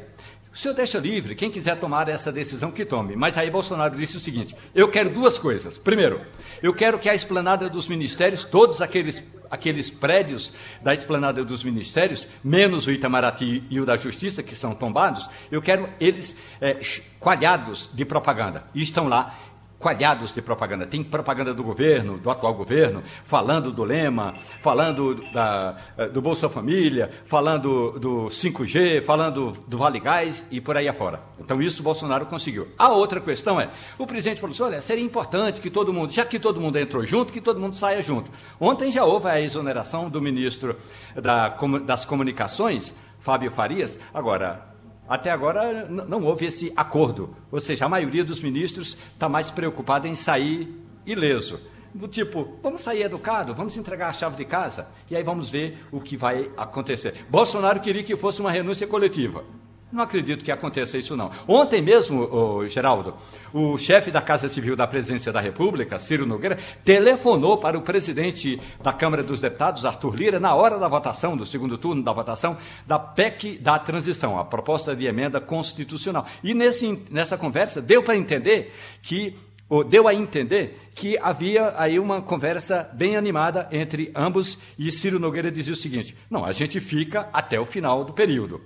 Senhor 0.59 0.73
deixa 0.73 0.99
livre, 0.99 1.35
quem 1.35 1.49
quiser 1.49 1.77
tomar 1.77 2.09
essa 2.09 2.33
decisão 2.33 2.69
que 2.69 2.83
tome. 2.83 3.15
Mas 3.15 3.37
aí 3.37 3.49
Bolsonaro 3.49 3.95
disse 3.95 4.17
o 4.17 4.19
seguinte: 4.19 4.53
eu 4.75 4.89
quero 4.89 5.09
duas 5.09 5.39
coisas. 5.39 5.77
Primeiro, 5.77 6.19
eu 6.61 6.73
quero 6.73 6.99
que 6.99 7.07
a 7.07 7.15
esplanada 7.15 7.69
dos 7.69 7.87
ministérios, 7.87 8.43
todos 8.43 8.81
aqueles, 8.81 9.23
aqueles 9.49 9.89
prédios 9.89 10.51
da 10.81 10.91
esplanada 10.91 11.45
dos 11.45 11.63
ministérios, 11.63 12.27
menos 12.43 12.87
o 12.87 12.91
Itamaraty 12.91 13.63
e 13.69 13.79
o 13.79 13.85
da 13.85 13.95
Justiça, 13.95 14.43
que 14.43 14.53
são 14.53 14.75
tombados, 14.75 15.29
eu 15.49 15.61
quero 15.61 15.87
eles 15.97 16.35
é, 16.59 16.77
coalhados 17.21 17.89
de 17.93 18.03
propaganda. 18.03 18.65
E 18.75 18.81
estão 18.81 19.07
lá 19.07 19.39
coalhados 19.79 20.33
de 20.33 20.41
propaganda. 20.41 20.85
Tem 20.85 21.01
propaganda 21.01 21.53
do 21.53 21.63
governo, 21.63 22.17
do 22.17 22.29
atual 22.29 22.53
governo, 22.53 23.01
falando 23.23 23.71
do 23.71 23.83
lema, 23.83 24.35
falando 24.59 25.15
da, 25.31 25.77
do 26.11 26.21
Bolsa 26.21 26.49
Família, 26.49 27.09
falando 27.25 27.97
do 27.97 28.25
5G, 28.25 29.01
falando 29.03 29.53
do 29.65 29.77
Vale 29.77 29.99
Gás 29.99 30.45
e 30.51 30.59
por 30.59 30.75
aí 30.75 30.87
afora. 30.87 31.21
Então 31.39 31.61
isso 31.61 31.81
Bolsonaro 31.81 32.25
conseguiu. 32.25 32.67
A 32.77 32.89
outra 32.89 33.21
questão 33.21 33.59
é, 33.59 33.69
o 33.97 34.05
presidente 34.05 34.41
falou 34.41 34.53
assim, 34.53 34.63
olha, 34.63 34.81
seria 34.81 35.03
importante 35.03 35.61
que 35.61 35.69
todo 35.69 35.93
mundo, 35.93 36.11
já 36.11 36.25
que 36.25 36.37
todo 36.37 36.59
mundo 36.59 36.77
entrou 36.77 37.05
junto, 37.05 37.31
que 37.31 37.41
todo 37.41 37.59
mundo 37.59 37.75
saia 37.75 38.01
junto. 38.01 38.29
Ontem 38.59 38.91
já 38.91 39.05
houve 39.05 39.29
a 39.29 39.39
exoneração 39.39 40.09
do 40.09 40.21
ministro 40.21 40.75
da, 41.15 41.55
das 41.85 42.03
Comunicações, 42.03 42.93
Fábio 43.21 43.49
Farias. 43.49 43.97
Agora, 44.13 44.68
até 45.09 45.31
agora 45.31 45.87
não 45.89 46.23
houve 46.23 46.45
esse 46.45 46.71
acordo. 46.75 47.35
Ou 47.51 47.59
seja, 47.59 47.85
a 47.85 47.89
maioria 47.89 48.23
dos 48.23 48.41
ministros 48.41 48.95
está 49.13 49.27
mais 49.27 49.49
preocupada 49.49 50.07
em 50.07 50.13
sair 50.13 50.71
ileso. 51.03 51.59
Do 51.93 52.07
tipo, 52.07 52.59
vamos 52.61 52.81
sair 52.81 53.01
educado, 53.01 53.55
vamos 53.55 53.75
entregar 53.75 54.09
a 54.09 54.13
chave 54.13 54.37
de 54.37 54.45
casa 54.45 54.87
e 55.09 55.15
aí 55.15 55.23
vamos 55.23 55.49
ver 55.49 55.79
o 55.91 55.99
que 55.99 56.15
vai 56.15 56.51
acontecer. 56.55 57.25
Bolsonaro 57.27 57.79
queria 57.79 58.03
que 58.03 58.15
fosse 58.15 58.39
uma 58.39 58.51
renúncia 58.51 58.85
coletiva. 58.85 59.43
Não 59.91 60.03
acredito 60.03 60.45
que 60.45 60.51
aconteça 60.51 60.99
isso, 60.99 61.17
não. 61.17 61.31
Ontem 61.47 61.81
mesmo, 61.81 62.21
oh, 62.31 62.67
Geraldo, 62.67 63.15
o 63.51 63.75
chefe 63.75 64.11
da 64.11 64.21
Casa 64.21 64.47
Civil 64.47 64.75
da 64.75 64.85
Presidência 64.85 65.31
da 65.31 65.39
República, 65.39 65.97
Ciro 65.97 66.27
Nogueira, 66.27 66.59
telefonou 66.85 67.57
para 67.57 67.75
o 67.75 67.81
presidente 67.81 68.61
da 68.83 68.93
Câmara 68.93 69.23
dos 69.23 69.39
Deputados, 69.39 69.85
Arthur 69.85 70.15
Lira, 70.15 70.39
na 70.39 70.53
hora 70.53 70.77
da 70.77 70.87
votação, 70.87 71.35
do 71.35 71.43
segundo 71.43 71.75
turno 71.75 72.03
da 72.03 72.13
votação, 72.13 72.55
da 72.85 72.99
PEC 72.99 73.57
da 73.57 73.79
transição, 73.79 74.37
a 74.37 74.45
proposta 74.45 74.95
de 74.95 75.07
emenda 75.07 75.41
constitucional. 75.41 76.27
E 76.43 76.53
nesse, 76.53 77.01
nessa 77.09 77.35
conversa 77.35 77.81
deu 77.81 78.03
para 78.03 78.15
entender 78.15 78.71
que 79.01 79.35
ou 79.67 79.83
deu 79.83 80.07
a 80.07 80.13
entender 80.13 80.79
que 80.95 81.17
havia 81.19 81.73
aí 81.77 81.99
uma 81.99 82.21
conversa 82.21 82.89
bem 82.93 83.15
animada 83.15 83.67
entre 83.71 84.11
ambos 84.15 84.57
e 84.77 84.91
Ciro 84.91 85.19
Nogueira 85.19 85.51
dizia 85.51 85.73
o 85.73 85.77
seguinte: 85.77 86.15
não, 86.29 86.43
a 86.43 86.51
gente 86.51 86.79
fica 86.79 87.29
até 87.31 87.59
o 87.59 87.65
final 87.65 88.03
do 88.03 88.13
período. 88.13 88.61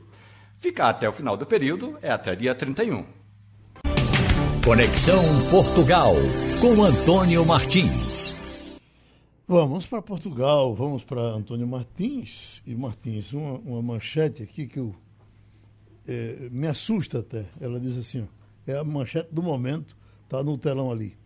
Ficar 0.63 0.91
até 0.91 1.09
o 1.09 1.11
final 1.11 1.35
do 1.35 1.45
período 1.45 1.99
é 2.01 2.09
até 2.09 2.37
dia 2.37 2.55
31. 2.55 3.05
Conexão 4.63 5.21
Portugal 5.51 6.13
com 6.61 6.81
Antônio 6.81 7.45
Martins. 7.45 8.33
Vamos 9.45 9.85
para 9.85 10.01
Portugal, 10.01 10.73
vamos 10.73 11.03
para 11.03 11.21
Antônio 11.21 11.67
Martins. 11.67 12.61
E 12.65 12.73
Martins, 12.73 13.33
uma, 13.33 13.55
uma 13.55 13.81
manchete 13.81 14.41
aqui 14.41 14.65
que 14.65 14.79
eu, 14.79 14.95
é, 16.07 16.47
me 16.49 16.65
assusta 16.67 17.19
até. 17.19 17.45
Ela 17.59 17.77
diz 17.77 17.97
assim: 17.97 18.21
ó, 18.21 18.25
é 18.65 18.77
a 18.77 18.85
manchete 18.85 19.33
do 19.33 19.43
momento, 19.43 19.97
está 20.23 20.41
no 20.41 20.57
telão 20.57 20.89
ali. 20.89 21.17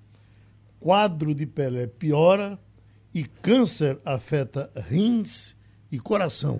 Quadro 0.79 1.35
de 1.35 1.45
Pelé 1.45 1.85
piora 1.85 2.57
e 3.13 3.23
câncer 3.23 3.99
afeta 4.03 4.71
rins 4.75 5.55
e 5.91 5.99
coração. 5.99 6.59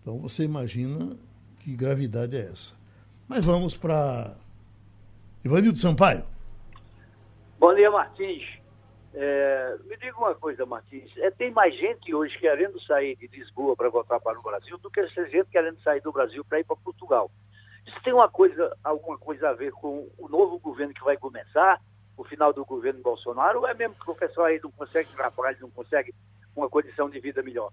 Então 0.00 0.18
você 0.18 0.44
imagina 0.44 1.14
que 1.64 1.74
gravidade 1.74 2.36
é 2.36 2.40
essa. 2.40 2.74
Mas 3.26 3.42
vamos 3.44 3.74
para 3.74 4.36
Ivanildo 5.42 5.78
Sampaio. 5.78 6.22
Bom 7.58 7.74
dia, 7.74 7.90
Martins. 7.90 8.42
É, 9.14 9.78
me 9.84 9.96
diga 9.96 10.18
uma 10.18 10.34
coisa, 10.34 10.66
Martins. 10.66 11.10
É, 11.16 11.30
tem 11.30 11.50
mais 11.50 11.74
gente 11.74 12.14
hoje 12.14 12.36
querendo 12.38 12.78
sair 12.82 13.16
de 13.16 13.26
Lisboa 13.28 13.74
para 13.74 13.88
voltar 13.88 14.20
para 14.20 14.38
o 14.38 14.42
Brasil 14.42 14.76
do 14.76 14.90
que 14.90 15.00
essa 15.00 15.26
gente 15.30 15.46
querendo 15.50 15.80
sair 15.82 16.02
do 16.02 16.12
Brasil 16.12 16.44
para 16.44 16.60
ir 16.60 16.64
para 16.64 16.76
Portugal. 16.76 17.30
Isso 17.86 17.96
tem 18.02 18.12
uma 18.12 18.28
coisa, 18.28 18.76
alguma 18.84 19.16
coisa 19.16 19.48
a 19.48 19.54
ver 19.54 19.72
com 19.72 20.06
o 20.18 20.28
novo 20.28 20.58
governo 20.58 20.92
que 20.92 21.04
vai 21.04 21.16
começar, 21.16 21.80
o 22.14 22.24
final 22.24 22.52
do 22.52 22.64
governo 22.64 23.00
Bolsonaro, 23.00 23.60
ou 23.60 23.66
é 23.66 23.72
mesmo 23.72 23.94
que 23.94 24.10
o 24.10 24.14
pessoal 24.14 24.48
aí 24.48 24.60
não 24.62 24.70
consegue 24.70 25.08
trabalhar, 25.10 25.56
não 25.60 25.70
consegue 25.70 26.14
uma 26.54 26.68
condição 26.68 27.08
de 27.08 27.18
vida 27.20 27.42
melhor? 27.42 27.72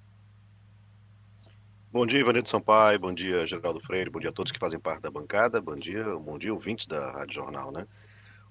Bom 1.93 2.05
dia, 2.05 2.21
Ivanildo 2.21 2.47
Sampaio, 2.47 2.97
bom 2.97 3.13
dia, 3.13 3.45
Geraldo 3.45 3.81
Freire, 3.81 4.09
bom 4.09 4.17
dia 4.17 4.29
a 4.29 4.33
todos 4.33 4.53
que 4.53 4.57
fazem 4.57 4.79
parte 4.79 5.01
da 5.01 5.11
bancada, 5.11 5.59
bom 5.59 5.75
dia, 5.75 6.05
bom 6.21 6.39
dia, 6.39 6.53
ouvintes 6.53 6.87
da 6.87 7.11
Rádio 7.11 7.35
Jornal, 7.35 7.69
né? 7.69 7.85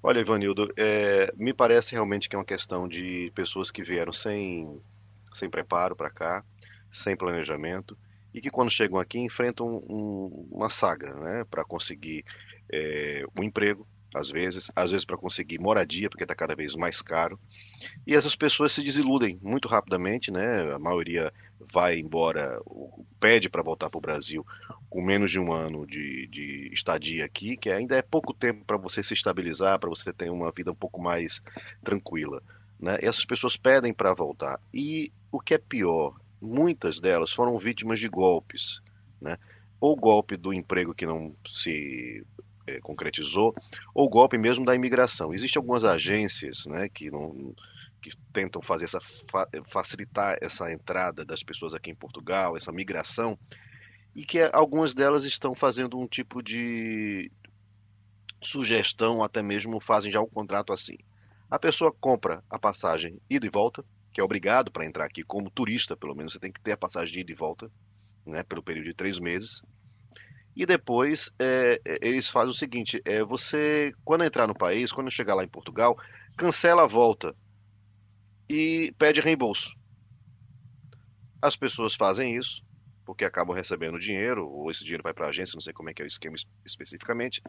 Olha, 0.03 0.20
Ivanildo, 0.20 0.70
é, 0.76 1.32
me 1.38 1.55
parece 1.55 1.93
realmente 1.93 2.28
que 2.28 2.36
é 2.36 2.38
uma 2.38 2.45
questão 2.45 2.86
de 2.86 3.32
pessoas 3.34 3.70
que 3.70 3.82
vieram 3.82 4.12
sem, 4.12 4.78
sem 5.32 5.49
preparo 5.49 5.97
para 5.97 6.11
cá, 6.11 6.45
sem 6.93 7.16
planejamento, 7.16 7.97
e 8.34 8.43
que 8.43 8.51
quando 8.51 8.70
chegam 8.70 8.99
aqui 8.99 9.18
enfrentam 9.18 9.66
um, 9.88 10.47
uma 10.53 10.68
saga, 10.68 11.14
né, 11.14 11.43
para 11.51 11.64
conseguir 11.64 12.26
é, 12.70 13.24
um 13.34 13.43
emprego, 13.43 13.88
às 14.14 14.30
vezes, 14.30 14.70
às 14.74 14.90
vezes 14.90 15.04
para 15.04 15.16
conseguir 15.16 15.61
moradia, 15.61 16.08
porque 16.08 16.24
está 16.24 16.34
cada 16.34 16.54
vez 16.54 16.74
mais 16.74 17.00
caro. 17.00 17.38
E 18.06 18.14
essas 18.14 18.34
pessoas 18.34 18.72
se 18.72 18.82
desiludem 18.82 19.38
muito 19.42 19.68
rapidamente, 19.68 20.30
né? 20.30 20.72
A 20.74 20.78
maioria 20.78 21.32
vai 21.61 21.98
embora, 21.98 22.61
pede 23.18 23.48
para 23.48 23.62
voltar 23.62 23.90
para 23.90 23.98
o 23.98 24.00
Brasil 24.00 24.44
com 24.88 25.00
menos 25.00 25.30
de 25.30 25.38
um 25.38 25.52
ano 25.52 25.86
de, 25.86 26.26
de 26.26 26.70
estadia 26.72 27.24
aqui, 27.24 27.56
que 27.56 27.70
ainda 27.70 27.96
é 27.96 28.02
pouco 28.02 28.34
tempo 28.34 28.64
para 28.64 28.76
você 28.76 29.02
se 29.02 29.14
estabilizar, 29.14 29.78
para 29.78 29.88
você 29.88 30.12
ter 30.12 30.30
uma 30.30 30.50
vida 30.50 30.72
um 30.72 30.74
pouco 30.74 31.00
mais 31.00 31.40
tranquila. 31.84 32.42
Né? 32.78 32.98
E 33.00 33.06
essas 33.06 33.24
pessoas 33.24 33.56
pedem 33.56 33.94
para 33.94 34.12
voltar. 34.12 34.61
E 34.74 35.12
o 35.30 35.38
que 35.38 35.54
é 35.54 35.58
pior, 35.58 36.18
muitas 36.40 36.98
delas 36.98 37.32
foram 37.32 37.56
vítimas 37.58 38.00
de 38.00 38.08
golpes. 38.08 38.80
Né? 39.20 39.36
Ou 39.80 39.94
golpe 39.94 40.36
do 40.36 40.52
emprego 40.52 40.94
que 40.94 41.06
não 41.06 41.36
se 41.46 42.24
é, 42.70 42.80
concretizou, 42.80 43.54
ou 43.94 44.08
golpe 44.08 44.38
mesmo 44.38 44.64
da 44.64 44.74
imigração. 44.74 45.34
Existem 45.34 45.60
algumas 45.60 45.84
agências 45.84 46.66
né, 46.66 46.88
que 46.88 47.10
não 47.10 47.54
que 48.00 48.16
tentam 48.32 48.62
fazer 48.62 48.86
essa 48.86 48.98
facilitar 49.66 50.38
essa 50.40 50.72
entrada 50.72 51.22
das 51.22 51.42
pessoas 51.42 51.74
aqui 51.74 51.90
em 51.90 51.94
Portugal, 51.94 52.56
essa 52.56 52.72
migração, 52.72 53.38
e 54.14 54.24
que 54.24 54.38
algumas 54.54 54.94
delas 54.94 55.24
estão 55.24 55.54
fazendo 55.54 55.98
um 55.98 56.06
tipo 56.06 56.42
de 56.42 57.30
sugestão, 58.42 59.22
até 59.22 59.42
mesmo 59.42 59.80
fazem 59.80 60.10
já 60.10 60.20
um 60.20 60.26
contrato 60.26 60.72
assim. 60.72 60.96
A 61.50 61.58
pessoa 61.58 61.92
compra 61.92 62.42
a 62.48 62.58
passagem 62.58 63.20
ida 63.28 63.46
e 63.46 63.50
volta, 63.50 63.84
que 64.12 64.20
é 64.20 64.24
obrigado 64.24 64.70
para 64.70 64.86
entrar 64.86 65.04
aqui 65.04 65.22
como 65.22 65.50
turista, 65.50 65.96
pelo 65.96 66.14
menos 66.14 66.32
você 66.32 66.38
tem 66.38 66.52
que 66.52 66.60
ter 66.60 66.72
a 66.72 66.76
passagem 66.76 67.12
de 67.12 67.20
ida 67.20 67.32
e 67.32 67.34
volta, 67.34 67.70
né, 68.24 68.42
pelo 68.42 68.62
período 68.62 68.86
de 68.86 68.94
três 68.94 69.18
meses. 69.18 69.62
E 70.57 70.66
depois 70.66 71.30
é, 71.38 71.80
é 71.86 71.98
eles 72.03 72.28
fazem 72.28 72.51
o 72.51 72.55
seguinte: 72.55 73.01
é, 73.05 73.22
você, 73.22 73.92
quando 74.05 74.24
entrar 74.24 74.46
no 74.46 74.55
país, 74.55 74.92
quando 74.92 75.11
chegar 75.11 75.34
lá 75.34 75.44
em 75.44 75.48
Portugal, 75.48 75.98
cancela 76.36 76.84
a 76.84 76.86
volta 76.86 77.34
e 78.48 78.92
pede 78.98 79.20
reembolso. 79.20 79.70
As 81.40 81.57
pessoas 81.57 81.94
fazem 81.94 82.36
isso 82.36 82.62
porque 83.11 83.24
acabam 83.24 83.57
recebendo 83.57 83.98
dinheiro, 83.98 84.48
ou 84.48 84.70
esse 84.70 84.84
dinheiro 84.84 85.03
vai 85.03 85.12
para 85.12 85.26
a 85.26 85.30
agência, 85.30 85.57
não 85.57 85.61
sei 85.61 85.72
como 85.72 85.90
é 85.90 85.94
que 85.94 86.01
é 86.01 86.05
o 86.05 86.07
esquema 86.07 86.36
especificamente. 86.64 87.42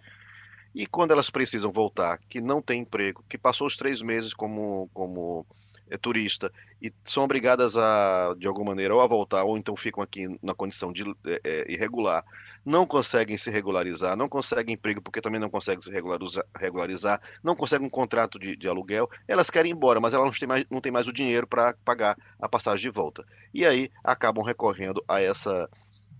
E 0.74 0.88
quando 0.88 1.12
elas 1.12 1.30
precisam 1.30 1.72
voltar, 1.72 2.18
que 2.28 2.41
não 2.41 2.64
tem 2.64 2.82
emprego, 2.82 3.24
que 3.30 3.38
passou 3.38 3.68
os 3.68 3.78
três 3.78 4.02
meses 4.02 4.34
como, 4.34 4.89
como 4.91 5.45
é, 5.92 5.98
turista 5.98 6.52
e 6.82 6.92
são 7.04 7.24
obrigadas 7.24 7.76
a, 7.76 8.34
de 8.38 8.48
alguma 8.48 8.72
maneira, 8.72 8.96
ou 8.96 9.02
a 9.02 9.08
voltar, 9.08 9.44
ou 9.44 9.58
então 9.58 9.76
ficam 9.76 10.02
aqui 10.02 10.26
na 10.42 10.56
condição 10.56 10.92
de 10.92 11.04
é, 11.26 11.42
é, 11.44 11.72
irregular, 11.72 12.24
não 12.66 12.86
conseguem 12.86 13.38
se 13.38 13.52
regularizar, 13.52 14.16
não 14.16 14.30
conseguem 14.30 14.76
emprego 14.76 15.02
porque 15.02 15.22
também 15.22 15.39
não 15.39 15.50
conseguem 15.50 15.82
se 15.82 15.92
regularizar, 15.92 17.22
não 17.44 17.56
conseguem 17.56 17.88
um 17.88 17.89
contrato 17.89 18.39
de, 18.39 18.56
de, 18.56 18.68
aluguel, 18.68 19.10
elas 19.28 19.50
querem 19.50 19.72
ir 19.72 19.76
embora, 19.76 20.00
mas 20.00 20.14
elas 20.14 20.26
não 20.26 20.32
têm 20.32 20.48
mais, 20.48 20.66
não 20.70 20.82
têm 20.82 20.92
mais 20.92 21.08
o 21.08 21.14
dinheiro 21.14 21.46
para 21.46 21.76
pagar 21.84 22.18
a 22.39 22.48
passagem 22.48 22.89
de 22.89 22.96
volta. 22.96 23.26
E 23.54 23.66
aí 23.66 23.92
acabam 24.04 24.44
recorrendo 24.44 25.04
a 25.08 25.20
essa, 25.20 25.70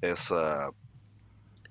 essa 0.02 0.74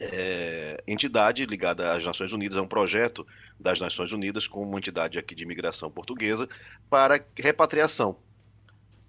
é, 0.01 0.83
entidade 0.89 1.45
ligada 1.45 1.93
às 1.93 2.05
Nações 2.05 2.33
Unidas, 2.33 2.57
é 2.57 2.61
um 2.61 2.67
projeto 2.67 3.27
das 3.61 3.79
Nações 3.79 4.13
Unidas 4.13 4.49
com 4.49 4.63
uma 4.63 4.79
entidade 4.79 5.19
aqui 5.19 5.35
de 5.35 5.45
imigração 5.45 5.91
portuguesa 5.91 6.49
para 6.89 7.23
repatriação. 7.37 8.17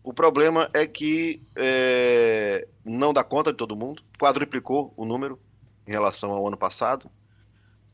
O 0.04 0.14
problema 0.14 0.70
é 0.74 0.86
que 0.86 1.42
é, 1.56 2.68
não 2.84 3.14
dá 3.14 3.24
conta 3.24 3.52
de 3.52 3.58
todo 3.58 3.76
mundo, 3.76 4.04
quadruplicou 4.20 4.94
o 4.98 5.06
número 5.06 5.40
em 5.88 5.92
relação 5.92 6.32
ao 6.32 6.46
ano 6.46 6.58
passado, 6.58 7.10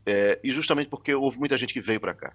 é, 0.06 0.40
e 0.44 0.52
justamente 0.52 0.90
porque 0.90 1.14
houve 1.14 1.38
muita 1.38 1.58
gente 1.58 1.74
que 1.74 1.82
veio 1.82 2.00
para 2.00 2.14
cá, 2.14 2.34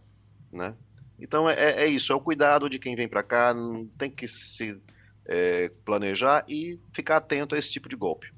né? 0.53 0.75
Então 1.19 1.49
é, 1.49 1.83
é, 1.83 1.87
isso, 1.87 2.13
é 2.13 2.17
o 2.17 2.21
cuidado 2.21 2.69
de 2.69 2.79
quem 2.79 2.95
vem 2.95 3.09
para 3.09 3.23
cá, 3.23 3.55
tem 3.97 4.11
que 4.11 4.29
se 4.29 4.79
é, 5.25 5.71
planejar 5.85 6.45
e 6.47 6.79
ficar 6.93 7.17
atento 7.17 7.55
a 7.55 7.59
esse 7.59 7.73
tipo 7.73 7.89
de 7.89 7.97
golpe. 7.97 8.33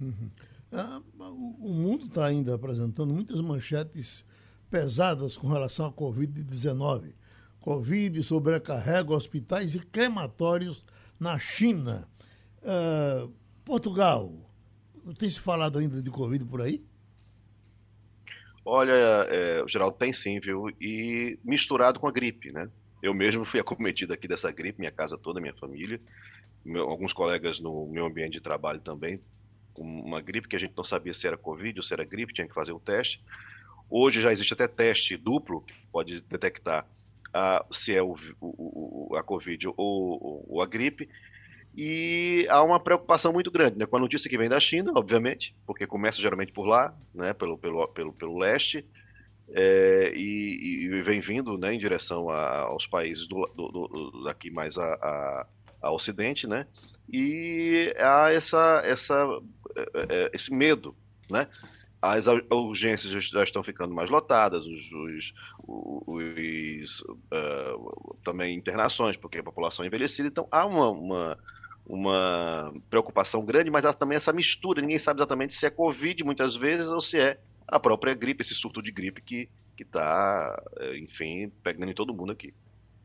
Uhum. 0.00 0.30
Ah, 0.72 1.00
o 1.18 1.72
mundo 1.72 2.06
está 2.06 2.26
ainda 2.26 2.54
apresentando 2.54 3.14
muitas 3.14 3.40
manchetes 3.40 4.24
pesadas 4.70 5.36
com 5.36 5.48
relação 5.48 5.86
à 5.86 5.92
Covid-19. 5.92 7.12
Covid 7.60 8.22
sobrecarrega 8.22 9.12
hospitais 9.12 9.74
e 9.74 9.80
crematórios 9.80 10.84
na 11.18 11.38
China. 11.38 12.08
Uh, 12.62 13.32
Portugal, 13.64 14.32
tem 15.18 15.28
se 15.28 15.40
falado 15.40 15.78
ainda 15.78 16.02
de 16.02 16.10
Covid 16.10 16.44
por 16.44 16.62
aí? 16.62 16.84
Olha, 18.64 18.92
é, 18.92 19.64
Geraldo 19.68 19.96
tem 19.96 20.12
sim, 20.12 20.40
viu? 20.40 20.68
E 20.80 21.38
misturado 21.44 22.00
com 22.00 22.08
a 22.08 22.12
gripe, 22.12 22.52
né? 22.52 22.68
Eu 23.00 23.14
mesmo 23.14 23.44
fui 23.44 23.58
acometido 23.60 24.12
aqui 24.12 24.26
dessa 24.26 24.50
gripe, 24.50 24.80
minha 24.80 24.90
casa 24.90 25.16
toda, 25.16 25.40
minha 25.40 25.54
família, 25.54 26.00
meu, 26.64 26.88
alguns 26.88 27.12
colegas 27.12 27.60
no 27.60 27.86
meu 27.86 28.04
ambiente 28.06 28.32
de 28.32 28.40
trabalho 28.40 28.80
também, 28.80 29.20
com 29.72 29.84
uma 29.84 30.20
gripe 30.20 30.48
que 30.48 30.56
a 30.56 30.58
gente 30.58 30.74
não 30.76 30.82
sabia 30.82 31.14
se 31.14 31.26
era 31.26 31.36
Covid 31.36 31.78
ou 31.78 31.82
se 31.82 31.92
era 31.92 32.04
gripe, 32.04 32.34
tinha 32.34 32.48
que 32.48 32.54
fazer 32.54 32.72
o 32.72 32.80
teste. 32.80 33.22
Hoje 33.88 34.20
já 34.20 34.32
existe 34.32 34.52
até 34.52 34.66
teste 34.66 35.16
duplo 35.16 35.62
que 35.62 35.74
pode 35.92 36.20
detectar 36.22 36.86
a, 37.32 37.64
se 37.70 37.94
é 37.94 38.02
o, 38.02 38.16
o, 38.40 39.14
a 39.16 39.22
Covid 39.22 39.68
ou, 39.68 40.46
ou, 40.48 40.62
a 40.62 40.66
gripe. 40.66 41.08
E 41.76 42.46
há 42.48 42.62
uma 42.62 42.80
preocupação 42.80 43.32
muito 43.32 43.50
grande 43.50 43.78
né, 43.78 43.84
com 43.84 43.96
a 43.96 44.00
notícia 44.00 44.30
que 44.30 44.38
vem 44.38 44.48
da 44.48 44.58
China, 44.58 44.92
obviamente, 44.96 45.54
porque 45.66 45.86
começa 45.86 46.20
geralmente 46.20 46.52
por 46.52 46.66
lá, 46.66 46.96
né, 47.14 47.34
pelo, 47.34 47.58
pelo, 47.58 47.86
pelo, 47.88 48.12
pelo 48.14 48.38
leste, 48.38 48.86
é, 49.54 50.12
e, 50.16 50.86
e, 50.86 51.02
vem 51.02 51.20
vindo 51.20 51.56
né, 51.58 51.74
em 51.74 51.78
direção 51.78 52.28
a, 52.28 52.62
aos 52.62 52.86
países 52.86 53.28
do, 53.28 53.46
do, 53.54 53.68
do, 53.68 54.24
daqui 54.24 54.50
mais 54.50 54.78
a, 54.78 54.84
a, 54.84 55.46
a, 55.82 55.92
Ocidente, 55.92 56.46
né? 56.48 56.66
E 57.12 57.94
há 57.98 58.32
essa, 58.32 58.82
essa, 58.84 59.14
é, 59.76 60.06
é, 60.08 60.30
esse 60.32 60.52
medo, 60.52 60.96
né? 61.30 61.46
As 62.00 62.26
urgências 62.50 63.24
já 63.24 63.42
estão 63.42 63.62
ficando 63.62 63.94
mais 63.94 64.10
lotadas, 64.10 64.66
os, 64.66 64.92
os, 64.92 65.34
os 65.66 67.00
uh, 67.00 68.16
também 68.22 68.56
internações, 68.56 69.16
porque 69.16 69.38
a 69.38 69.42
população 69.42 69.84
é 69.84 69.88
envelhecida, 69.88 70.28
então 70.28 70.46
há 70.50 70.64
uma, 70.66 70.90
uma, 70.90 71.38
uma, 71.86 72.74
preocupação 72.90 73.44
grande, 73.44 73.70
mas 73.70 73.84
há 73.84 73.92
também 73.92 74.16
essa 74.16 74.32
mistura, 74.32 74.80
ninguém 74.80 74.98
sabe 74.98 75.18
exatamente 75.18 75.54
se 75.54 75.66
é 75.66 75.70
Covid 75.70 76.22
muitas 76.22 76.54
vezes 76.54 76.86
ou 76.86 77.00
se 77.00 77.18
é 77.18 77.40
a 77.66 77.80
própria 77.80 78.14
gripe, 78.14 78.42
esse 78.42 78.54
surto 78.54 78.82
de 78.82 78.92
gripe 78.92 79.20
que 79.20 79.48
está, 79.80 80.62
eh, 80.78 80.98
enfim, 80.98 81.50
pegando 81.62 81.90
em 81.90 81.94
todo 81.94 82.14
mundo 82.14 82.32
aqui. 82.32 82.54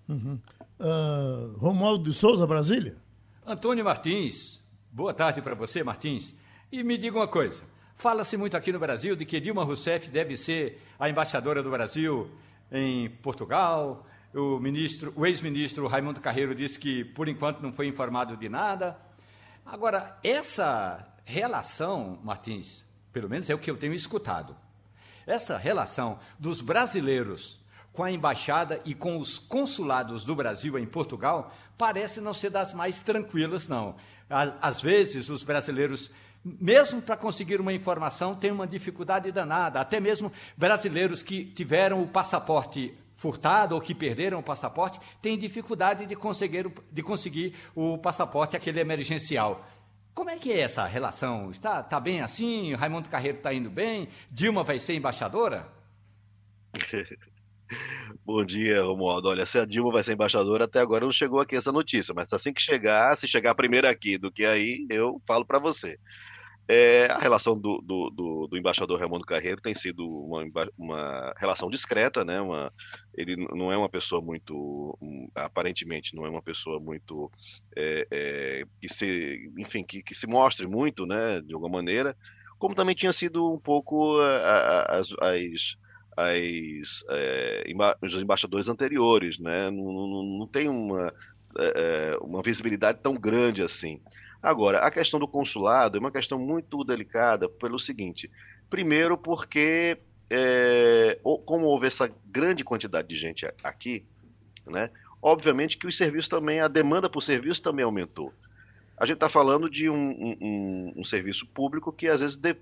Uhum. 0.08 0.40
Uh, 0.80 1.58
Romualdo 1.58 2.10
de 2.10 2.16
Souza, 2.16 2.46
Brasília. 2.46 2.98
Antônio 3.46 3.84
Martins, 3.84 4.64
boa 4.92 5.14
tarde 5.14 5.42
para 5.42 5.56
você, 5.56 5.84
Martins. 5.84 6.36
E 6.72 6.84
me 6.84 6.98
diga 6.98 7.18
uma 7.18 7.28
coisa, 7.28 7.64
Fala-se 8.02 8.36
muito 8.36 8.58
aqui 8.58 8.72
no 8.72 8.80
Brasil 8.80 9.16
de 9.16 9.24
que 9.26 9.40
Dilma 9.40 9.64
Rousseff 9.64 10.10
deve 10.10 10.36
ser 10.36 10.82
a 10.98 11.08
embaixadora 11.08 11.62
do 11.62 11.70
Brasil 11.70 12.32
em 12.72 13.08
Portugal. 13.08 14.08
O 14.34 14.58
ministro, 14.58 15.14
o 15.16 15.24
ex-ministro 15.24 15.86
Raimundo 15.86 16.20
Carreiro 16.20 16.56
disse 16.56 16.80
que 16.80 17.04
por 17.04 17.30
enquanto 17.30 17.62
não 17.62 17.72
foi 17.72 17.86
informado 17.86 18.36
de 18.36 18.50
nada. 18.50 18.98
Agora, 19.64 20.18
essa 20.24 21.14
relação, 21.24 22.18
Martins, 22.24 22.84
pelo 23.14 23.30
menos 23.30 23.48
é 23.52 23.54
o 23.54 23.60
que 23.60 23.70
eu 23.70 23.78
tenho 23.78 23.94
escutado. 23.94 24.58
Essa 25.28 25.56
relação 25.56 26.18
dos 26.40 26.60
brasileiros 26.60 27.60
com 27.94 28.04
a 28.04 28.12
embaixada 28.12 28.82
e 28.84 28.96
com 28.96 29.20
os 29.20 29.38
consulados 29.38 30.24
do 30.24 30.36
Brasil 30.36 30.76
em 30.80 30.88
Portugal 30.88 31.54
parece 31.78 32.20
não 32.20 32.34
ser 32.34 32.50
das 32.50 32.74
mais 32.74 33.00
tranquilas, 33.00 33.68
não. 33.68 33.96
Às 34.60 34.82
vezes, 34.82 35.30
os 35.30 35.44
brasileiros 35.44 36.10
mesmo 36.44 37.02
para 37.02 37.16
conseguir 37.16 37.62
uma 37.62 37.74
informação, 37.74 38.36
tem 38.36 38.52
uma 38.52 38.66
dificuldade 38.66 39.32
danada. 39.32 39.80
Até 39.80 40.00
mesmo 40.00 40.32
brasileiros 40.58 41.22
que 41.22 41.46
tiveram 41.46 42.02
o 42.02 42.08
passaporte 42.08 42.94
furtado 43.16 43.76
ou 43.76 43.82
que 43.82 43.94
perderam 43.94 44.40
o 44.40 44.44
passaporte 44.44 45.00
têm 45.22 45.38
dificuldade 45.38 46.08
de 46.08 46.16
conseguir, 46.16 46.72
de 46.92 47.04
conseguir 47.04 47.54
o 47.76 47.98
passaporte, 47.98 48.56
aquele 48.56 48.80
emergencial. 48.80 49.64
Como 50.14 50.30
é 50.30 50.38
que 50.38 50.52
é 50.52 50.60
essa 50.60 50.86
relação? 50.88 51.52
Está, 51.52 51.82
está 51.82 52.00
bem 52.00 52.22
assim? 52.22 52.74
Raimundo 52.74 53.10
Carreiro 53.10 53.38
está 53.38 53.54
indo 53.54 53.70
bem? 53.70 54.10
Dilma 54.32 54.64
vai 54.64 54.80
ser 54.80 54.96
embaixadora? 54.96 55.72
Bom 58.26 58.44
dia, 58.44 58.82
Romualdo. 58.84 59.30
Olha, 59.30 59.46
se 59.46 59.58
a 59.58 59.66
Dilma 59.66 59.92
vai 59.92 60.04
ser 60.04 60.14
embaixadora, 60.14 60.66
até 60.66 60.80
agora 60.80 61.06
não 61.06 61.14
chegou 61.14 61.40
aqui 61.40 61.56
essa 61.56 61.72
notícia, 61.72 62.14
mas 62.14 62.34
assim 62.34 62.52
que 62.52 62.62
chegar, 62.62 63.16
se 63.16 63.28
chegar 63.28 63.56
primeiro 63.56 63.88
aqui 63.88 64.18
do 64.18 64.32
que 64.32 64.46
aí, 64.46 64.86
eu 64.90 65.22
falo 65.26 65.46
para 65.46 65.60
você. 65.60 65.98
É, 66.74 67.08
a 67.12 67.18
relação 67.18 67.54
do, 67.60 67.82
do, 67.82 68.10
do, 68.10 68.48
do, 68.48 68.58
embaixador 68.58 68.98
Raimundo 68.98 69.26
Carreiro 69.26 69.60
tem 69.60 69.76
sido 69.76 70.08
uma, 70.08 70.42
uma 70.78 71.34
relação 71.38 71.70
discreta, 71.70 72.24
né? 72.24 72.40
Uma, 72.40 72.72
ele 73.14 73.36
não 73.36 73.70
é 73.74 73.76
uma 73.76 73.90
pessoa 73.90 74.22
muito, 74.22 74.98
aparentemente, 75.36 76.16
não 76.16 76.26
é 76.26 76.30
uma 76.30 76.42
pessoa 76.42 76.80
muito 76.80 77.30
é, 77.76 78.08
é, 78.10 78.66
que 78.80 78.88
se, 78.88 79.52
enfim, 79.58 79.84
que, 79.84 80.02
que, 80.02 80.16
se 80.16 80.26
mostre 80.26 80.66
muito, 80.66 81.06
né? 81.06 81.42
De 81.42 81.54
alguma 81.54 81.76
maneira, 81.76 82.16
como 82.58 82.74
também 82.74 82.96
tinha 82.96 83.12
sido 83.12 83.54
um 83.54 83.60
pouco 83.60 84.18
as, 84.88 85.14
as 85.20 85.78
as, 86.16 87.04
é, 87.10 87.64
os 88.02 88.14
embaixadores 88.16 88.70
anteriores, 88.70 89.40
né? 89.40 89.70
Não, 89.70 89.92
não, 89.92 90.24
não 90.40 90.48
tem 90.48 90.70
uma, 90.70 91.14
é, 91.58 92.18
uma 92.22 92.42
visibilidade 92.42 93.00
tão 93.02 93.14
grande 93.14 93.62
assim. 93.62 94.00
Agora, 94.42 94.80
a 94.80 94.90
questão 94.90 95.20
do 95.20 95.28
consulado 95.28 95.98
é 95.98 96.00
uma 96.00 96.12
questão 96.12 96.40
muito 96.40 96.84
delicada 96.84 97.48
pelo 97.48 97.80
seguinte: 97.80 98.30
primeiro, 98.70 99.18
porque 99.18 99.98
é, 100.30 101.20
como 101.46 101.66
houve 101.66 101.88
essa 101.88 102.12
grande 102.26 102.64
quantidade 102.64 103.08
de 103.08 103.16
gente 103.16 103.46
aqui, 103.64 104.06
né, 104.66 104.90
obviamente 105.22 105.78
que 105.78 105.86
os 105.86 105.96
serviços 105.96 106.30
também, 106.30 106.60
a 106.60 106.68
demanda 106.68 107.10
por 107.10 107.22
serviço 107.22 107.62
também 107.62 107.86
aumentou. 107.86 108.34
A 108.98 109.06
gente 109.06 109.16
está 109.16 109.30
falando 109.30 109.70
de 109.70 109.90
um, 109.90 109.96
um, 109.96 110.94
um, 110.98 111.04
serviço 111.04 111.46
público 111.48 111.92
que 111.92 112.08
às 112.08 112.20
vezes, 112.20 112.38
de, 112.38 112.56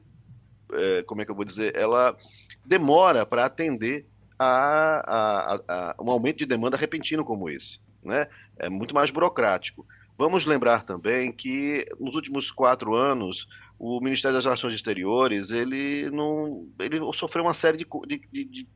é, 0.74 1.04
como 1.04 1.22
é 1.22 1.26
que 1.26 1.32
eu 1.32 1.36
vou 1.36 1.46
dizer, 1.46 1.76
ela 1.76 2.18
demora 2.66 3.26
para 3.26 3.46
atender 3.46 4.06
a, 4.38 4.46
a, 4.48 5.56
a, 5.56 5.92
a, 5.92 5.96
um 6.02 6.10
aumento 6.10 6.38
de 6.38 6.46
demanda 6.46 6.78
repentino 6.78 7.26
como 7.26 7.50
esse. 7.50 7.80
Né? 8.02 8.28
É 8.58 8.70
muito 8.70 8.96
mais 8.96 9.12
burocrático. 9.12 9.86
Vamos 10.20 10.46
lembrar 10.46 10.84
também 10.84 11.32
que 11.32 11.86
nos 11.98 12.14
últimos 12.14 12.52
quatro 12.52 12.94
anos 12.94 13.48
o 13.80 14.02
Ministério 14.02 14.36
das 14.36 14.44
Relações 14.44 14.74
Exteriores 14.74 15.50
ele 15.50 16.10
não 16.10 16.68
ele 16.78 17.00
sofreu 17.14 17.46
uma 17.46 17.54
série 17.54 17.78
de, 17.78 17.88
de, 18.06 18.20
de, 18.30 18.68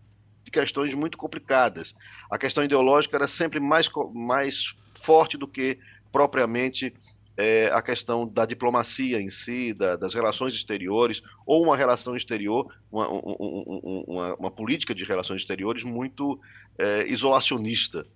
de 0.45 0.51
questões 0.51 0.93
muito 0.93 1.17
complicadas. 1.17 1.93
A 2.31 2.37
questão 2.37 2.63
ideológica 2.63 3.17
era 3.17 3.27
sempre 3.27 3.59
mais, 3.59 3.89
mais 4.13 4.73
forte 4.93 5.37
do 5.37 5.45
que 5.45 5.77
propriamente 6.13 6.93
é, 7.35 7.69
a 7.73 7.81
questão 7.81 8.25
da 8.25 8.45
diplomacia 8.45 9.19
em 9.19 9.29
si, 9.29 9.73
da, 9.73 9.97
das 9.97 10.13
relações 10.13 10.55
exteriores, 10.55 11.21
ou 11.45 11.61
uma 11.61 11.75
relação 11.75 12.15
exterior, 12.15 12.73
uma, 12.89 13.11
um, 13.11 14.03
uma, 14.07 14.35
uma 14.35 14.51
política 14.51 14.95
de 14.95 15.03
relações 15.03 15.41
exteriores 15.41 15.83
muito 15.83 16.39
é, 16.77 17.05
isolacionista. 17.05 18.07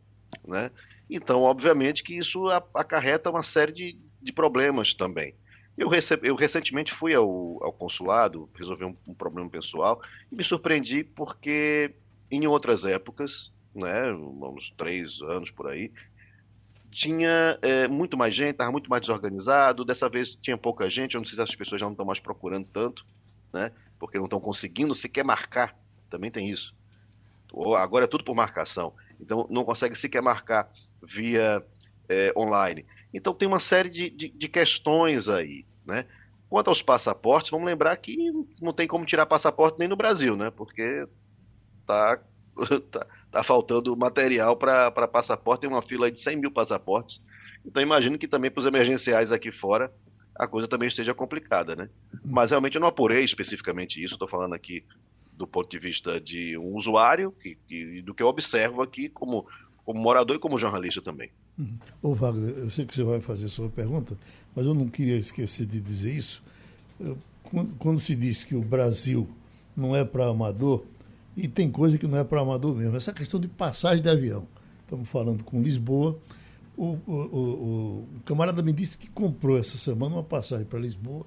Né? 0.47 0.71
Então, 1.09 1.41
obviamente 1.41 2.03
que 2.03 2.17
isso 2.17 2.47
acarreta 2.73 3.29
uma 3.29 3.43
série 3.43 3.71
de, 3.71 3.97
de 4.21 4.33
problemas 4.33 4.93
também. 4.93 5.33
Eu, 5.77 5.91
eu 6.23 6.35
recentemente 6.35 6.91
fui 6.91 7.13
ao, 7.13 7.63
ao 7.63 7.71
consulado, 7.71 8.49
resolvi 8.55 8.83
um, 8.83 8.95
um, 9.07 9.13
problema 9.13 9.47
pessoal, 9.47 10.01
e 10.31 10.35
me 10.35 10.43
surpreendi 10.43 11.03
porque 11.03 11.93
em 12.31 12.47
outras 12.47 12.83
épocas, 12.83 13.51
né, 13.75 14.11
uns 14.11 14.71
três 14.71 15.21
anos 15.21 15.51
por 15.51 15.67
aí, 15.67 15.91
tinha 16.89 17.59
é, 17.61 17.87
muito 17.87 18.17
mais 18.17 18.33
gente, 18.33 18.51
estava 18.51 18.71
muito 18.71 18.89
mais 18.89 19.01
desorganizado, 19.01 19.85
dessa 19.85 20.09
vez 20.09 20.33
tinha 20.33 20.57
pouca 20.57 20.89
gente, 20.89 21.13
eu 21.13 21.19
não 21.19 21.25
sei 21.25 21.35
se 21.35 21.41
as 21.41 21.55
pessoas 21.55 21.79
já 21.79 21.85
não 21.85 21.93
estão 21.93 22.05
mais 22.05 22.19
procurando 22.19 22.67
tanto, 22.73 23.05
né, 23.53 23.71
porque 23.99 24.17
não 24.17 24.25
estão 24.25 24.39
conseguindo 24.39 24.95
sequer 24.95 25.23
marcar, 25.23 25.77
também 26.09 26.31
tem 26.31 26.49
isso. 26.49 26.75
Agora 27.77 28.05
é 28.05 28.07
tudo 28.07 28.23
por 28.23 28.35
marcação, 28.35 28.93
então 29.21 29.47
não 29.49 29.63
consegue 29.63 29.95
sequer 29.95 30.23
marcar 30.23 30.71
via 31.01 31.63
é, 32.09 32.33
online. 32.35 32.85
Então 33.13 33.33
tem 33.33 33.47
uma 33.47 33.59
série 33.59 33.89
de, 33.89 34.09
de, 34.09 34.29
de, 34.29 34.47
questões 34.47 35.27
aí, 35.27 35.65
né? 35.85 36.05
Quanto 36.49 36.69
aos 36.69 36.81
passaportes, 36.81 37.51
vamos 37.51 37.65
lembrar 37.67 37.95
que 37.97 38.31
não 38.61 38.71
tem 38.71 38.87
como 38.87 39.05
tirar 39.05 39.25
passaporte 39.25 39.77
nem 39.79 39.87
no 39.87 39.95
Brasil, 39.95 40.35
né? 40.35 40.49
Porque 40.49 41.07
tá, 41.85 42.21
tá, 42.91 43.07
tá 43.31 43.43
faltando 43.43 43.95
material 43.97 44.55
para 44.55 45.07
passaporte, 45.07 45.61
tem 45.61 45.69
uma 45.69 45.81
fila 45.81 46.11
de 46.11 46.19
100 46.19 46.37
mil 46.37 46.51
passaportes. 46.51 47.21
Então 47.65 47.81
imagino 47.81 48.17
que 48.17 48.27
também 48.27 48.49
para 48.49 48.61
os 48.61 48.65
emergenciais 48.65 49.31
aqui 49.31 49.51
fora 49.51 49.91
a 50.37 50.47
coisa 50.47 50.67
também 50.67 50.87
esteja 50.87 51.13
complicada, 51.13 51.75
né? 51.75 51.89
Mas 52.23 52.51
realmente 52.51 52.75
eu 52.75 52.81
não 52.81 52.87
apurei 52.87 53.23
especificamente 53.23 54.01
isso, 54.03 54.13
estou 54.13 54.27
falando 54.27 54.53
aqui 54.53 54.85
do 55.33 55.47
ponto 55.47 55.69
de 55.69 55.79
vista 55.79 56.19
de 56.19 56.57
um 56.57 56.75
usuário, 56.75 57.31
que, 57.31 57.55
que, 57.67 58.01
do 58.01 58.13
que 58.13 58.23
eu 58.23 58.27
observo 58.27 58.81
aqui 58.81 59.07
como 59.09 59.47
como 59.87 60.01
morador 60.01 60.35
e 60.35 60.39
como 60.39 60.57
jornalista 60.57 61.01
também. 61.01 61.29
Uhum. 61.57 61.77
Ô 62.01 62.13
Wagner, 62.13 62.55
eu 62.57 62.69
sei 62.69 62.85
que 62.85 62.93
você 62.93 63.03
vai 63.03 63.21
fazer 63.21 63.45
a 63.45 63.49
sua 63.49 63.69
pergunta, 63.69 64.17
mas 64.53 64.65
eu 64.65 64.73
não 64.73 64.89
queria 64.89 65.15
esquecer 65.15 65.65
de 65.65 65.79
dizer 65.79 66.13
isso. 66.13 66.43
Quando, 67.41 67.73
quando 67.75 67.97
se 67.97 68.13
diz 68.13 68.43
que 68.43 68.53
o 68.53 68.61
Brasil 68.61 69.29
não 69.77 69.95
é 69.95 70.03
para 70.03 70.27
amador, 70.27 70.83
e 71.37 71.47
tem 71.47 71.71
coisa 71.71 71.97
que 71.97 72.05
não 72.05 72.17
é 72.17 72.23
para 72.25 72.41
amador 72.41 72.75
mesmo, 72.75 72.97
essa 72.97 73.13
questão 73.13 73.39
de 73.39 73.47
passagem 73.47 74.03
de 74.03 74.09
avião. 74.09 74.45
Estamos 74.81 75.07
falando 75.07 75.41
com 75.45 75.61
Lisboa. 75.61 76.19
O, 76.75 76.97
o, 77.07 77.13
o, 77.13 78.07
o 78.17 78.19
camarada 78.25 78.61
me 78.61 78.73
disse 78.73 78.97
que 78.97 79.09
comprou 79.09 79.57
essa 79.57 79.77
semana 79.77 80.15
uma 80.15 80.23
passagem 80.23 80.65
para 80.65 80.79
Lisboa, 80.79 81.25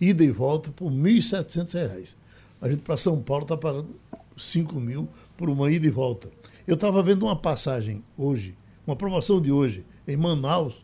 ida 0.00 0.24
e 0.24 0.30
volta, 0.30 0.70
por 0.70 0.90
R$ 0.90 0.96
1.700. 0.96 2.16
A 2.58 2.70
gente 2.70 2.82
para 2.82 2.96
São 2.96 3.20
Paulo 3.20 3.42
está 3.42 3.56
pagando 3.56 3.94
5 4.34 4.80
mil 4.80 5.06
por 5.36 5.50
uma 5.50 5.70
ida 5.70 5.86
e 5.86 5.90
volta. 5.90 6.37
Eu 6.68 6.74
estava 6.74 7.02
vendo 7.02 7.22
uma 7.22 7.34
passagem 7.34 8.04
hoje, 8.14 8.54
uma 8.86 8.94
promoção 8.94 9.40
de 9.40 9.50
hoje, 9.50 9.86
em 10.06 10.18
Manaus, 10.18 10.74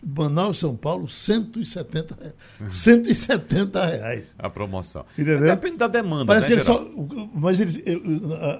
Manaus, 0.00 0.58
São 0.58 0.76
Paulo, 0.76 1.08
170, 1.08 2.16
reais. 2.60 2.76
170 2.76 3.84
reais. 3.84 4.36
A 4.38 4.48
promoção. 4.48 5.04
Entendeu? 5.18 5.40
Depende 5.40 5.76
da 5.76 5.88
demanda, 5.88 6.24
Parece 6.24 6.48
né, 6.48 6.54
que 6.54 6.62
só, 6.62 6.88
Mas 7.34 7.58
ele, 7.58 7.82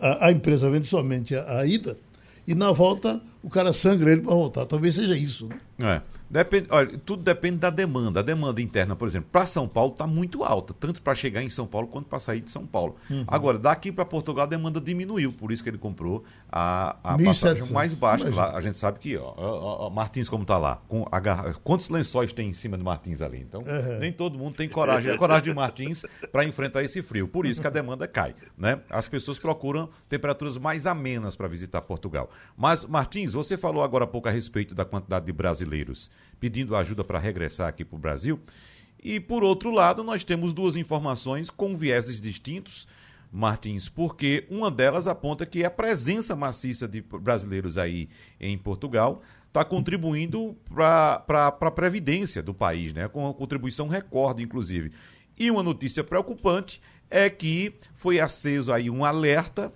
a, 0.01 0.27
a, 0.27 0.33
empresa 0.33 0.69
vende 0.69 0.89
somente 0.89 1.37
a, 1.37 1.61
a, 1.61 1.65
ida 1.67 1.97
e 2.45 2.57
na 2.57 2.73
volta 2.73 3.23
o 3.41 3.49
cara 3.49 3.73
sangra 3.73 4.11
ele 4.11 4.23
para 4.23 4.35
voltar. 4.35 4.67
Talvez 4.67 4.97
seja 4.97 5.17
isso. 5.17 5.47
Né? 5.47 5.61
É. 5.81 6.03
Depende, 6.31 6.67
olha, 6.71 6.99
tudo 6.99 7.23
depende 7.23 7.57
da 7.57 7.71
demanda. 7.71 8.21
A 8.21 8.23
demanda 8.23 8.61
interna, 8.61 8.95
por 8.95 9.09
exemplo, 9.09 9.31
para 9.33 9.47
São 9.47 9.67
Paulo 9.67 9.93
está 9.93 10.07
muito 10.07 10.45
alta, 10.45 10.75
tanto 10.75 11.01
para 11.01 11.15
chegar 11.15 11.43
em 11.43 11.49
São 11.49 11.67
Paulo 11.67 11.89
quanto 11.89 12.07
para 12.07 12.21
sair 12.21 12.43
de 12.43 12.51
São 12.51 12.67
Paulo. 12.67 12.97
Uhum. 13.09 13.25
Agora, 13.27 13.59
daqui 13.59 13.91
para 13.91 14.05
Portugal 14.05 14.45
a 14.45 14.47
demanda 14.47 14.79
diminuiu, 14.79 15.33
por 15.33 15.51
isso 15.51 15.63
que 15.63 15.71
ele 15.71 15.79
comprou 15.79 16.25
a, 16.53 16.97
a 17.03 17.19
passagem 17.19 17.73
mais 17.73 17.95
baixa. 17.95 18.29
Lá, 18.29 18.55
a 18.55 18.61
gente 18.61 18.77
sabe 18.77 18.99
que, 18.99 19.17
ó, 19.17 19.33
ó, 19.37 19.87
ó 19.87 19.91
Martins 19.91 20.29
como 20.29 20.43
está 20.43 20.59
lá, 20.59 20.83
com 20.87 21.07
a, 21.11 21.55
quantos 21.65 21.89
lençóis 21.89 22.31
tem 22.33 22.51
em 22.51 22.55
cima 22.55 22.77
de 22.77 22.85
Martins 22.85 23.23
ali? 23.23 23.39
Então, 23.39 23.63
uhum. 23.63 23.99
nem 23.99 24.13
todo 24.13 24.39
mundo 24.39 24.55
tem 24.55 24.69
coragem, 24.69 25.11
a 25.11 25.17
coragem 25.17 25.45
de 25.45 25.55
Martins 25.55 26.05
para 26.31 26.45
enfrentar 26.45 26.83
esse 26.83 27.01
frio. 27.01 27.27
Por 27.27 27.47
isso 27.47 27.61
que 27.61 27.67
a 27.67 27.71
demanda 27.71 28.07
cai, 28.07 28.35
né? 28.57 28.81
As 28.91 29.09
pessoas 29.09 29.39
procuram 29.39 29.89
temperaturas 30.11 30.59
mais 30.59 30.87
amenas 30.87 31.35
para 31.35 31.49
visitar 31.49 31.81
Portugal. 31.81 32.29
Mas 32.55 32.85
Martins, 32.85 33.33
você 33.33 33.57
falou 33.57 33.83
agora 33.83 34.05
há 34.05 34.07
pouco 34.07 34.29
a 34.29 34.31
respeito 34.31 34.75
da 34.75 34.85
quantidade 34.85 35.25
de 35.25 35.33
brasileiros 35.33 35.68
pedindo 36.41 36.75
ajuda 36.77 37.05
para 37.05 37.19
regressar 37.19 37.69
aqui 37.69 37.85
para 37.85 37.97
o 37.97 38.01
Brasil. 38.01 38.41
E, 39.03 39.21
por 39.21 39.45
outro 39.45 39.71
lado, 39.71 40.03
nós 40.03 40.25
temos 40.25 40.53
duas 40.53 40.77
informações 40.77 41.51
com 41.51 41.77
vieses 41.77 42.21
distintos, 42.21 42.87
Martins, 43.31 43.89
porque 43.89 44.47
uma 44.51 44.71
delas 44.71 45.07
aponta 45.07 45.47
que 45.47 45.65
a 45.65 45.71
presença 45.71 46.35
maciça 46.35 46.89
de 46.89 47.03
brasileiros 47.03 47.79
aí 47.79 48.09
em 48.41 48.57
Portugal 48.57 49.23
está 49.47 49.65
contribuindo 49.65 50.57
para 50.67 51.47
a 51.61 51.71
previdência 51.71 52.43
do 52.43 52.55
país, 52.55 52.93
né? 52.93 53.09
com 53.09 53.25
uma 53.25 53.35
contribuição 53.35 53.89
recorde, 53.89 54.43
inclusive. 54.43 54.93
E 55.39 55.51
uma 55.51 55.63
notícia 55.63 56.03
preocupante 56.03 56.81
é 57.11 57.31
que 57.31 57.75
foi 57.95 58.21
aceso 58.21 58.73
aí 58.73 58.91
um 58.91 59.05
alerta 59.05 59.73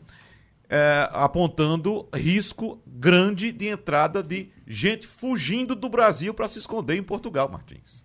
é, 0.72 1.06
apontando 1.12 2.08
risco 2.14 2.80
grande 2.86 3.52
de 3.52 3.68
entrada 3.68 4.22
de 4.22 4.50
gente 4.66 5.06
fugindo 5.06 5.74
do 5.74 5.86
Brasil 5.86 6.32
para 6.32 6.48
se 6.48 6.58
esconder 6.58 6.96
em 6.96 7.02
Portugal, 7.02 7.46
Martins. 7.46 8.02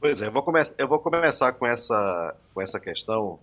Pois 0.00 0.20
é, 0.20 0.26
eu 0.26 0.32
vou, 0.32 0.42
come 0.42 0.68
eu 0.76 0.88
vou 0.88 0.98
começar 0.98 1.52
com 1.52 1.64
essa, 1.68 2.36
com 2.52 2.60
essa 2.60 2.80
questão. 2.80 3.38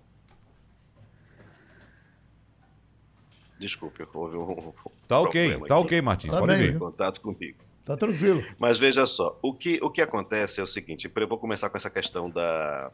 Desculpe, 3.58 4.06
houve 4.14 4.36
um. 4.36 4.74
Tá 5.08 5.22
ok, 5.22 5.58
tá 5.66 5.80
ok, 5.80 6.02
Martins. 6.02 6.32
Tá 6.32 6.40
pode 6.40 6.58
bem, 6.58 6.78
contato 6.78 7.22
comigo. 7.22 7.60
Tá 7.86 7.96
tranquilo. 7.96 8.44
Mas 8.60 8.78
veja 8.78 9.08
só, 9.08 9.40
o 9.42 9.54
que, 9.54 9.80
o 9.82 9.90
que 9.90 10.02
acontece 10.02 10.60
é 10.60 10.64
o 10.64 10.68
seguinte: 10.68 11.10
eu 11.16 11.28
vou 11.28 11.38
começar 11.38 11.70
com 11.70 11.78
essa 11.78 11.90
questão 11.90 12.30
da, 12.30 12.92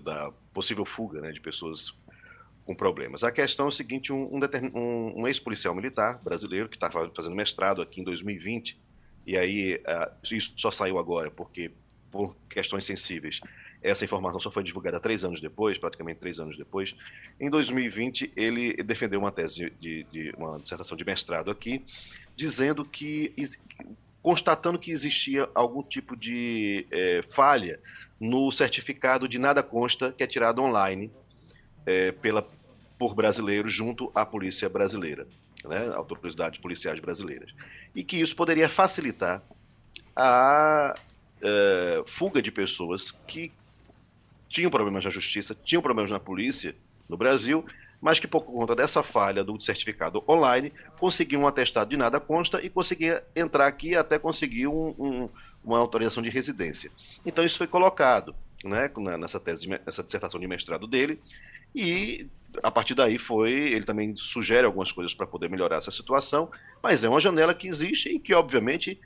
da 0.00 0.30
possível 0.52 0.84
fuga 0.84 1.20
né, 1.20 1.32
de 1.32 1.40
pessoas 1.40 1.92
com 2.66 2.74
problemas. 2.74 3.22
A 3.22 3.30
questão 3.30 3.66
é 3.66 3.68
o 3.68 3.72
seguinte: 3.72 4.12
um, 4.12 4.28
um, 4.74 5.22
um 5.22 5.28
ex-policial 5.28 5.74
militar 5.74 6.20
brasileiro 6.22 6.68
que 6.68 6.76
estava 6.76 7.10
fazendo 7.14 7.34
mestrado 7.34 7.80
aqui 7.80 8.00
em 8.00 8.04
2020, 8.04 8.78
e 9.24 9.38
aí 9.38 9.76
uh, 9.76 10.12
isso 10.22 10.52
só 10.56 10.70
saiu 10.70 10.98
agora 10.98 11.30
porque, 11.30 11.70
por 12.10 12.36
questões 12.50 12.84
sensíveis, 12.84 13.40
essa 13.82 14.04
informação 14.04 14.40
só 14.40 14.50
foi 14.50 14.64
divulgada 14.64 14.98
três 14.98 15.24
anos 15.24 15.40
depois, 15.40 15.78
praticamente 15.78 16.18
três 16.18 16.40
anos 16.40 16.56
depois. 16.56 16.94
Em 17.38 17.48
2020, 17.48 18.32
ele 18.36 18.74
defendeu 18.82 19.20
uma 19.20 19.30
tese 19.30 19.70
de, 19.80 20.04
de 20.10 20.34
uma 20.36 20.58
dissertação 20.58 20.96
de 20.96 21.04
mestrado 21.04 21.50
aqui, 21.50 21.84
dizendo 22.34 22.84
que 22.84 23.32
constatando 24.20 24.76
que 24.76 24.90
existia 24.90 25.48
algum 25.54 25.84
tipo 25.84 26.16
de 26.16 26.84
é, 26.90 27.22
falha 27.28 27.78
no 28.18 28.50
certificado 28.50 29.28
de 29.28 29.38
nada 29.38 29.62
consta 29.62 30.10
que 30.10 30.24
é 30.24 30.26
tirado 30.26 30.60
online 30.60 31.12
é, 31.86 32.10
pela 32.10 32.42
por 32.98 33.14
brasileiros 33.14 33.72
junto 33.72 34.10
à 34.14 34.24
polícia 34.24 34.68
brasileira, 34.68 35.26
né, 35.64 35.88
autoridades 35.94 36.58
policiais 36.60 37.00
brasileiras. 37.00 37.52
E 37.94 38.02
que 38.02 38.16
isso 38.16 38.34
poderia 38.34 38.68
facilitar 38.68 39.42
a 40.14 40.94
uh, 41.42 42.08
fuga 42.08 42.40
de 42.40 42.50
pessoas 42.50 43.10
que 43.26 43.52
tinham 44.48 44.70
problemas 44.70 45.04
na 45.04 45.10
justiça, 45.10 45.56
tinham 45.64 45.82
problemas 45.82 46.10
na 46.10 46.20
polícia 46.20 46.74
no 47.08 47.16
Brasil, 47.16 47.64
mas 48.00 48.20
que 48.20 48.26
por 48.26 48.42
conta 48.42 48.74
dessa 48.74 49.02
falha 49.02 49.42
do 49.42 49.60
certificado 49.60 50.22
online 50.28 50.72
conseguiam 50.98 51.42
um 51.42 51.46
atestado 51.46 51.90
de 51.90 51.96
nada 51.96 52.20
consta 52.20 52.64
e 52.64 52.70
conseguia 52.70 53.22
entrar 53.34 53.66
aqui 53.66 53.94
até 53.94 54.18
conseguir 54.18 54.66
um, 54.66 54.94
um, 54.98 55.28
uma 55.64 55.78
autorização 55.78 56.22
de 56.22 56.28
residência. 56.28 56.90
Então 57.24 57.44
isso 57.44 57.58
foi 57.58 57.66
colocado 57.66 58.34
né, 58.64 58.90
nessa 59.18 59.40
tese, 59.40 59.66
nessa 59.66 60.02
dissertação 60.02 60.40
de 60.40 60.46
mestrado 60.46 60.86
dele, 60.86 61.20
e 61.74 62.26
a 62.62 62.70
partir 62.70 62.94
daí 62.94 63.18
foi, 63.18 63.52
ele 63.52 63.84
também 63.84 64.14
sugere 64.16 64.66
algumas 64.66 64.92
coisas 64.92 65.14
para 65.14 65.26
poder 65.26 65.48
melhorar 65.48 65.76
essa 65.76 65.90
situação, 65.90 66.50
mas 66.82 67.04
é 67.04 67.08
uma 67.08 67.20
janela 67.20 67.54
que 67.54 67.68
existe 67.68 68.08
e 68.08 68.18
que 68.18 68.34
obviamente 68.34 69.00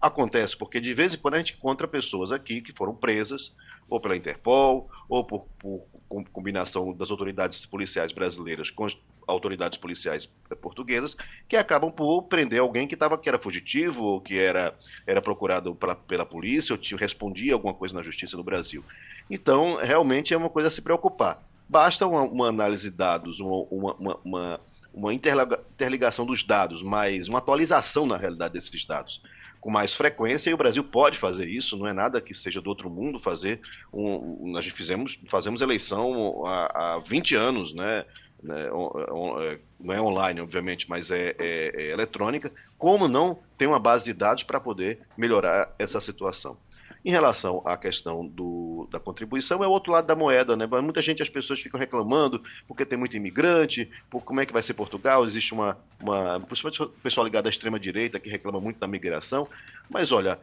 acontece, 0.00 0.56
porque 0.56 0.80
de 0.80 0.92
vez 0.92 1.14
em 1.14 1.18
quando 1.18 1.34
a 1.34 1.38
gente 1.38 1.54
encontra 1.54 1.86
pessoas 1.86 2.32
aqui 2.32 2.60
que 2.60 2.72
foram 2.72 2.94
presas, 2.94 3.54
ou 3.88 4.00
pela 4.00 4.16
Interpol, 4.16 4.88
ou 5.08 5.24
por, 5.24 5.46
por 5.58 5.86
combinação 6.32 6.92
das 6.94 7.10
autoridades 7.10 7.66
policiais 7.66 8.10
brasileiras 8.10 8.70
com 8.70 8.86
as 8.86 8.96
autoridades 9.26 9.78
policiais 9.78 10.28
portuguesas, 10.60 11.16
que 11.48 11.56
acabam 11.56 11.92
por 11.92 12.22
prender 12.22 12.60
alguém 12.60 12.88
que, 12.88 12.96
tava, 12.96 13.18
que 13.18 13.28
era 13.28 13.38
fugitivo, 13.38 14.02
ou 14.02 14.20
que 14.20 14.38
era, 14.38 14.74
era 15.06 15.20
procurado 15.20 15.74
pela, 15.74 15.94
pela 15.94 16.26
polícia, 16.26 16.72
ou 16.72 16.78
te 16.78 16.96
respondia 16.96 17.52
alguma 17.54 17.74
coisa 17.74 17.94
na 17.94 18.02
justiça 18.02 18.36
no 18.36 18.42
Brasil. 18.42 18.82
Então, 19.30 19.76
realmente 19.76 20.34
é 20.34 20.36
uma 20.36 20.50
coisa 20.50 20.68
a 20.68 20.70
se 20.70 20.82
preocupar. 20.82 21.40
Basta 21.72 22.06
uma, 22.06 22.20
uma 22.24 22.48
análise 22.48 22.90
de 22.90 22.94
dados, 22.94 23.40
uma, 23.40 23.62
uma, 23.70 24.20
uma, 24.22 24.60
uma 24.92 25.14
interligação 25.14 26.26
dos 26.26 26.44
dados, 26.44 26.82
mais 26.82 27.28
uma 27.28 27.38
atualização, 27.38 28.04
na 28.04 28.18
realidade, 28.18 28.52
desses 28.52 28.84
dados 28.84 29.22
com 29.58 29.70
mais 29.70 29.94
frequência 29.94 30.50
e 30.50 30.52
o 30.52 30.56
Brasil 30.56 30.82
pode 30.84 31.18
fazer 31.18 31.48
isso, 31.48 31.78
não 31.78 31.86
é 31.86 31.92
nada 31.92 32.20
que 32.20 32.34
seja 32.34 32.60
do 32.60 32.68
outro 32.68 32.90
mundo 32.90 33.18
fazer. 33.18 33.60
Um, 33.90 34.50
nós 34.50 34.66
fizemos, 34.66 35.18
fazemos 35.28 35.62
eleição 35.62 36.44
há, 36.44 36.96
há 36.96 36.98
20 36.98 37.36
anos, 37.36 37.72
né? 37.72 38.04
né 38.42 38.66
é, 38.66 39.58
não 39.80 39.94
é 39.94 40.00
online, 40.00 40.40
obviamente, 40.40 40.90
mas 40.90 41.12
é, 41.12 41.34
é, 41.38 41.72
é 41.74 41.90
eletrônica. 41.92 42.52
Como 42.76 43.06
não 43.06 43.38
tem 43.56 43.68
uma 43.68 43.78
base 43.78 44.04
de 44.04 44.12
dados 44.12 44.42
para 44.42 44.60
poder 44.60 44.98
melhorar 45.16 45.72
essa 45.78 46.00
situação? 46.00 46.58
Em 47.04 47.10
relação 47.10 47.60
à 47.64 47.76
questão 47.76 48.24
do, 48.24 48.88
da 48.90 49.00
contribuição, 49.00 49.64
é 49.64 49.66
o 49.66 49.70
outro 49.70 49.92
lado 49.92 50.06
da 50.06 50.14
moeda, 50.14 50.56
né? 50.56 50.66
Muita 50.66 51.02
gente, 51.02 51.20
as 51.20 51.28
pessoas 51.28 51.60
ficam 51.60 51.78
reclamando 51.78 52.40
porque 52.68 52.84
tem 52.84 52.96
muito 52.96 53.16
imigrante, 53.16 53.90
por 54.08 54.22
como 54.22 54.40
é 54.40 54.46
que 54.46 54.52
vai 54.52 54.62
ser 54.62 54.74
Portugal, 54.74 55.24
existe 55.24 55.52
uma, 55.52 55.76
uma 56.00 56.38
principalmente 56.38 56.82
o 56.82 56.88
pessoal 56.88 57.24
ligado 57.24 57.48
à 57.48 57.50
extrema-direita 57.50 58.20
que 58.20 58.30
reclama 58.30 58.60
muito 58.60 58.78
da 58.78 58.86
migração, 58.86 59.48
mas 59.90 60.12
olha, 60.12 60.38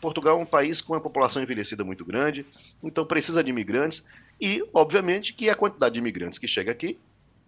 Portugal 0.00 0.38
é 0.38 0.42
um 0.42 0.46
país 0.46 0.80
com 0.80 0.94
uma 0.94 1.00
população 1.00 1.40
envelhecida 1.40 1.84
muito 1.84 2.04
grande, 2.04 2.44
então 2.82 3.04
precisa 3.04 3.42
de 3.42 3.50
imigrantes 3.50 4.04
e, 4.40 4.64
obviamente, 4.74 5.32
que 5.32 5.48
a 5.48 5.54
quantidade 5.54 5.94
de 5.94 6.00
imigrantes 6.00 6.40
que 6.40 6.48
chega 6.48 6.72
aqui, 6.72 6.98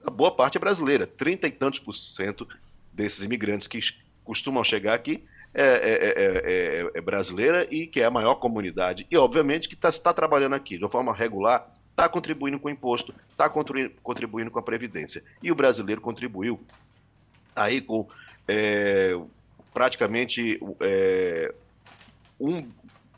a 0.05 0.11
boa 0.11 0.31
parte 0.31 0.57
é 0.57 0.61
brasileira, 0.61 1.05
trinta 1.05 1.49
e 1.49 1.51
tantos 1.51 1.81
por 1.81 1.95
cento 1.95 2.47
desses 2.93 3.25
imigrantes 3.25 3.67
que 3.67 3.81
costumam 4.25 4.63
chegar 4.63 4.95
aqui 4.95 5.25
é 5.59 5.63
é, 5.63 5.69
é, 5.69 6.83
é, 6.83 6.91
é, 6.95 7.01
brasileira 7.01 7.67
e 7.71 7.87
que 7.87 8.03
é 8.03 8.05
a 8.05 8.11
maior 8.11 8.35
comunidade. 8.35 9.07
E, 9.11 9.17
obviamente, 9.17 9.71
que 9.71 9.75
está 9.75 9.91
tá 9.91 10.13
trabalhando 10.13 10.55
aqui 10.55 10.77
de 10.77 10.85
uma 10.85 10.91
forma 10.91 11.15
regular, 11.15 11.67
está 11.93 12.07
contribuindo 12.11 12.61
com 12.61 12.69
o 12.69 12.71
imposto, 12.71 13.15
está 13.31 13.49
contribuindo 13.49 14.51
com 14.51 14.59
a 14.59 14.63
Previdência. 14.63 15.25
E 15.43 15.51
o 15.51 15.55
brasileiro 15.55 16.03
contribuiu 16.03 16.61
aí 17.55 17.81
com 17.81 18.07
praticamente 19.73 20.61
um, 22.39 22.69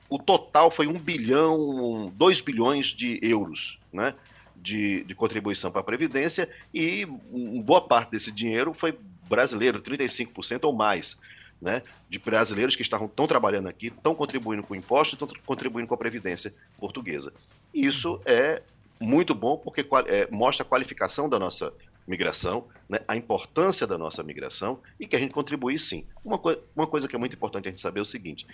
o 0.08 0.16
total 0.16 0.70
foi 0.70 0.86
um 0.86 0.96
bilhão, 0.96 2.12
dois 2.14 2.40
bilhões 2.40 2.86
de 2.86 3.18
euros, 3.20 3.80
né? 3.92 4.14
De, 4.54 5.02
de, 5.04 5.14
contribuição 5.14 5.70
para 5.72 5.80
a 5.80 5.84
Previdência 5.84 6.48
e 6.74 7.04
boa 7.04 7.80
parte 7.80 8.10
desse 8.10 8.30
dinheiro 8.30 8.72
foi 8.74 8.96
brasileiro, 9.28 9.80
35% 9.80 10.60
ou 10.64 10.72
mais 10.72 11.16
né, 11.60 11.82
de 12.08 12.18
brasileiros 12.18 12.76
que 12.76 12.82
estavam, 12.82 13.06
estão 13.06 13.26
trabalhando 13.26 13.68
aqui, 13.68 13.88
estão 13.88 14.14
contribuindo 14.14 14.62
com 14.62 14.74
impostos, 14.74 15.14
estão 15.14 15.28
contribuindo 15.44 15.88
com 15.88 15.94
a 15.94 15.98
Previdência 15.98 16.54
portuguesa. 16.78 17.32
Isso 17.74 18.20
é 18.24 18.62
muito 19.00 19.34
bom 19.34 19.56
porque 19.56 19.86
é, 20.06 20.28
mostra 20.30 20.64
a 20.64 20.68
qualificação 20.68 21.28
da 21.28 21.38
nossa 21.38 21.72
migração, 22.06 22.66
né, 22.88 23.00
a 23.06 23.16
importância 23.16 23.86
da 23.86 23.98
nossa 23.98 24.22
migração 24.22 24.80
e 24.98 25.06
que 25.06 25.14
a 25.14 25.18
gente 25.18 25.34
contribui 25.34 25.78
sim. 25.78 26.04
Uma, 26.24 26.38
co 26.38 26.56
uma 26.74 26.86
coisa 26.86 27.06
que 27.06 27.14
é 27.14 27.18
muito 27.18 27.36
importante 27.36 27.68
a 27.68 27.70
gente 27.70 27.80
saber 27.80 28.00
é 28.00 28.02
o 28.02 28.06
seguinte: 28.06 28.46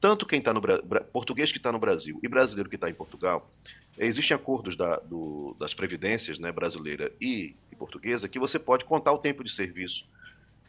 tanto 0.00 0.26
quem 0.26 0.38
está 0.38 0.54
no 0.54 0.62
português 1.12 1.52
que 1.52 1.58
está 1.58 1.70
no 1.70 1.78
Brasil 1.78 2.18
e 2.22 2.28
brasileiro 2.28 2.70
que 2.70 2.76
está 2.76 2.88
em 2.88 2.94
Portugal, 2.94 3.50
existem 3.98 4.34
acordos 4.34 4.74
da, 4.74 4.96
do, 4.96 5.54
das 5.58 5.74
previdências 5.74 6.38
né, 6.38 6.50
brasileira 6.50 7.12
e, 7.20 7.54
e 7.70 7.76
portuguesa 7.76 8.28
que 8.28 8.38
você 8.38 8.58
pode 8.58 8.84
contar 8.84 9.12
o 9.12 9.18
tempo 9.18 9.44
de 9.44 9.52
serviço 9.52 10.06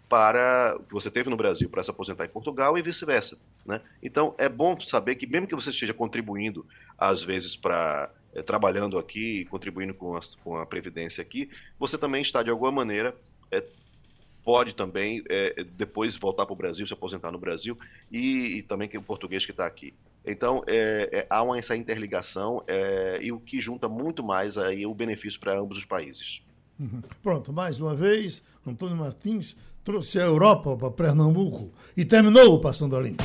para 0.07 0.77
que 0.87 0.93
você 0.93 1.09
teve 1.09 1.29
no 1.29 1.37
Brasil 1.37 1.69
para 1.69 1.83
se 1.83 1.89
aposentar 1.89 2.25
em 2.25 2.29
Portugal 2.29 2.77
e 2.77 2.81
vice-versa. 2.81 3.37
Né? 3.65 3.81
Então 4.01 4.35
é 4.37 4.47
bom 4.47 4.79
saber 4.79 5.15
que 5.15 5.25
mesmo 5.25 5.47
que 5.47 5.55
você 5.55 5.71
esteja 5.71 5.93
contribuindo 5.93 6.65
às 6.97 7.23
vezes 7.23 7.55
para 7.55 8.11
é, 8.33 8.41
trabalhando 8.41 8.97
aqui, 8.97 9.45
contribuindo 9.45 9.93
com 9.93 10.15
a, 10.15 10.19
com 10.43 10.55
a 10.57 10.65
previdência 10.65 11.21
aqui, 11.21 11.49
você 11.79 11.97
também 11.97 12.21
está 12.21 12.43
de 12.43 12.49
alguma 12.49 12.71
maneira 12.71 13.15
é, 13.51 13.63
pode 14.43 14.75
também 14.75 15.23
é, 15.27 15.63
depois 15.63 16.15
voltar 16.15 16.45
para 16.45 16.53
o 16.53 16.55
Brasil, 16.55 16.85
se 16.85 16.93
aposentar 16.93 17.31
no 17.31 17.39
Brasil, 17.39 17.75
e, 18.11 18.57
e 18.57 18.61
também 18.61 18.87
que 18.87 18.95
o 18.95 19.01
português 19.01 19.43
que 19.43 19.51
está 19.51 19.65
aqui. 19.65 19.91
Então, 20.23 20.63
há 21.29 21.43
uma, 21.43 21.57
essa 21.57 21.75
interligação 21.75 22.63
e 23.21 23.31
o 23.31 23.39
que 23.39 23.59
junta 23.59 23.87
muito 23.87 24.23
mais 24.23 24.57
aí 24.57 24.85
o 24.85 24.93
benefício 24.93 25.39
para 25.39 25.59
ambos 25.59 25.77
os 25.77 25.85
países. 25.85 26.41
Uhum. 26.79 27.01
Pronto, 27.23 27.53
mais 27.53 27.79
uma 27.79 27.95
vez, 27.95 28.41
Antônio 28.65 28.97
Martins 28.97 29.55
trouxe 29.85 30.19
a 30.19 30.23
Europa 30.23 30.75
para 30.75 30.89
Pernambuco 30.89 31.71
e 31.95 32.03
terminou 32.03 32.55
o 32.55 32.59
Passando 32.59 32.97
a 32.97 33.01
Limpo. 33.01 33.23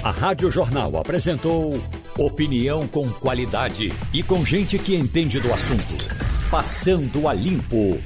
A 0.00 0.12
Rádio 0.12 0.48
Jornal 0.48 0.96
apresentou 0.96 1.80
opinião 2.16 2.86
com 2.86 3.10
qualidade 3.10 3.90
e 4.12 4.22
com 4.22 4.44
gente 4.44 4.78
que 4.78 4.94
entende 4.94 5.40
do 5.40 5.52
assunto. 5.52 5.96
Passando 6.48 7.26
a 7.26 7.32
Limpo. 7.32 8.00